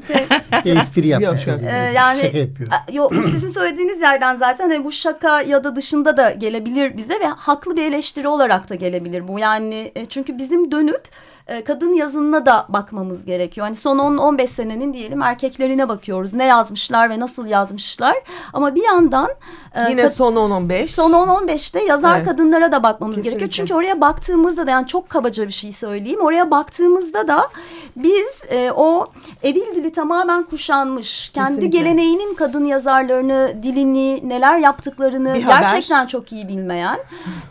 espri 0.66 1.08
yapmış 1.08 1.48
Yok, 1.48 1.58
olayım. 1.58 1.76
Ee, 1.76 1.92
yani- 1.96 2.22
Şaka 2.22 2.38
yapıyorum. 2.38 2.76
Yok 2.94 3.14
sizin 3.32 3.50
söylediğiniz 3.50 4.02
yerden 4.02 4.36
zaten 4.36 4.70
hani 4.70 4.84
bu 4.84 4.92
şaka 4.92 5.42
ya 5.42 5.64
da 5.64 5.76
dışında 5.76 6.18
da 6.18 6.32
gelebilir 6.32 6.98
bize 6.98 7.20
ve 7.20 7.26
haklı 7.28 7.78
bir 7.78 7.84
eleştiri 7.84 8.28
olarak 8.28 8.70
da 8.70 8.76
gelebilir 8.76 9.28
bu. 9.28 9.40
Yani 9.40 9.92
e, 9.96 10.06
çünkü 10.06 10.38
bizim 10.38 10.72
dönüp 10.72 11.02
e, 11.48 11.64
kadın 11.64 11.94
yazınına 11.94 12.46
da 12.46 12.66
bakmamız 12.70 13.26
gerekiyor. 13.26 13.68
Hani 13.68 13.76
son 13.76 13.98
10-15 13.98 14.48
senenin 14.48 14.94
diyelim 14.94 15.22
erkeklerine 15.22 15.90
bakıyoruz. 15.90 16.34
Ne 16.34 16.46
yazmışlar 16.46 17.10
ve 17.10 17.20
nasıl 17.20 17.46
yazmışlar. 17.46 18.16
Ama 18.54 18.76
bir 18.76 18.84
yandan 18.84 19.30
e, 19.76 19.90
Yine 19.90 20.10
son 20.10 20.36
10-15. 20.36 20.88
Son 20.88 21.12
10-15'te 21.12 21.84
yazar 21.84 22.18
Evet. 22.18 22.26
kadınlara 22.28 22.72
da 22.72 22.84
bakmamız 22.84 23.16
Kesinlikle. 23.16 23.40
gerekiyor. 23.40 23.68
Çünkü 23.68 23.74
oraya 23.80 24.02
baktığımızda 24.02 24.68
da 24.68 24.72
yani 24.72 24.88
çok 24.88 25.10
kabaca 25.10 25.48
bir 25.48 25.54
şey 25.54 25.72
söyleyeyim. 25.72 26.20
Oraya 26.22 26.52
baktığımızda 26.52 27.28
da 27.28 27.48
biz 27.96 28.42
e, 28.52 28.72
o 28.72 29.06
eril 29.44 29.76
dili 29.76 29.92
tamamen 29.92 30.44
kuşanmış. 30.44 31.30
Kendi 31.30 31.50
Kesinlikle. 31.50 31.80
geleneğinin 31.80 32.34
kadın 32.34 32.66
yazarlarını, 32.66 33.54
dilini, 33.64 34.30
neler 34.30 34.58
yaptıklarını 34.58 35.38
gerçekten 35.38 36.08
çok 36.08 36.32
iyi 36.32 36.48
bilmeyen 36.48 37.00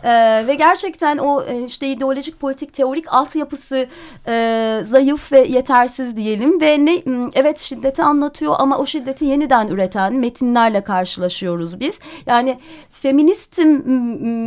e, 0.03 0.43
ve 0.47 0.55
gerçekten 0.55 1.17
o 1.17 1.43
e, 1.43 1.65
işte 1.65 1.87
ideolojik 1.87 2.39
politik 2.39 2.73
teorik 2.73 3.13
altyapısı 3.13 3.82
e, 4.27 4.81
zayıf 4.89 5.31
ve 5.31 5.39
yetersiz 5.39 6.17
diyelim 6.17 6.61
ve 6.61 6.85
ne 6.85 7.03
evet 7.33 7.59
şiddeti 7.59 8.03
anlatıyor 8.03 8.55
ama 8.59 8.77
o 8.77 8.85
şiddeti 8.85 9.25
yeniden 9.25 9.67
üreten 9.67 10.13
metinlerle 10.13 10.81
karşılaşıyoruz 10.81 11.79
biz. 11.79 11.99
Yani 12.25 12.59
feministim 12.91 13.83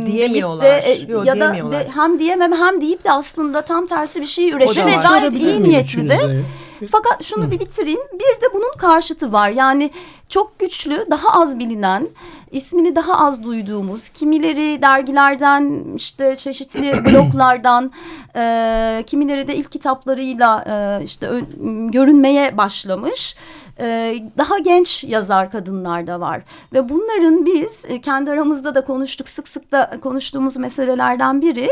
Diyemiyorlar. 0.05 0.65
de, 0.65 0.77
e, 0.77 1.11
Yok, 1.11 1.25
ya 1.25 1.33
da 1.35 1.39
diyemiyorlar. 1.39 1.85
de, 1.85 1.89
hem 1.95 2.19
diyemem 2.19 2.51
hem 2.53 2.81
deyip 2.81 3.03
de 3.03 3.11
aslında 3.11 3.61
tam 3.61 3.85
tersi 3.85 4.21
bir 4.21 4.25
şey 4.25 4.49
üretiyor 4.49 4.87
da 4.87 4.91
ve 4.91 4.95
gayet 5.07 5.33
iyi 5.33 5.63
niyetli 5.63 5.73
de. 5.73 5.79
üçünüze? 5.81 6.41
Fakat 6.91 7.23
şunu 7.23 7.51
bir 7.51 7.59
bitireyim. 7.59 7.99
Bir 8.13 8.41
de 8.41 8.53
bunun 8.53 8.77
karşıtı 8.77 9.31
var. 9.31 9.49
Yani 9.49 9.91
çok 10.29 10.59
güçlü, 10.59 11.05
daha 11.11 11.41
az 11.41 11.59
bilinen, 11.59 12.07
ismini 12.51 12.95
daha 12.95 13.19
az 13.25 13.43
duyduğumuz, 13.43 14.09
kimileri 14.09 14.81
dergilerden, 14.81 15.83
işte 15.95 16.35
çeşitli 16.35 16.91
bloglardan, 17.05 17.91
e, 18.35 19.03
kimileri 19.07 19.47
de 19.47 19.55
ilk 19.55 19.71
kitaplarıyla 19.71 20.63
e, 20.67 21.03
işte 21.03 21.27
ön- 21.27 21.91
görünmeye 21.91 22.57
başlamış. 22.57 23.35
E, 23.79 24.15
daha 24.37 24.57
genç 24.59 25.03
yazar 25.03 25.51
kadınlar 25.51 26.07
da 26.07 26.19
var 26.19 26.41
ve 26.73 26.89
bunların 26.89 27.45
biz 27.45 27.81
e, 27.87 28.01
kendi 28.01 28.31
aramızda 28.31 28.75
da 28.75 28.81
konuştuk 28.81 29.29
sık 29.29 29.47
sık 29.47 29.71
da 29.71 29.91
konuştuğumuz 30.03 30.57
meselelerden 30.57 31.41
biri 31.41 31.69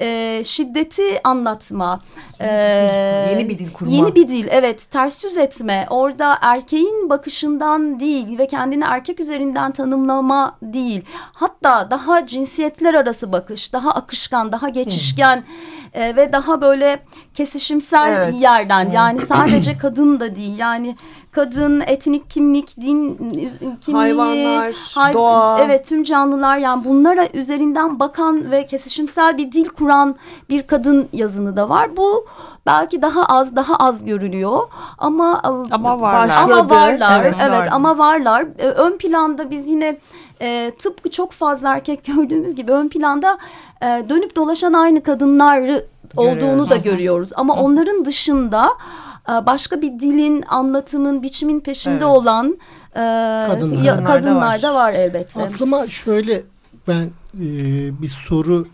e, 0.00 0.40
şiddeti 0.44 1.20
anlatma 1.24 2.00
e, 2.40 2.46
Yeni 3.30 3.48
bir 3.48 3.58
dil 3.58 3.72
kurma. 3.72 3.92
yeni 3.92 4.14
bir 4.14 4.28
dil 4.28 4.46
evet 4.50 4.90
ters 4.90 5.24
yüz 5.24 5.36
etme 5.36 5.86
orada 5.90 6.38
erkeğin 6.40 7.10
bakışından 7.10 8.00
değil 8.00 8.38
ve 8.38 8.46
kendini 8.46 8.84
erkek 8.84 9.20
üzerinden 9.20 9.72
tanımlama 9.72 10.56
değil 10.62 11.02
hatta 11.34 11.90
daha 11.90 12.26
cinsiyetler 12.26 12.94
arası 12.94 13.32
bakış 13.32 13.72
daha 13.72 13.90
akışkan 13.90 14.52
daha 14.52 14.68
geçişken 14.68 15.44
e, 15.94 16.16
ve 16.16 16.32
daha 16.32 16.60
böyle 16.60 16.98
kesişimsel 17.34 18.12
Evet. 18.16 18.34
yerden 18.42 18.90
yani 18.90 19.20
sadece 19.26 19.78
kadın 19.78 20.20
da 20.20 20.36
değil 20.36 20.58
yani 20.58 20.96
kadın 21.32 21.80
etnik 21.86 22.30
kimlik 22.30 22.76
din 22.80 23.14
kimliği 23.80 23.96
Hayvanlar, 24.00 24.74
hay- 24.94 25.14
doğa. 25.14 25.60
evet 25.60 25.86
tüm 25.86 26.02
canlılar 26.04 26.56
yani 26.58 26.84
bunlara 26.84 27.26
üzerinden 27.34 28.00
bakan 28.00 28.50
ve 28.50 28.66
kesişimsel 28.66 29.38
bir 29.38 29.52
dil 29.52 29.68
kuran 29.68 30.14
bir 30.50 30.62
kadın 30.62 31.08
yazını 31.12 31.56
da 31.56 31.68
var 31.68 31.96
bu 31.96 32.26
belki 32.66 33.02
daha 33.02 33.24
az 33.24 33.56
daha 33.56 33.76
az 33.76 34.04
görülüyor 34.04 34.60
ama 34.98 35.40
Ama 35.70 36.00
varlar. 36.00 36.28
Başladı. 36.28 36.54
ama 36.54 36.70
varlar 36.70 37.20
Evet, 37.22 37.34
evet, 37.42 37.72
ama 37.72 37.98
varlar 37.98 38.46
ön 38.58 38.98
planda 38.98 39.50
biz 39.50 39.68
yine 39.68 39.98
e, 40.42 40.72
tıpkı 40.78 41.10
çok 41.10 41.32
fazla 41.32 41.74
erkek 41.74 42.04
gördüğümüz 42.16 42.54
gibi 42.54 42.72
ön 42.72 42.88
planda 42.88 43.38
e, 43.82 43.86
dönüp 44.08 44.36
dolaşan 44.36 44.72
aynı 44.72 45.02
kadınları 45.02 45.84
olduğunu 46.16 46.34
Görüyoruz. 46.40 46.70
da 46.70 46.76
görüyoruz 46.76 47.30
ama 47.34 47.54
onların 47.54 48.04
dışında 48.04 48.68
başka 49.46 49.82
bir 49.82 49.88
dilin 50.00 50.44
anlatımın 50.48 51.22
biçimin 51.22 51.60
peşinde 51.60 51.94
Evet. 51.94 52.02
olan 52.04 52.58
e, 52.92 52.94
Kadınlar. 53.48 53.82
ya- 53.82 54.04
Kadınlar 54.04 54.58
da 54.58 54.62
da 54.62 54.74
var 54.74 54.92
elbette. 54.92 55.42
Aklıma 55.42 55.88
şöyle 55.88 56.42
ben 56.88 57.04
e, 57.34 57.42
bir 58.02 58.08
soru 58.08 58.68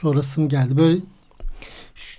sorasım 0.00 0.48
geldi. 0.48 0.76
Böyle 0.76 0.98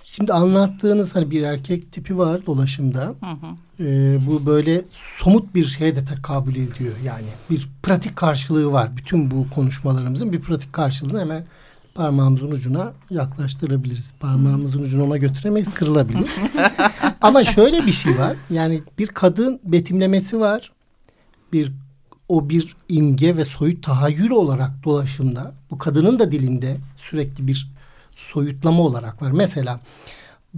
şimdi 0.04 0.32
anlattığınız 0.32 1.16
hani 1.16 1.30
bir 1.30 1.42
erkek 1.42 1.92
tipi 1.92 2.18
var 2.18 2.46
dolaşımda. 2.46 3.00
Hı 3.00 3.26
hı. 3.26 3.84
E, 3.84 4.18
bu 4.26 4.46
böyle 4.46 4.82
somut 5.18 5.54
bir 5.54 5.66
şeye 5.66 5.96
de 5.96 6.04
tekabül 6.04 6.52
ediyor. 6.56 6.92
Yani 7.04 7.26
bir 7.50 7.68
pratik 7.82 8.16
karşılığı 8.16 8.72
var. 8.72 8.96
Bütün 8.96 9.30
bu 9.30 9.46
konuşmalarımızın 9.54 10.32
bir 10.32 10.40
pratik 10.40 10.72
karşılığını 10.72 11.20
hemen 11.20 11.44
parmağımızın 11.96 12.50
ucuna 12.50 12.92
yaklaştırabiliriz. 13.10 14.12
Parmağımızın 14.20 14.82
ucunu 14.82 15.04
ona 15.04 15.16
götüremeyiz 15.16 15.74
kırılabilir. 15.74 16.30
Ama 17.20 17.44
şöyle 17.44 17.86
bir 17.86 17.92
şey 17.92 18.18
var. 18.18 18.36
Yani 18.50 18.82
bir 18.98 19.06
kadın 19.06 19.60
betimlemesi 19.64 20.40
var. 20.40 20.72
Bir 21.52 21.72
o 22.28 22.48
bir 22.48 22.76
imge 22.88 23.36
ve 23.36 23.44
soyut 23.44 23.84
tahayyül 23.84 24.30
olarak 24.30 24.70
dolaşımda 24.84 25.54
bu 25.70 25.78
kadının 25.78 26.18
da 26.18 26.32
dilinde 26.32 26.76
sürekli 26.96 27.46
bir 27.46 27.70
soyutlama 28.14 28.82
olarak 28.82 29.22
var. 29.22 29.30
Mesela 29.30 29.80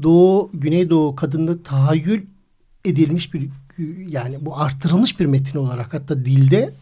Doğu, 0.03 0.51
Güneydoğu 0.55 1.17
kadında 1.17 1.63
tahayyül 1.63 2.27
edilmiş 2.85 3.35
bir 3.35 3.49
yani 4.09 4.37
bu 4.41 4.61
arttırılmış 4.61 5.21
bir 5.21 5.27
metin 5.27 5.59
olarak 5.59 5.95
hatta 5.95 6.25
dilde 6.25 6.73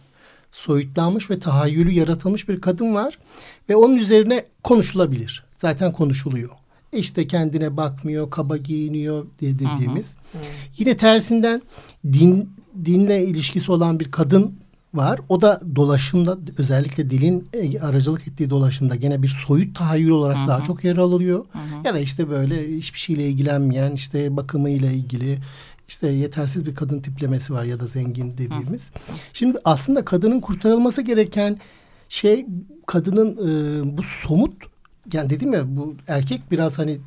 soyutlanmış 0.57 1.31
ve 1.31 1.39
tahayyülü 1.39 1.93
yaratılmış 1.93 2.49
bir 2.49 2.61
kadın 2.61 2.95
var 2.95 3.19
ve 3.69 3.77
onun 3.77 3.97
üzerine 3.97 4.45
konuşulabilir. 4.65 5.45
Zaten 5.57 5.93
konuşuluyor. 5.93 6.51
İşte 6.93 7.27
kendine 7.27 7.77
bakmıyor, 7.77 8.31
kaba 8.31 8.57
giyiniyor 8.57 9.27
diye 9.41 9.55
dediğimiz. 9.55 10.17
Yine 10.79 10.97
tersinden 10.97 11.63
din 12.13 12.51
dinle 12.85 13.25
ilişkisi 13.25 13.73
olan 13.73 14.01
bir 14.01 14.11
kadın 14.11 14.55
var. 14.95 15.21
O 15.29 15.41
da 15.41 15.61
dolaşımda 15.77 16.39
özellikle 16.59 17.11
dilin 17.11 17.49
e, 17.53 17.81
aracılık 17.81 18.29
ettiği 18.29 18.51
dolaşımda 18.51 18.95
gene 18.95 19.23
bir 19.23 19.37
soyut 19.47 19.77
tahayyül 19.77 20.11
olarak 20.11 20.47
daha 20.47 20.63
çok 20.63 20.85
yer 20.85 20.97
alıyor. 20.97 21.45
Ya 21.85 21.95
da 21.95 21.99
işte 21.99 22.31
böyle 22.31 22.77
hiçbir 22.77 22.99
şeyle 22.99 23.29
ilgilenmeyen 23.29 23.93
işte 23.93 24.37
bakımıyla 24.37 24.91
ilgili 24.91 25.39
işte 25.89 26.09
yetersiz 26.09 26.67
bir 26.67 26.75
kadın 26.75 27.01
tiplemesi 27.01 27.55
var 27.55 27.65
ya 27.65 27.81
da 27.81 27.87
zengin 27.87 28.31
dediğimiz. 28.39 28.91
Şimdi 29.33 29.59
aslında 29.65 30.05
kadının 30.05 30.41
kurtarılması 30.41 31.03
gereken 31.03 31.59
şey 32.09 32.47
kadının 32.87 33.33
e, 33.33 33.97
bu 33.97 34.03
somut 34.03 34.55
yani 35.13 35.31
dedim 35.31 35.53
ya 35.53 35.77
bu 35.77 35.95
erkek 36.09 36.51
biraz 36.51 36.79
hani 36.79 36.99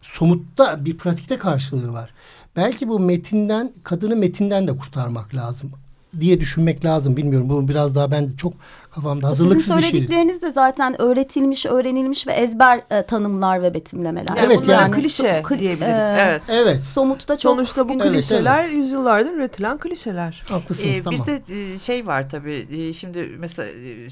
somutta 0.00 0.84
bir 0.84 0.98
pratikte 0.98 1.38
karşılığı 1.38 1.92
var. 1.92 2.10
Belki 2.56 2.88
bu 2.88 3.00
metinden 3.00 3.72
kadını 3.84 4.16
metinden 4.16 4.68
de 4.68 4.76
kurtarmak 4.76 5.34
lazım. 5.34 5.72
Diye 6.20 6.40
düşünmek 6.40 6.84
lazım. 6.84 7.16
Bilmiyorum 7.16 7.48
bu 7.48 7.68
biraz 7.68 7.94
daha 7.96 8.10
ben 8.10 8.28
de 8.28 8.36
çok 8.36 8.52
kafamda 8.90 9.28
hazırlıksız 9.28 9.62
Sizin 9.62 9.76
bir 9.76 9.82
şey. 9.82 9.90
söyledikleriniz 9.90 10.42
de 10.42 10.52
zaten 10.52 11.02
öğretilmiş, 11.02 11.66
öğrenilmiş 11.66 12.26
ve 12.26 12.32
ezber 12.32 12.80
e, 12.90 13.02
tanımlar 13.02 13.62
ve 13.62 13.74
betimlemeler. 13.74 14.34
Evet, 14.46 14.58
bunlara 14.62 14.80
yani. 14.80 14.94
klişe 14.94 15.42
Kli- 15.44 15.58
diyebiliriz. 15.58 16.02
e, 16.04 16.16
Evet. 16.28 16.42
Evet 16.48 16.84
Somutta 16.84 17.36
çok 17.36 17.52
Sonuçta 17.52 17.84
bu 17.84 17.88
günlük- 17.92 18.04
Evet, 18.06 18.14
klişeler 18.14 18.64
yüzyıllardır 18.70 19.32
üretilen 19.32 19.78
klişeler. 19.78 20.42
haklısınız 20.48 20.96
Ee, 20.96 21.02
tamam. 21.02 21.20
Bir 21.20 21.26
de 21.26 21.72
e, 21.74 21.78
şey 21.78 22.06
var 22.06 22.28
tabii 22.28 22.66
e, 22.70 22.92
şimdi 22.92 23.30
mesela 23.38 23.68
e, 23.68 24.08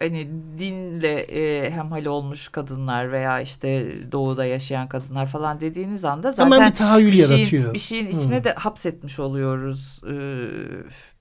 hani 0.00 0.28
dinle 0.58 1.20
e, 1.20 1.70
hemhal 1.70 2.04
olmuş 2.06 2.48
kadınlar 2.48 3.12
veya 3.12 3.40
işte 3.40 3.86
doğuda 4.12 4.44
yaşayan 4.44 4.88
kadınlar 4.88 5.26
falan 5.26 5.60
dediğiniz 5.60 6.04
anda 6.04 6.32
zaten 6.32 6.44
Hemen 6.52 6.70
bir 6.70 6.76
tahayyül 6.76 7.12
bir 7.12 7.16
şeyin, 7.16 7.38
yaratıyor. 7.38 7.74
bir 7.74 7.78
şeyin 7.78 8.10
Hmm. 8.12 8.18
içine 8.18 8.44
de 8.44 8.52
hapsetmiş 8.54 9.18
oluyoruz 9.20 10.00
e, 10.04 10.14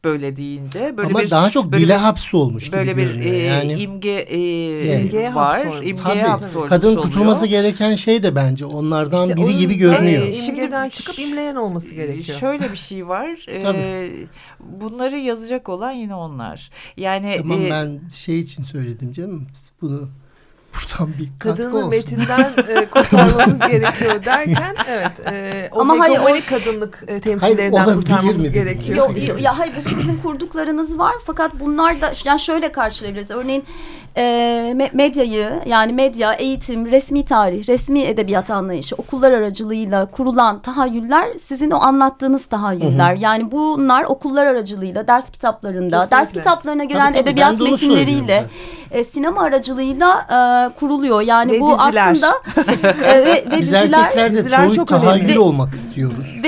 böyle 0.03 0.35
deyince. 0.35 0.97
Böyle 0.97 1.09
Ama 1.09 1.19
bir 1.19 1.29
daha 1.29 1.49
çok 1.49 1.71
böyle 1.71 1.83
dile 1.85 1.93
bir- 1.95 1.99
hapsolmuş 1.99 2.73
böyle 2.73 2.91
gibi 2.91 3.01
bir 3.01 3.07
görünüyor. 3.07 3.33
e, 3.33 3.37
yani 3.37 3.73
imge 3.73 4.09
e, 4.09 5.01
İmgeye 5.01 5.35
var. 5.35 5.57
hapsolmuş. 5.65 5.87
İmgeye 5.87 6.23
hapsolmuş 6.23 6.69
kadın 6.69 6.87
oluyor. 6.87 7.03
kurtulması 7.03 7.45
gereken 7.47 7.95
şey 7.95 8.23
de 8.23 8.35
bence 8.35 8.65
onlardan 8.65 9.27
İşte 9.29 9.35
biri 9.37 9.45
onun 9.45 9.57
gibi 9.59 9.73
da, 9.73 9.77
görünüyor. 9.77 10.27
e, 10.27 10.33
Şimdi 10.33 10.59
imgeden 10.59 10.89
çıkıp 10.89 11.19
imleyen 11.19 11.55
olması 11.55 11.95
gerekiyor. 11.95 12.37
Şöyle 12.39 12.71
bir 12.71 12.77
şey 12.77 13.07
var. 13.07 13.45
e, 13.49 14.09
bunları 14.59 15.17
yazacak 15.17 15.69
olan 15.69 15.91
yine 15.91 16.15
onlar. 16.15 16.69
Yani 16.97 17.35
Tamam 17.37 17.65
e, 17.65 17.69
ben 17.71 17.99
şey 18.09 18.39
için 18.39 18.63
söyledim 18.63 19.13
canım. 19.13 19.47
Bunu 19.81 20.09
buradan 20.73 21.13
bir 21.19 21.27
katkı 21.39 21.57
Kadını 21.63 21.77
olsun. 21.77 21.89
metinden 21.89 22.53
e, 22.75 22.85
kurtarmamız 22.91 23.59
gerekiyor 23.59 24.25
derken 24.25 24.75
evet 24.89 25.11
e, 25.31 25.69
o 25.71 25.79
Ama 25.81 25.99
hayır, 25.99 26.13
hegemonik 26.15 26.49
kadınlık 26.49 27.03
e, 27.07 27.19
temsillerinden 27.19 27.71
olabilir 27.71 27.95
kurtarmamız 27.95 28.37
mi 28.37 28.51
gerekiyor. 28.51 28.97
Yok, 28.97 29.27
yok, 29.27 29.41
ya 29.41 29.59
hayır 29.59 29.73
bu 29.77 29.89
sizin 29.89 30.17
kurduklarınız 30.23 30.99
var 30.99 31.13
fakat 31.25 31.51
bunlar 31.59 32.01
da 32.01 32.11
yani 32.25 32.39
şöyle 32.39 32.71
karşılayabiliriz. 32.71 33.31
Örneğin 33.31 33.63
e, 34.17 34.21
me- 34.77 34.89
medyayı 34.95 35.53
yani 35.65 35.93
medya, 35.93 36.33
eğitim, 36.33 36.85
resmi 36.85 37.25
tarih, 37.25 37.69
resmi 37.69 38.01
edebiyat 38.01 38.49
anlayışı, 38.49 38.95
okullar 38.95 39.31
aracılığıyla 39.31 40.05
kurulan 40.05 40.61
tahayyüller 40.61 41.37
sizin 41.37 41.71
o 41.71 41.79
anlattığınız 41.79 42.45
tahayyüller. 42.45 43.15
Yani 43.15 43.51
bunlar 43.51 44.03
okullar 44.03 44.45
aracılığıyla 44.45 45.07
ders 45.07 45.31
kitaplarında, 45.31 45.99
ders 46.01 46.09
Kesinlikle. 46.09 46.39
kitaplarına 46.41 46.83
giren 46.83 46.99
Tabii, 47.13 47.13
tabii, 47.19 47.29
edebiyat 47.29 47.59
metinleriyle 47.59 48.17
söylüyorum 48.25 48.49
e, 48.91 49.03
sinema 49.05 49.41
aracılığıyla 49.41 50.17
e, 50.29 50.79
kuruluyor. 50.79 51.21
Yani 51.21 51.51
Ve 51.51 51.59
bu 51.59 51.71
diziler. 51.71 52.11
aslında 52.11 52.33
e, 53.03 53.25
ve, 53.25 53.25
ve 53.25 53.45
Biz 53.51 53.59
diziler 53.61 53.83
erkekler 54.03 54.31
de 54.33 54.37
diziler 54.37 54.65
çoğu 54.65 54.75
çok 54.75 54.87
tahayyül 54.87 55.25
önemli. 55.25 55.39
olmak 55.39 55.73
istiyoruz. 55.73 56.39
ve 56.43 56.47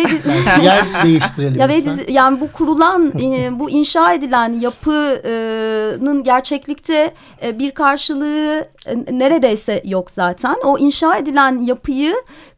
yer 0.64 0.86
değiştirelim 1.04 1.60
Ya 1.60 1.70
ve 1.70 1.86
dizi- 1.86 2.12
yani 2.12 2.42
bu 2.42 2.52
kurulan, 2.52 3.14
e, 3.22 3.60
bu 3.60 3.70
inşa 3.70 4.14
edilen 4.14 4.60
yapının 4.60 6.24
gerçeklikte 6.24 7.14
e, 7.44 7.60
bir 7.60 7.72
karşılığı 7.72 8.68
e, 8.86 8.96
neredeyse 9.20 9.82
yok 9.86 10.12
zaten. 10.12 10.56
O 10.66 10.78
inşa 10.78 11.16
edilen 11.16 11.62
yapıyı 11.62 12.14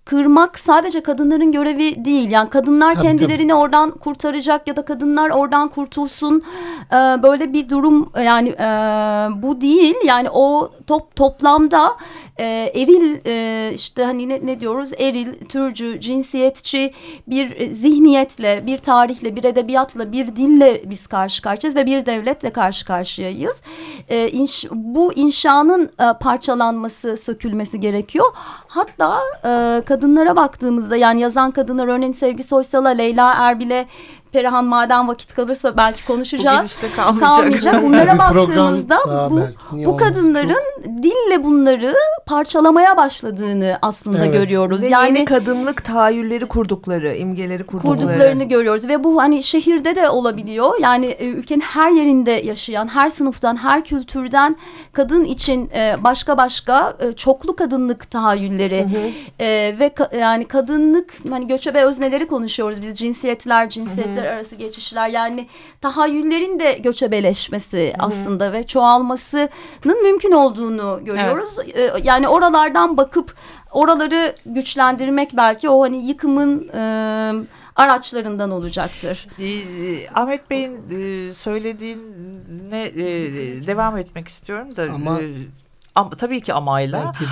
kırmak 0.06 0.60
sadece 0.60 1.02
kadınların 1.04 1.52
görevi 1.52 2.06
değil. 2.06 2.32
Yani 2.32 2.50
kadınlar 2.50 2.94
Tabii, 2.94 3.04
kendilerini 3.04 3.54
oradan 3.54 3.92
kurtaracak 3.92 4.68
ya 4.68 4.76
da 4.76 4.86
kadınlar 4.86 5.30
oradan 5.30 5.68
kurtulsun. 5.70 6.44
E, 6.92 6.96
böyle 6.96 7.54
bir 7.54 7.70
durum 7.70 8.12
yani 8.24 8.50
e, 8.50 8.64
bu 9.42 9.62
değil. 9.62 9.96
Yani 10.06 10.30
o 10.30 10.72
top 10.88 11.16
toplamda 11.16 11.92
e, 12.38 12.72
eril 12.76 13.18
e, 13.26 13.74
işte 13.74 14.04
hani 14.04 14.30
ne, 14.30 14.40
ne 14.46 14.60
diyoruz 14.60 14.92
eril, 14.98 15.34
türcü, 15.50 16.00
cinsiyetçi 16.00 16.94
bir 17.28 17.72
zihniyetle, 17.72 18.66
bir 18.66 18.78
tarihle, 18.78 19.36
bir 19.36 19.44
edebiyatla, 19.44 20.12
bir 20.12 20.28
dille 20.28 20.82
biz 20.86 21.08
karşı 21.08 21.42
karşıyayız 21.42 21.76
ve 21.76 21.86
bir 21.86 22.06
devletle 22.06 22.50
karşı 22.50 22.86
karşıyayız. 22.86 23.62
E, 24.10 24.30
inş- 24.30 24.70
bu 24.72 25.14
inşanın 25.14 25.92
e, 26.00 26.14
parçalanması, 26.20 27.18
sökülmesi 27.18 27.80
gerekiyor. 27.80 28.26
Hatta 28.68 29.20
e, 29.44 29.82
kadınlara 29.94 30.36
baktığımızda 30.36 30.96
yani 30.96 31.22
yazan 31.22 31.52
kadınlar 31.52 31.88
örneğin 31.88 32.14
Sevgi 32.14 32.44
Soysal'a, 32.44 32.90
Leyla 32.90 33.34
Erbil'e, 33.34 33.86
Perihan 34.34 34.66
Maden 34.66 35.08
vakit 35.08 35.34
kalırsa 35.36 35.78
belki 35.78 36.06
konuşacağız 36.06 36.62
gidişte 36.62 36.88
kalmayacak. 36.96 37.36
kalmayacak. 37.36 37.84
Bunlara 37.84 38.18
baktığımızda 38.20 38.98
bu 39.32 39.38
belki, 39.40 39.86
bu 39.86 39.98
kadınların 39.98 40.64
dille 41.04 41.44
bunları 41.44 41.94
parçalamaya 42.26 42.98
başladığını 42.98 43.78
aslında 43.82 44.26
Evet. 44.26 44.34
görüyoruz. 44.34 44.82
Ve 44.82 44.88
yani 44.88 45.08
yeni 45.18 45.26
kadınlık 45.26 45.86
tahayyülleri 45.86 46.46
kurdukları, 46.46 47.16
imgeleri 47.16 47.64
kurdukları. 47.64 47.98
kurduklarını 48.00 48.44
görüyoruz 48.44 48.88
ve 48.88 49.04
bu 49.04 49.22
hani 49.22 49.44
şehirde 49.44 49.96
de 49.96 50.10
olabiliyor. 50.10 50.80
Yani 50.80 51.06
e, 51.06 51.26
ülkenin 51.28 51.62
her 51.62 51.92
yerinde 51.92 52.32
yaşayan, 52.32 52.88
her 52.88 53.10
sınıftan, 53.10 53.56
her 53.56 53.84
kültürden 53.84 54.56
kadın 54.94 55.24
için 55.24 55.70
e, 55.70 55.96
başka 56.04 56.38
başka 56.38 56.94
e, 57.00 57.14
çoklu 57.14 57.56
kadınlık 57.56 58.12
tahayyülleri 58.12 58.88
e, 59.40 59.46
ve 59.80 59.88
ka- 59.88 60.18
yani 60.18 60.46
kadınlık 60.46 61.14
hani 61.30 61.48
göçebe 61.48 61.84
özneleri 61.84 62.28
konuşuyoruz 62.28 62.82
biz 62.82 62.98
cinsiyetler, 62.98 63.70
cinsiyetler 63.70 64.23
arası 64.30 64.56
geçişler 64.56 65.10
yani 65.10 65.48
tahayyüllerin 65.82 66.60
de 66.60 66.74
göçebeleşmesi 66.74 67.94
aslında 68.00 68.54
ve 68.54 68.64
çoğalmasının 68.68 70.04
mümkün 70.04 70.32
olduğunu 70.32 71.00
görüyoruz. 71.04 71.56
E, 71.74 71.92
yani 72.04 72.28
oralardan 72.28 72.98
bakıp 72.98 73.36
oraları 73.72 74.36
güçlendirmek 74.46 75.30
belki 75.38 75.70
o 75.70 75.82
hani 75.84 76.08
yıkımın 76.08 76.68
e, 76.68 77.34
araçlarından 77.76 78.52
olacaktır. 78.52 79.28
Ee, 79.40 80.10
Ahmet 80.14 80.50
Bey'in 80.50 80.78
e, 80.92 81.32
söylediğine 81.32 82.84
e, 82.84 83.06
devam 83.68 83.98
etmek 83.98 84.28
istiyorum 84.28 84.76
da 84.76 84.88
Ama- 84.94 85.20
e, 85.98 86.00
am- 86.00 86.16
tabii 86.18 86.42
ki 86.42 86.54
amayla. 86.54 87.14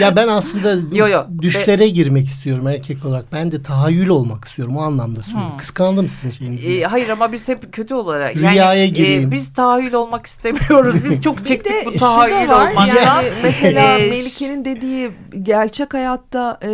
ya 0.00 0.16
ben 0.16 0.28
aslında 0.28 0.96
Yo, 0.96 1.06
yo. 1.08 1.24
düşlere 1.42 1.88
girmek 1.88 2.26
istiyorum 2.26 2.68
erkek 2.68 3.04
olarak. 3.04 3.24
Ben 3.32 3.52
de 3.52 3.62
tahayyül 3.62 4.08
olmak 4.08 4.44
istiyorum. 4.44 4.76
O 4.76 4.80
anlamda 4.82 5.22
söylüyorum. 5.22 5.50
Hmm. 5.50 5.58
Kıskandım 5.58 6.08
sizin 6.08 6.30
şeyinizi. 6.30 6.80
E, 6.80 6.84
hayır 6.84 7.08
ama 7.08 7.32
biz 7.32 7.48
hep 7.48 7.72
kötü 7.72 7.94
olarak 7.94 8.36
Rüyaya 8.36 8.74
yani 8.74 8.92
gireyim. 8.92 9.30
biz 9.30 9.52
tahayyül 9.52 9.92
olmak 9.92 10.26
istemiyoruz. 10.26 11.04
Biz 11.04 11.22
çok 11.22 11.46
çektik 11.52 11.86
bu 11.86 11.92
tahayyül 11.96 12.50
olmaktan. 12.50 12.86
yani 12.86 13.28
mesela 13.42 13.98
Melike'nin 13.98 14.64
dediği 14.64 15.10
gerçek 15.42 15.94
hayatta 15.94 16.58
e, 16.64 16.70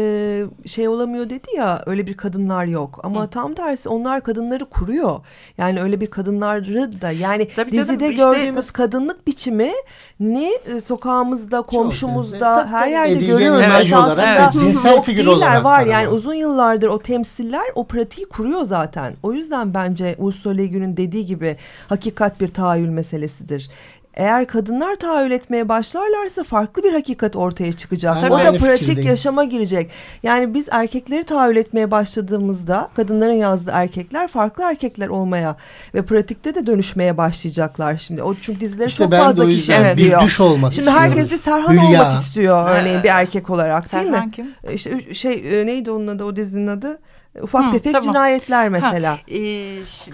şey 0.67 0.89
olamıyor 0.89 1.31
dedi 1.31 1.49
ya 1.57 1.83
öyle 1.87 2.07
bir 2.07 2.17
kadınlar 2.17 2.65
yok 2.65 3.01
ama 3.05 3.31
tam 3.31 3.55
tersi 3.55 3.89
onlar 3.89 4.21
kadınları 4.21 4.65
kuruyor 4.65 5.19
yani 5.59 5.83
öyle 5.83 6.01
bir 6.01 6.07
kadınları 6.11 7.01
da 7.03 7.11
yani 7.11 7.49
Tabii 7.57 7.73
canım, 7.73 7.89
dizide 7.89 8.11
işte- 8.11 8.25
gördüğümüz 8.25 8.58
kadınlık 8.71 9.27
biçimi 9.27 9.73
ni 10.21 10.51
e, 10.67 10.81
sokağımızda 10.81 11.63
komşumuzda 11.63 12.57
benzer. 12.57 12.67
her 12.67 12.89
yerde 12.89 13.13
Edilgen 13.13 13.37
görüyoruz 13.37 13.61
Esasında 13.63 14.07
olarak 14.07 14.39
Evet. 14.41 14.53
cinsel 14.53 15.03
figür 15.03 15.27
olarak 15.27 15.65
var 15.65 15.81
var 15.81 15.87
yani 15.87 16.07
ama. 16.07 16.17
uzun 16.17 16.35
yıllardır 16.35 16.89
o 16.89 16.99
temsiller 16.99 17.65
o 17.75 17.85
pratiği 17.87 18.27
kuruyor 18.29 18.63
zaten 18.63 19.15
o 19.23 19.33
yüzden 19.33 19.75
bence 19.75 20.15
Ursula 20.19 20.53
Le 20.55 20.67
Guin'in 20.67 20.97
dediği 20.97 21.27
gibi 21.27 21.57
hakikat 21.89 22.41
bir 22.41 22.49
tahayyül 22.49 22.89
meselesidir. 22.89 23.71
Eğer 24.19 24.47
kadınlar 24.47 24.97
tahayyül 24.97 25.31
etmeye 25.31 25.69
başlarlarsa 25.69 26.45
farklı 26.45 26.83
bir 26.83 26.93
hakikat 26.93 27.37
ortaya 27.37 27.73
çıkacak. 27.73 28.17
Ben 28.23 28.31
o 28.31 28.39
da 28.39 28.53
pratik 28.53 28.79
fikirdeyim. 28.81 29.09
yaşama 29.11 29.45
girecek. 29.45 29.91
Yani 30.23 30.55
biz 30.55 30.67
erkekleri 30.71 31.25
tahayyül 31.25 31.57
etmeye 31.57 31.91
başladığımızda 31.91 32.89
kadınların 32.97 33.33
yazdığı 33.33 33.71
erkekler 33.75 34.29
farklı 34.29 34.65
erkekler 34.65 35.09
olmaya 35.09 35.57
ve 35.95 36.03
pratikte 36.03 36.55
de 36.55 36.67
dönüşmeye 36.67 37.17
başlayacaklar 37.17 37.99
şimdi. 37.99 38.23
O 38.23 38.35
çünkü 38.43 38.61
dizileri 38.61 38.89
İşte 38.89 39.05
çok 39.05 39.13
fazla 39.13 39.45
kişi 39.45 39.55
yüzden 39.57 39.97
bir 39.97 40.03
izliyor. 40.03 40.23
düş 40.23 40.41
olmak 40.41 40.73
Şimdi 40.73 40.87
istiyorum. 40.89 41.11
herkes 41.11 41.31
bir 41.31 41.37
Serhan 41.37 41.73
Hülya. 41.73 41.85
olmak 42.03 42.13
istiyor 42.15 42.69
örneğin 42.71 43.03
bir 43.03 43.09
erkek 43.09 43.51
olarak 43.51 43.93
değil 43.93 44.05
Serhan 44.05 44.27
mi? 44.27 44.33
kim? 44.33 44.47
İşte 44.73 45.15
şey 45.15 45.61
e, 45.61 45.67
neydi 45.67 45.91
onun 45.91 46.07
adı 46.09 46.25
o 46.25 46.37
dizinin 46.37 46.67
adı? 46.67 46.99
Ufak 47.43 47.65
Hı, 47.65 47.73
tefek 47.73 47.93
tamam. 47.93 48.09
cinayetler 48.09 48.69
mesela. 48.69 49.13
Ha, 49.13 49.19
e, 49.29 49.39
ş- 49.83 50.13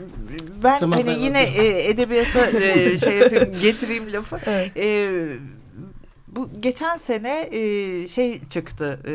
ben 0.64 0.78
Tamam, 0.78 0.98
hani 0.98 1.06
ben 1.06 1.18
yine 1.18 1.42
e, 1.42 1.88
edebiyata 1.90 2.46
e, 2.46 2.98
şey 2.98 3.18
yapayım 3.18 3.52
getireyim 3.62 4.12
lafı. 4.12 4.38
Evet. 4.46 4.76
E, 4.76 5.10
bu 6.28 6.50
geçen 6.60 6.96
sene 6.96 7.48
e, 7.52 8.06
şey 8.08 8.40
çıktı 8.50 9.00
e, 9.08 9.12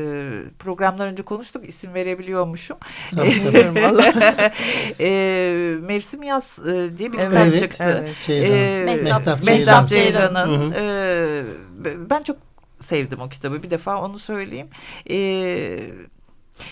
programdan 0.59 1.07
önce 1.07 1.23
konuştuk 1.23 1.69
isim 1.69 1.93
verebiliyormuşum. 1.93 2.77
Tabii, 3.15 3.43
tabii. 3.43 4.51
e, 4.99 5.75
Mevsim 5.81 6.23
Yaz 6.23 6.59
e, 6.67 6.97
diye 6.97 7.13
bir 7.13 7.17
Evet, 7.19 7.29
kitap 7.29 7.47
evet, 7.47 7.59
çıktı. 7.59 8.03
evet. 8.03 8.15
Ceylan. 8.25 8.55
E, 8.57 8.83
Mehtap 8.85 9.43
Ceylan. 9.43 9.85
Ceylan'ın. 9.85 10.71
Hı. 10.71 10.75
e, 10.79 11.43
ben 12.09 12.23
çok 12.23 12.37
sevdim 12.79 13.19
o 13.21 13.29
kitabı 13.29 13.63
bir 13.63 13.69
defa 13.69 14.01
onu 14.01 14.19
söyleyeyim. 14.19 14.67
E, 15.09 15.17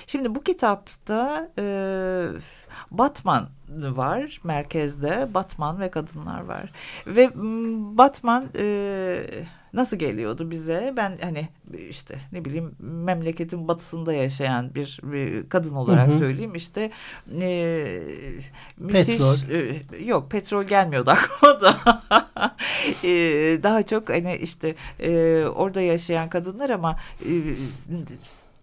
Şimdi 0.08 0.36
bu 0.36 0.44
kitapta 0.44 1.50
e, 1.60 1.64
Batman 2.92 3.50
var 3.70 4.42
merkezde. 4.44 5.34
Batman 5.34 5.80
ve 5.80 5.92
kadınlar 5.92 6.42
var. 6.42 6.72
Ve 7.08 7.32
Batman 7.98 8.46
e, 8.60 9.24
nasıl 9.74 9.98
geliyordu 9.98 10.52
bize? 10.52 10.94
Ben 10.98 11.18
hani 11.22 11.50
işte 11.90 12.20
ne 12.32 12.46
bileyim 12.46 12.76
memleketin 12.80 13.68
batısında 13.68 14.14
yaşayan 14.14 14.76
bir, 14.76 15.00
bir 15.04 15.50
kadın 15.50 15.76
olarak 15.76 16.08
hı 16.08 16.12
hı. 16.12 16.18
söyleyeyim 16.18 16.56
işte 16.56 16.92
e, 17.42 18.02
müthiş 18.78 19.08
petrol. 19.08 19.52
E, 19.52 20.04
yok 20.06 20.32
petrol 20.32 20.64
gelmiyordu 20.64 21.10
aklıma 21.12 21.62
da 21.62 22.04
e, 23.04 23.10
daha 23.64 23.84
çok 23.84 24.10
hani 24.10 24.36
işte 24.36 24.76
e, 25.00 25.42
orada 25.46 25.82
yaşayan 25.82 26.30
kadınlar 26.30 26.70
ama 26.70 27.00
e, 27.26 27.32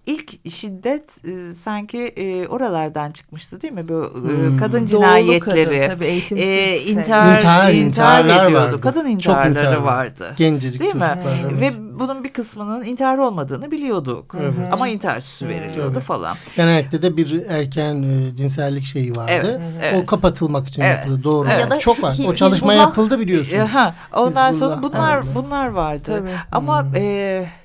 ilk 0.07 0.51
şiddet 0.51 1.25
e, 1.27 1.53
sanki 1.53 1.99
e, 1.99 2.47
oralardan 2.47 3.11
çıkmıştı 3.11 3.61
değil 3.61 3.73
mi? 3.73 3.89
Bu 3.89 4.13
e, 4.31 4.37
hmm. 4.37 4.57
kadın 4.57 4.87
cinayetleri, 4.87 5.89
kadın, 5.89 5.89
tabii, 5.89 6.41
e, 6.41 6.81
intihar, 6.81 7.35
intihar, 7.37 7.73
intihar 7.73 8.25
ediyordu. 8.25 8.55
Vardı. 8.55 8.81
Kadın 8.81 9.07
intiharları 9.07 9.51
intihar 9.51 9.77
vardı. 9.77 10.35
Gencecik 10.37 10.81
değil 10.81 10.95
mi? 10.95 11.19
Evet. 11.43 11.61
Ve 11.61 11.71
bunun 12.01 12.25
bir 12.25 12.33
kısmının 12.33 12.85
intihar 12.85 13.19
olmadığını 13.19 13.71
biliyorduk. 13.71 14.35
Evet. 14.41 14.55
Ama 14.73 14.89
intihar 14.89 15.21
süsü 15.21 15.49
veriliyordu 15.49 15.93
evet. 15.93 16.03
falan. 16.03 16.37
Genellikle 16.57 17.03
de 17.03 17.17
bir 17.17 17.47
erken 17.47 18.03
e, 18.03 18.37
cinsellik 18.37 18.85
şeyi 18.85 19.17
vardı. 19.17 19.33
Evet, 19.33 19.63
evet. 19.83 20.03
O 20.03 20.07
kapatılmak 20.07 20.69
için 20.69 20.83
evet. 20.83 20.99
yapıldı. 20.99 21.25
Doğru. 21.25 21.49
Evet. 21.51 21.61
Ya 21.61 21.71
da 21.71 21.79
Çok 21.79 22.03
var. 22.03 22.17
O 22.29 22.35
çalışma 22.35 22.73
Hizbullah, 22.73 22.87
yapıldı 22.87 23.21
biliyorsun. 23.21 23.59
Ha, 23.59 23.95
ondan 24.13 24.53
Hizbullah. 24.53 24.71
sonra 24.71 24.83
bunlar 24.83 25.17
evet. 25.17 25.27
bunlar 25.35 25.69
vardı. 25.69 26.03
Tabii. 26.05 26.31
Ama 26.53 26.83
hmm. 26.83 26.97
e, 26.97 27.64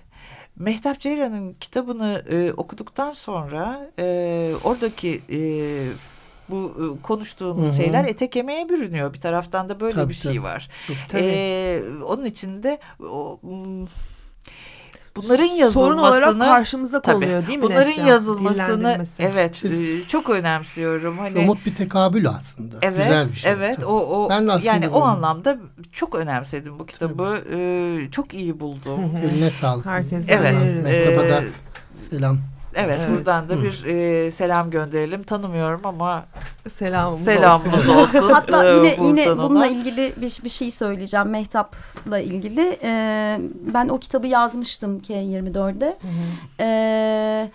Mehtap 0.59 0.99
Ceylan'ın 0.99 1.53
kitabını 1.59 2.23
e, 2.29 2.53
okuduktan 2.53 3.11
sonra 3.11 3.89
e, 3.99 4.51
oradaki 4.63 5.21
e, 5.29 5.39
bu 6.49 6.73
e, 6.77 7.01
konuştuğumuz 7.01 7.67
Hı 7.67 7.71
-hı. 7.71 7.77
şeyler 7.77 8.05
ete 8.05 8.29
kemiğe 8.29 8.69
bürünüyor. 8.69 9.13
Bir 9.13 9.19
taraftan 9.19 9.69
da 9.69 9.79
böyle 9.79 9.95
tabii, 9.95 10.09
bir 10.09 10.13
şey 10.13 10.31
tabii. 10.31 10.43
var. 10.43 10.69
Çok, 10.87 10.95
tabii. 11.07 11.23
E, 11.23 11.81
onun 12.07 12.25
içinde 12.25 12.79
o, 12.99 13.39
bunların 15.23 15.43
yazılmasını 15.43 15.71
sorun 15.71 15.97
olarak 15.97 16.39
karşımıza 16.39 17.01
konuyor 17.01 17.47
değil 17.47 17.57
mi? 17.57 17.63
Bunların 17.63 17.89
Neslihan? 17.89 18.07
yazılmasını 18.07 19.05
evet 19.19 19.55
işte, 19.55 19.67
e, 19.67 20.03
çok 20.07 20.29
önemsiyorum. 20.29 21.17
Hani 21.17 21.33
somut 21.33 21.65
bir 21.65 21.75
tekabül 21.75 22.29
aslında. 22.29 22.75
Evet, 22.81 22.97
Güzel 22.97 23.31
bir 23.31 23.35
şey. 23.35 23.51
Evet, 23.51 23.75
tabii. 23.75 23.85
o 23.85 24.25
o 24.25 24.29
ben 24.29 24.47
de 24.47 24.51
yani 24.63 24.89
o 24.89 25.01
anlamda 25.01 25.57
çok 25.91 26.15
önemsedim 26.15 26.79
bu 26.79 26.85
kitabı. 26.85 27.43
Ee, 27.53 28.11
çok 28.11 28.33
iyi 28.33 28.59
buldum. 28.59 28.99
Eline 29.23 29.49
sağlık. 29.49 29.85
Herkese 29.85 30.33
evet. 30.33 30.83
Mehtap'a 30.83 31.29
da 31.29 31.43
selam. 32.09 32.37
Evet, 32.79 32.99
evet 33.01 33.17
buradan 33.17 33.49
da 33.49 33.63
bir 33.63 33.85
e, 33.85 34.31
selam 34.31 34.71
gönderelim. 34.71 35.23
Tanımıyorum 35.23 35.81
ama 35.83 36.25
selamımız, 36.69 37.25
selamımız 37.25 37.89
olsun. 37.89 37.95
olsun. 37.95 38.29
Hatta 38.33 38.65
e, 38.65 38.75
yine 38.75 38.97
yine 39.01 39.31
ona. 39.31 39.43
bununla 39.43 39.67
ilgili 39.67 40.13
bir, 40.17 40.39
bir 40.43 40.49
şey 40.49 40.71
söyleyeceğim 40.71 41.29
Mehtap'la 41.29 42.19
ilgili. 42.19 42.77
Ee, 42.83 43.39
ben 43.73 43.89
o 43.89 43.99
kitabı 43.99 44.27
yazmıştım 44.27 44.99
K24'de. 44.99 45.97
Ee, 46.59 47.49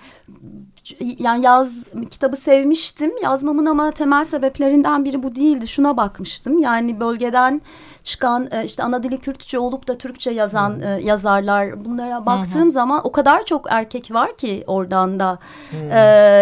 yani 1.19 1.45
yaz 1.45 1.69
kitabı 2.11 2.37
sevmiştim. 2.37 3.13
Yazmamın 3.23 3.67
ama 3.67 3.91
temel 3.91 4.25
sebeplerinden 4.25 5.05
biri 5.05 5.23
bu 5.23 5.35
değildi. 5.35 5.69
Şuna 5.69 5.97
bakmıştım. 5.97 6.59
Yani 6.59 7.01
bölgeden 7.01 7.63
çıkan 8.05 8.49
e, 8.53 8.65
işte 8.65 8.83
ana 8.83 9.03
dili 9.03 9.19
Kürtçe 9.19 9.59
olup 9.59 9.89
da 9.89 9.99
Türkçe 9.99 10.31
yazan 10.31 10.71
hmm. 10.71 10.99
yazarlar 10.99 11.85
bunlara 11.85 12.27
baktığım 12.27 12.63
hmm. 12.63 12.73
zaman 12.73 13.01
o 13.05 13.13
kadar 13.13 13.45
çok 13.45 13.67
erkek 13.71 14.13
var 14.13 14.37
ki 14.37 14.65
oradan 14.67 15.21
da 15.21 15.39
hmm. 15.71 15.93
e, 15.93 15.99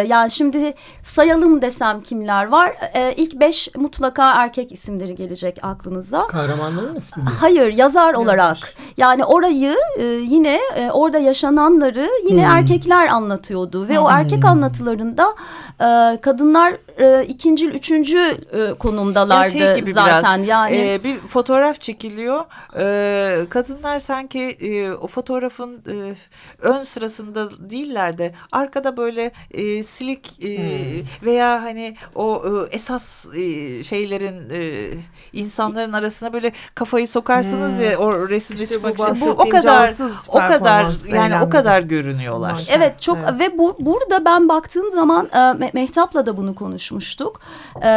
yani 0.09 0.31
şimdi 0.31 0.75
sayalım 1.03 1.63
desem 1.63 2.01
kimler 2.01 2.49
var 2.49 2.75
e, 2.95 3.13
ilk 3.17 3.41
beş 3.41 3.69
mutlaka 3.77 4.33
erkek 4.33 4.73
isimleri 4.73 5.15
gelecek 5.15 5.59
aklınıza. 5.63 6.27
Kahramanların 6.27 6.97
ismi 6.97 7.23
mi? 7.23 7.29
Hayır 7.41 7.73
yazar, 7.73 8.07
yazar. 8.07 8.15
olarak 8.15 8.59
yani 8.97 9.25
orayı 9.25 9.77
e, 9.99 10.05
yine 10.05 10.61
e, 10.77 10.91
orada 10.91 11.19
yaşananları 11.19 12.11
yine 12.29 12.47
hmm. 12.47 12.55
erkekler 12.57 13.07
anlatıyordu 13.07 13.89
ve 13.89 13.97
hmm. 13.97 14.05
o 14.05 14.11
erkek 14.11 14.45
anlatılarında 14.45 15.35
e, 15.81 16.21
kadınlar 16.21 16.75
e, 16.99 17.25
ikinci, 17.25 17.69
üçüncü 17.69 18.19
e, 18.53 18.75
konumdalardı 18.75 19.51
şey 19.51 19.75
gibi 19.75 19.95
zaten. 19.95 20.43
Biraz, 20.43 20.49
yani 20.49 20.77
e, 20.77 21.05
bir 21.05 21.19
fotoğraf 21.19 21.52
çekiliyor. 21.81 22.45
E, 22.77 23.47
kadınlar 23.49 23.99
sanki 23.99 24.41
e, 24.41 24.93
o 24.93 25.07
fotoğrafın 25.07 25.83
e, 25.91 26.15
ön 26.59 26.83
sırasında 26.83 27.51
değiller 27.71 28.19
de 28.19 28.35
arkada 28.53 28.97
böyle 28.97 29.33
e, 29.51 29.83
silik 29.83 30.45
e, 30.45 30.57
hmm. 30.57 31.07
veya 31.27 31.63
hani 31.63 31.97
o 32.15 32.43
e, 32.47 32.75
esas 32.75 33.27
e, 33.37 33.85
şeylerin 33.85 34.51
e, 34.51 34.91
insanların 35.33 35.93
arasına 35.93 36.33
böyle 36.33 36.53
kafayı 36.75 37.09
sokarsınız 37.09 37.73
hmm. 37.73 37.85
ya 37.85 37.99
o 37.99 38.29
resimde 38.29 38.63
işte 38.63 38.75
çıkmak 38.75 38.95
için. 38.99 39.21
Bu 39.21 39.31
o 39.31 39.49
kadar 39.49 39.93
o 40.29 40.39
kadar 40.39 41.15
yani 41.15 41.35
o 41.47 41.51
kadar 41.51 41.81
görünüyorlar. 41.81 42.69
Evet 42.71 43.01
çok 43.01 43.19
evet. 43.19 43.41
ve 43.41 43.59
bu 43.59 43.77
burada 43.81 44.25
ben 44.25 44.49
baktığım 44.49 44.91
zaman 44.91 45.29
e, 45.35 45.71
Mehtap'la 45.73 46.27
da 46.27 46.37
bunu 46.37 46.55
konuşmuştuk. 46.55 47.41
E, 47.83 47.89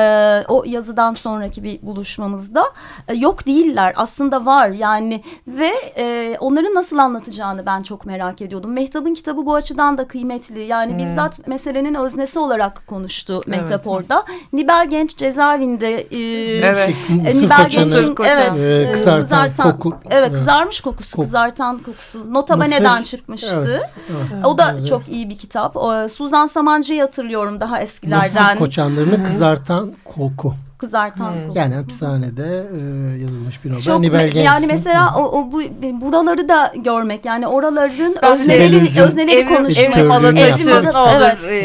o 0.47 0.63
yazıdan 0.67 1.13
sonraki 1.13 1.63
bir 1.63 1.81
buluşmamızda 1.81 2.65
e, 3.07 3.13
yok 3.13 3.44
değiller 3.45 3.93
aslında 3.95 4.45
var 4.45 4.69
yani 4.69 5.23
ve 5.47 5.71
e, 5.97 6.37
onları 6.39 6.75
nasıl 6.75 6.97
anlatacağını 6.97 7.65
ben 7.65 7.83
çok 7.83 8.05
merak 8.05 8.41
ediyordum. 8.41 8.73
Mehtap'ın 8.73 9.13
kitabı 9.13 9.45
bu 9.45 9.55
açıdan 9.55 9.97
da 9.97 10.07
kıymetli 10.07 10.61
yani 10.61 10.91
hmm. 10.91 10.97
bizzat 10.97 11.47
meselenin 11.47 11.93
öznesi 11.93 12.39
olarak 12.39 12.87
konuştu 12.87 13.41
Mehtap 13.47 13.71
evet. 13.71 13.87
orada. 13.87 14.25
Nibel 14.53 14.89
Genç 14.89 15.17
cezaevinde 15.17 16.01
e, 16.01 16.19
evet. 16.57 16.95
e, 17.09 17.13
Nibel 17.13 17.69
Genç'in 17.69 18.15
evet, 18.25 18.57
e, 18.57 18.91
kızartan, 18.91 19.21
kızartan 19.21 19.79
koku. 19.79 19.97
Evet, 20.09 20.31
kızarmış 20.31 20.81
kokusu, 20.81 21.15
Kok 21.15 21.25
kızartan 21.25 21.77
kokusu. 21.77 22.33
Notabene'den 22.33 23.03
çıkmıştı. 23.03 23.63
Evet, 23.67 23.93
evet. 24.09 24.45
O 24.45 24.57
da 24.57 24.75
evet. 24.79 24.87
çok 24.87 25.09
iyi 25.09 25.29
bir 25.29 25.37
kitap. 25.37 25.77
O, 25.77 26.09
Suzan 26.09 26.47
Samancı'yı 26.47 27.01
hatırlıyorum 27.01 27.59
daha 27.59 27.81
eskilerden. 27.81 28.45
Mısır 28.45 28.57
koçanlarını 28.57 29.23
kızartan 29.23 29.93
koku 30.05 30.53
kızartan 30.77 31.33
hmm. 31.33 31.47
koku. 31.47 31.59
Yani 31.59 31.75
hapishanede 31.75 32.67
e, 32.73 32.77
yazılmış 33.21 33.63
bir 33.63 33.69
novela. 33.69 33.81
Çok, 33.81 33.99
Nibel 33.99 34.35
Yani 34.35 34.67
mesela 34.67 35.15
o, 35.17 35.23
o 35.23 35.51
bu 35.51 35.61
buraları 36.01 36.49
da 36.49 36.73
görmek 36.75 37.25
yani 37.25 37.47
oraların 37.47 38.25
özneleri 38.31 39.01
özneleri 39.01 39.47
konuşmak. 39.47 39.97
Evrim 39.97 40.11
Alataş'ın 40.11 40.85
olur. 40.85 41.17
Evet. 41.17 41.37
E, 41.43 41.55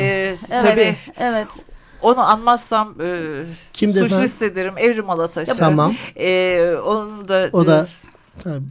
evet. 0.50 0.62
Tabii. 0.62 0.96
Evet. 1.18 1.48
Onu 2.02 2.20
anmazsam 2.20 3.00
e, 3.00 3.42
Kim 3.72 3.92
suçlu 3.92 4.20
hissederim. 4.20 4.74
Evrim 4.76 5.10
Alataş'ı. 5.10 5.56
Tamam. 5.56 5.94
E, 6.16 6.74
onu 6.86 7.28
da 7.28 7.48
o 7.52 7.66
da 7.66 7.86
tabii. 8.44 8.64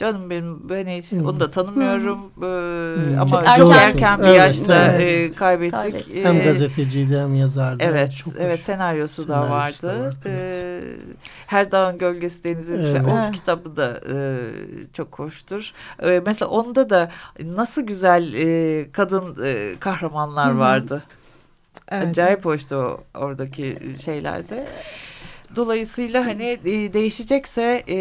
Canım 0.00 0.30
benim 0.30 0.68
ben 0.68 0.86
hmm. 0.86 1.26
onu 1.26 1.40
da 1.40 1.50
tanımıyorum 1.50 2.18
hmm. 2.34 3.14
Ee, 3.14 3.18
ama 3.18 3.44
çok, 3.44 3.56
çok 3.56 3.72
erken 3.74 4.18
bir 4.18 4.24
evet, 4.24 4.36
yaşta 4.36 4.92
evet. 4.92 5.34
e, 5.34 5.36
kaybettik. 5.36 6.06
Evet. 6.12 6.24
Hem 6.24 6.42
gazeteciydi 6.42 7.18
hem 7.18 7.34
yazardı. 7.34 7.84
Evet, 7.84 8.12
çok 8.12 8.34
evet 8.38 8.60
senaryosu, 8.60 9.22
senaryosu 9.22 9.28
da 9.28 9.54
vardı. 9.54 9.82
Da 9.82 10.04
vardı 10.04 10.16
evet. 10.26 10.54
ee, 10.56 10.82
Her 11.46 11.70
Dağın 11.70 11.98
Gölgesi 11.98 12.44
Denize 12.44 12.74
evet. 12.74 13.02
O 13.06 13.18
evet. 13.22 13.32
kitabı 13.32 13.76
da 13.76 14.00
e, 14.14 14.38
çok 14.92 15.18
hoştur. 15.18 15.72
E, 16.02 16.20
mesela 16.26 16.48
onda 16.48 16.90
da 16.90 17.10
nasıl 17.44 17.82
güzel 17.82 18.32
e, 18.34 18.90
kadın 18.92 19.36
e, 19.44 19.74
kahramanlar 19.80 20.50
Hı 20.50 20.54
-hı. 20.54 20.58
vardı. 20.58 21.02
Evet. 21.88 22.06
Acayip 22.06 22.44
hoştu 22.44 22.76
o, 22.76 23.00
oradaki 23.14 23.78
şeylerde. 24.04 24.66
Dolayısıyla 25.56 26.26
hani 26.26 26.58
e, 26.64 26.92
değişecekse 26.92 27.84
e, 27.88 27.96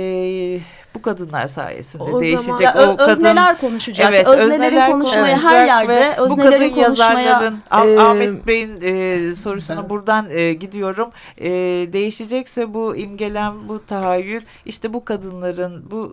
bu 0.99 1.03
kadınlar 1.03 1.47
sayesinde 1.47 2.03
o 2.03 2.21
değişecek. 2.21 2.69
Zaman, 2.73 2.89
o 2.89 2.97
kadın, 2.97 3.11
özneler 3.11 3.59
konuşacak. 3.59 4.09
Evet, 4.09 4.27
Öznelerin 4.27 4.51
özneler 4.51 4.91
konuşmaya 4.91 5.43
her 5.43 5.65
yerde 5.65 6.29
bu 6.29 6.35
kadın 6.35 6.75
yazarların 6.75 7.59
e, 7.71 7.99
Ahmet 7.99 8.47
Bey'in 8.47 8.79
e, 8.81 9.35
sorusunu 9.35 9.81
ben, 9.83 9.89
buradan 9.89 10.29
e, 10.29 10.53
gidiyorum. 10.53 11.09
E, 11.37 11.49
değişecekse 11.93 12.73
bu 12.73 12.95
imgelem, 12.95 13.53
bu 13.69 13.85
tahayyül 13.85 14.41
işte 14.65 14.93
bu 14.93 15.05
kadınların, 15.05 15.91
bu 15.91 16.05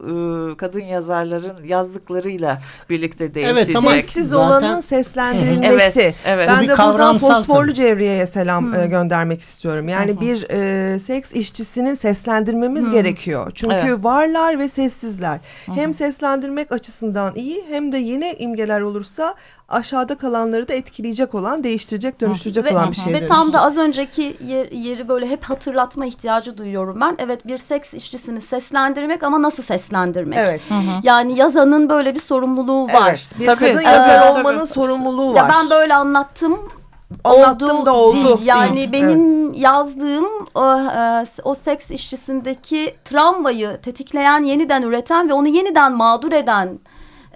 e, 0.53 0.57
kadın 0.57 0.85
yazarların 0.85 1.65
yazdıklarıyla 1.65 2.63
birlikte 2.91 3.35
değişecek. 3.35 3.65
Evet, 3.65 3.77
ama 3.77 3.91
sessiz 3.91 4.35
olanın 4.35 4.81
seslendirilmesi. 4.81 6.01
evet, 6.01 6.15
evet. 6.25 6.49
Ben 6.49 6.69
de 6.69 6.73
buradan 6.73 7.19
fosforlu 7.19 7.73
Cevriye'ye 7.73 8.27
selam 8.27 8.73
hmm. 8.73 8.91
göndermek 8.91 9.41
istiyorum. 9.43 9.89
Yani 9.89 10.13
hmm. 10.13 10.21
bir 10.21 10.47
e, 10.51 10.99
seks 10.99 11.33
işçisinin 11.33 11.95
seslendirmemiz 11.95 12.85
hmm. 12.85 12.93
gerekiyor. 12.93 13.53
Çünkü 13.55 13.75
evet. 13.75 14.05
varlar 14.05 14.59
ve 14.59 14.69
sessizler. 14.77 15.39
Hı 15.67 15.73
-hı. 15.73 15.77
Hem 15.77 15.95
seslendirmek 15.95 16.73
açısından 16.73 17.35
iyi 17.35 17.65
hem 17.69 17.93
de 17.93 17.99
yeni 17.99 18.33
imgeler 18.33 18.81
olursa 18.81 19.35
aşağıda 19.69 20.15
kalanları 20.15 20.69
da 20.69 20.73
etkileyecek 20.73 21.35
olan, 21.35 21.65
değiştirecek, 21.65 22.21
dönüştürecek 22.21 22.65
ve, 22.65 22.73
olan 22.73 22.91
bir 22.91 22.97
şey. 22.97 23.15
Ve 23.15 23.27
tam 23.27 23.53
da 23.53 23.61
az 23.61 23.79
önceki 23.79 24.37
yer, 24.47 24.73
yeri 24.73 25.09
böyle 25.09 25.29
hep 25.29 25.45
hatırlatma 25.45 26.07
ihtiyacı 26.07 26.59
duyuyorum 26.59 27.01
ben. 27.01 27.17
Evet 27.19 27.47
bir 27.47 27.59
seks 27.59 27.95
işçisini 27.95 28.41
seslendirmek 28.41 29.23
ama 29.23 29.43
nasıl 29.43 29.63
seslendirmek? 29.63 30.39
Evet. 30.39 30.61
Hı 30.69 30.75
-hı. 30.75 31.01
Yani 31.03 31.39
yazanın 31.39 31.89
böyle 31.89 32.15
bir 32.15 32.21
sorumluluğu 32.21 32.85
var. 32.87 33.09
Evet. 33.11 33.35
Bir 33.41 33.47
tabii. 33.47 33.59
kadın 33.59 33.81
yazar 33.81 34.27
ee, 34.27 34.31
olmanın 34.31 34.59
tabii. 34.59 34.67
sorumluluğu 34.67 35.35
var. 35.35 35.37
Ya 35.37 35.49
ben 35.49 35.71
böyle 35.71 35.95
anlattım 35.95 36.76
Anlattım 37.25 37.71
oldu, 37.71 37.87
da 37.87 37.95
oldu. 37.97 38.15
Değil. 38.15 38.47
Yani 38.47 38.77
değil. 38.77 38.93
benim 38.93 39.47
evet. 39.47 39.59
yazdığım 39.59 40.27
o, 40.55 40.65
e, 40.75 41.25
o 41.45 41.55
seks 41.55 41.91
işçisindeki 41.91 42.97
travmayı 43.05 43.79
tetikleyen, 43.83 44.43
yeniden 44.43 44.83
üreten 44.83 45.29
ve 45.29 45.33
onu 45.33 45.49
yeniden 45.49 45.93
mağdur 45.93 46.33
eden 46.33 46.67
e, 46.67 46.79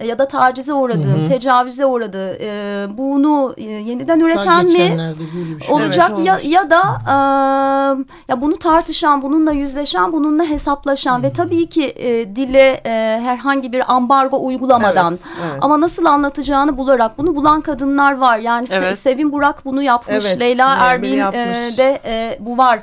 ya 0.05 0.18
da 0.18 0.28
tacize 0.28 0.72
uğradı, 0.72 1.28
tecavüze 1.28 1.86
uğradı. 1.86 2.38
E, 2.40 2.86
bunu 2.98 3.55
e, 3.57 3.62
yeniden 3.62 4.20
üreten 4.20 4.64
mi 4.64 4.72
şey 4.72 4.92
olacak 5.68 6.11
evet, 6.16 6.26
ya 6.26 6.38
ya 6.42 6.70
da 6.70 6.82
e, 7.07 7.14
ya 8.28 8.40
bunu 8.40 8.59
tartışan, 8.59 9.22
bununla 9.22 9.53
yüzleşen, 9.53 10.12
bununla 10.12 10.44
hesaplaşan 10.44 11.18
Hı 11.18 11.20
-hı. 11.20 11.22
ve 11.22 11.32
tabii 11.32 11.68
ki 11.68 11.84
e, 11.96 12.36
dile 12.36 12.80
e, 12.84 13.20
herhangi 13.22 13.72
bir 13.72 13.92
ambargo 13.92 14.46
uygulamadan 14.46 15.12
evet, 15.12 15.24
evet. 15.51 15.59
ama 15.61 15.80
nasıl 15.80 16.05
anlatacağını 16.05 16.78
bularak 16.78 17.18
bunu 17.18 17.36
bulan 17.36 17.61
kadınlar 17.61 18.16
var. 18.18 18.38
Yani 18.38 18.66
evet. 18.70 18.98
Sevin 18.98 19.32
Burak 19.32 19.64
bunu 19.64 19.82
yapmış, 19.82 20.16
evet, 20.20 20.40
Leyla 20.40 20.76
Erbil 20.76 21.18
e, 21.18 21.76
de 21.76 22.01
e, 22.05 22.38
bu 22.40 22.59
var. 22.59 22.80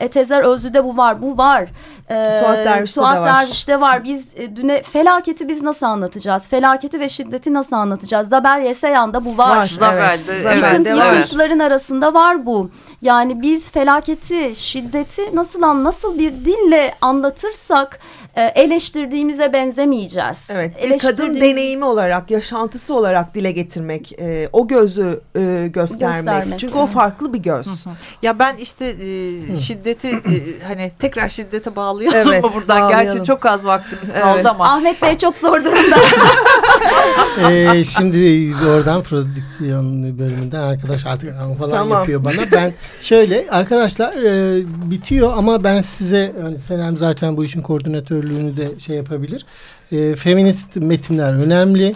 E, 0.00 0.08
Tezer 0.08 0.40
Özlü'de 0.40 0.84
bu 0.84 0.96
var, 0.96 1.22
bu 1.22 1.38
var. 1.38 1.68
E, 2.10 2.32
Suat 2.32 2.56
Derviş'te 2.56 3.00
Suat 3.00 3.16
de 3.16 3.20
var. 3.20 3.34
Derviş'te 3.34 3.80
var. 3.80 4.04
Biz 4.04 4.26
e, 4.36 4.56
düne 4.56 4.82
felaketi 4.82 5.48
biz 5.48 5.62
nasıl 5.62 5.86
anlatacağız? 5.86 6.48
Felaketi 6.58 7.00
ve 7.00 7.08
şiddeti 7.08 7.54
nasıl 7.54 7.76
anlatacağız? 7.76 8.28
Zabel 8.28 8.62
Yeseyan'da 8.64 9.24
bu 9.24 9.38
var. 9.38 9.56
Var. 9.56 9.66
Zabel'de. 9.78 10.32
Evet. 10.42 10.56
Yıkıntı, 10.56 10.90
yıkıntıların 10.90 11.58
arasında 11.58 12.14
var 12.14 12.46
bu. 12.46 12.70
Yani 13.02 13.42
biz 13.42 13.70
felaketi, 13.70 14.52
şiddeti 14.54 15.36
nasıl 15.36 15.60
nasıl 15.60 16.18
bir 16.18 16.34
dille 16.34 16.94
anlatırsak 17.00 17.98
e, 18.36 18.42
eleştirdiğimize 18.42 19.52
benzemeyeceğiz. 19.52 20.36
Evet. 20.48 20.82
Bir 20.82 20.98
kadın 20.98 21.34
deneyimi 21.34 21.84
olarak, 21.84 22.30
yaşantısı 22.30 22.94
olarak 22.94 23.34
dile 23.34 23.50
getirmek, 23.50 24.12
e, 24.20 24.48
o 24.52 24.68
gözü 24.68 25.20
e, 25.36 25.68
göstermek. 25.72 26.24
göstermek. 26.24 26.58
Çünkü 26.58 26.74
evet. 26.78 26.84
o 26.84 26.86
farklı 26.86 27.32
bir 27.32 27.38
göz. 27.38 27.66
Hı 27.66 27.90
hı. 27.90 27.94
Ya 28.22 28.38
ben 28.38 28.56
işte 28.56 28.84
e, 28.86 29.56
şiddeti 29.56 30.08
e, 30.08 30.64
hani 30.66 30.92
tekrar 30.98 31.28
şiddete 31.28 31.76
bağlayalım 31.76 32.18
evet, 32.18 32.42
buradan. 32.54 32.80
Bağlayalım. 32.82 33.12
Gerçi 33.12 33.24
çok 33.24 33.46
az 33.46 33.66
vaktimiz 33.66 34.12
kaldı 34.12 34.32
evet. 34.34 34.46
ama. 34.46 34.74
Ahmet 34.74 35.02
Bey 35.02 35.18
çok 35.18 35.36
zor 35.36 35.64
durumda. 35.64 35.96
e, 37.50 37.84
şimdi 37.84 38.52
oradan 38.66 39.02
prodüksiyon 39.02 40.18
bölümünden 40.18 40.60
arkadaş 40.60 41.06
artık 41.06 41.38
falan 41.58 41.70
tamam. 41.70 41.98
yapıyor 41.98 42.24
bana. 42.24 42.52
Ben 42.52 42.72
şöyle 43.00 43.50
arkadaşlar 43.50 44.12
e, 44.12 44.62
bitiyor 44.90 45.32
ama 45.36 45.64
ben 45.64 45.82
size 45.82 46.34
hani 46.42 46.58
Senem 46.58 46.96
zaten 46.96 47.36
bu 47.36 47.44
işin 47.44 47.62
koordinatörlüğünü 47.62 48.56
de 48.56 48.78
şey 48.78 48.96
yapabilir. 48.96 49.46
E, 49.92 50.16
feminist 50.16 50.76
metinler 50.76 51.34
önemli. 51.34 51.94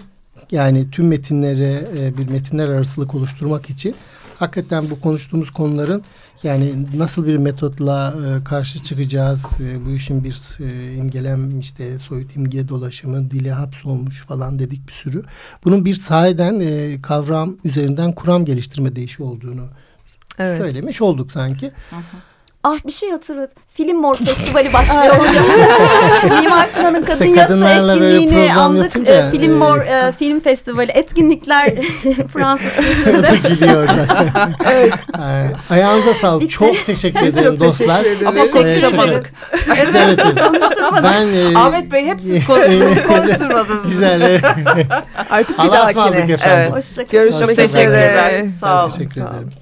Yani 0.50 0.90
tüm 0.90 1.08
metinlere 1.08 1.84
e, 1.98 2.18
bir 2.18 2.28
metinler 2.28 2.68
arasılık 2.68 3.14
oluşturmak 3.14 3.70
için 3.70 3.94
hakikaten 4.38 4.90
bu 4.90 5.00
konuştuğumuz 5.00 5.50
konuların 5.50 6.02
yani 6.42 6.72
nasıl 6.96 7.26
bir 7.26 7.36
metotla 7.36 8.14
e, 8.26 8.44
karşı 8.44 8.82
çıkacağız? 8.82 9.60
E, 9.60 9.86
bu 9.86 9.90
işin 9.90 10.24
bir 10.24 10.58
e, 10.60 10.94
imgelem 10.94 11.60
işte 11.60 11.98
soyut 11.98 12.36
imge 12.36 12.68
dolaşımı, 12.68 13.30
dile 13.30 13.52
hapsolmuş 13.52 14.22
falan 14.22 14.58
dedik 14.58 14.88
bir 14.88 14.92
sürü. 14.92 15.22
Bunun 15.64 15.84
bir 15.84 15.94
sahiden 15.94 16.60
e, 16.60 17.02
kavram 17.02 17.56
üzerinden 17.64 18.12
kuram 18.12 18.44
geliştirme 18.44 18.96
değişi 18.96 19.22
olduğunu 19.22 19.68
evet. 20.38 20.60
söylemiş 20.60 21.02
olduk 21.02 21.32
sanki. 21.32 21.72
Ah 22.64 22.76
bir 22.86 22.92
şey 22.92 23.10
hatırladım. 23.10 23.56
Film 23.74 23.96
Mor 23.96 24.16
Festivali 24.16 24.72
başlıyor. 24.72 25.16
Mimar 26.40 26.66
Sinan'ın 26.66 27.04
Kadın 27.04 27.26
işte 27.26 27.40
Yasa 27.40 27.92
etkinliğini 27.92 28.54
andık. 28.54 28.84
Yapınca, 28.84 29.14
e, 29.14 29.30
film 29.30 29.52
Mor 29.52 29.78
e, 29.78 30.12
Film 30.12 30.40
Festivali 30.40 30.90
etkinlikler 30.90 31.68
Fransız 32.32 32.72
evet. 34.70 34.94
Ayağınıza 35.70 36.14
sağlık. 36.14 36.42
Bitti. 36.42 36.52
Çok 36.52 36.86
teşekkür 36.86 37.20
ederim 37.20 37.50
çok 37.50 37.60
dostlar. 37.60 38.02
Teşekkür 38.02 38.26
Ama 38.26 38.44
konuşamadık. 38.44 39.32
evet, 39.66 39.88
evet. 39.94 40.20
Ben, 41.02 41.52
e, 41.52 41.58
Ahmet 41.58 41.92
Bey 41.92 42.06
hep 42.06 42.20
siz 42.22 42.46
konuşturmadınız. 42.46 43.88
Güzel. 43.88 44.40
Artık 45.30 45.64
bir 45.64 45.72
dahakine. 45.72 46.18
efendim. 46.18 46.38
Evet. 46.44 46.74
Hoşçakalın. 46.74 47.08
Görüşmek 47.10 47.58
üzere. 47.58 48.46
Sağ 48.60 48.84
olun. 48.84 48.90
Teşekkür 48.90 49.20
ederim. 49.20 49.61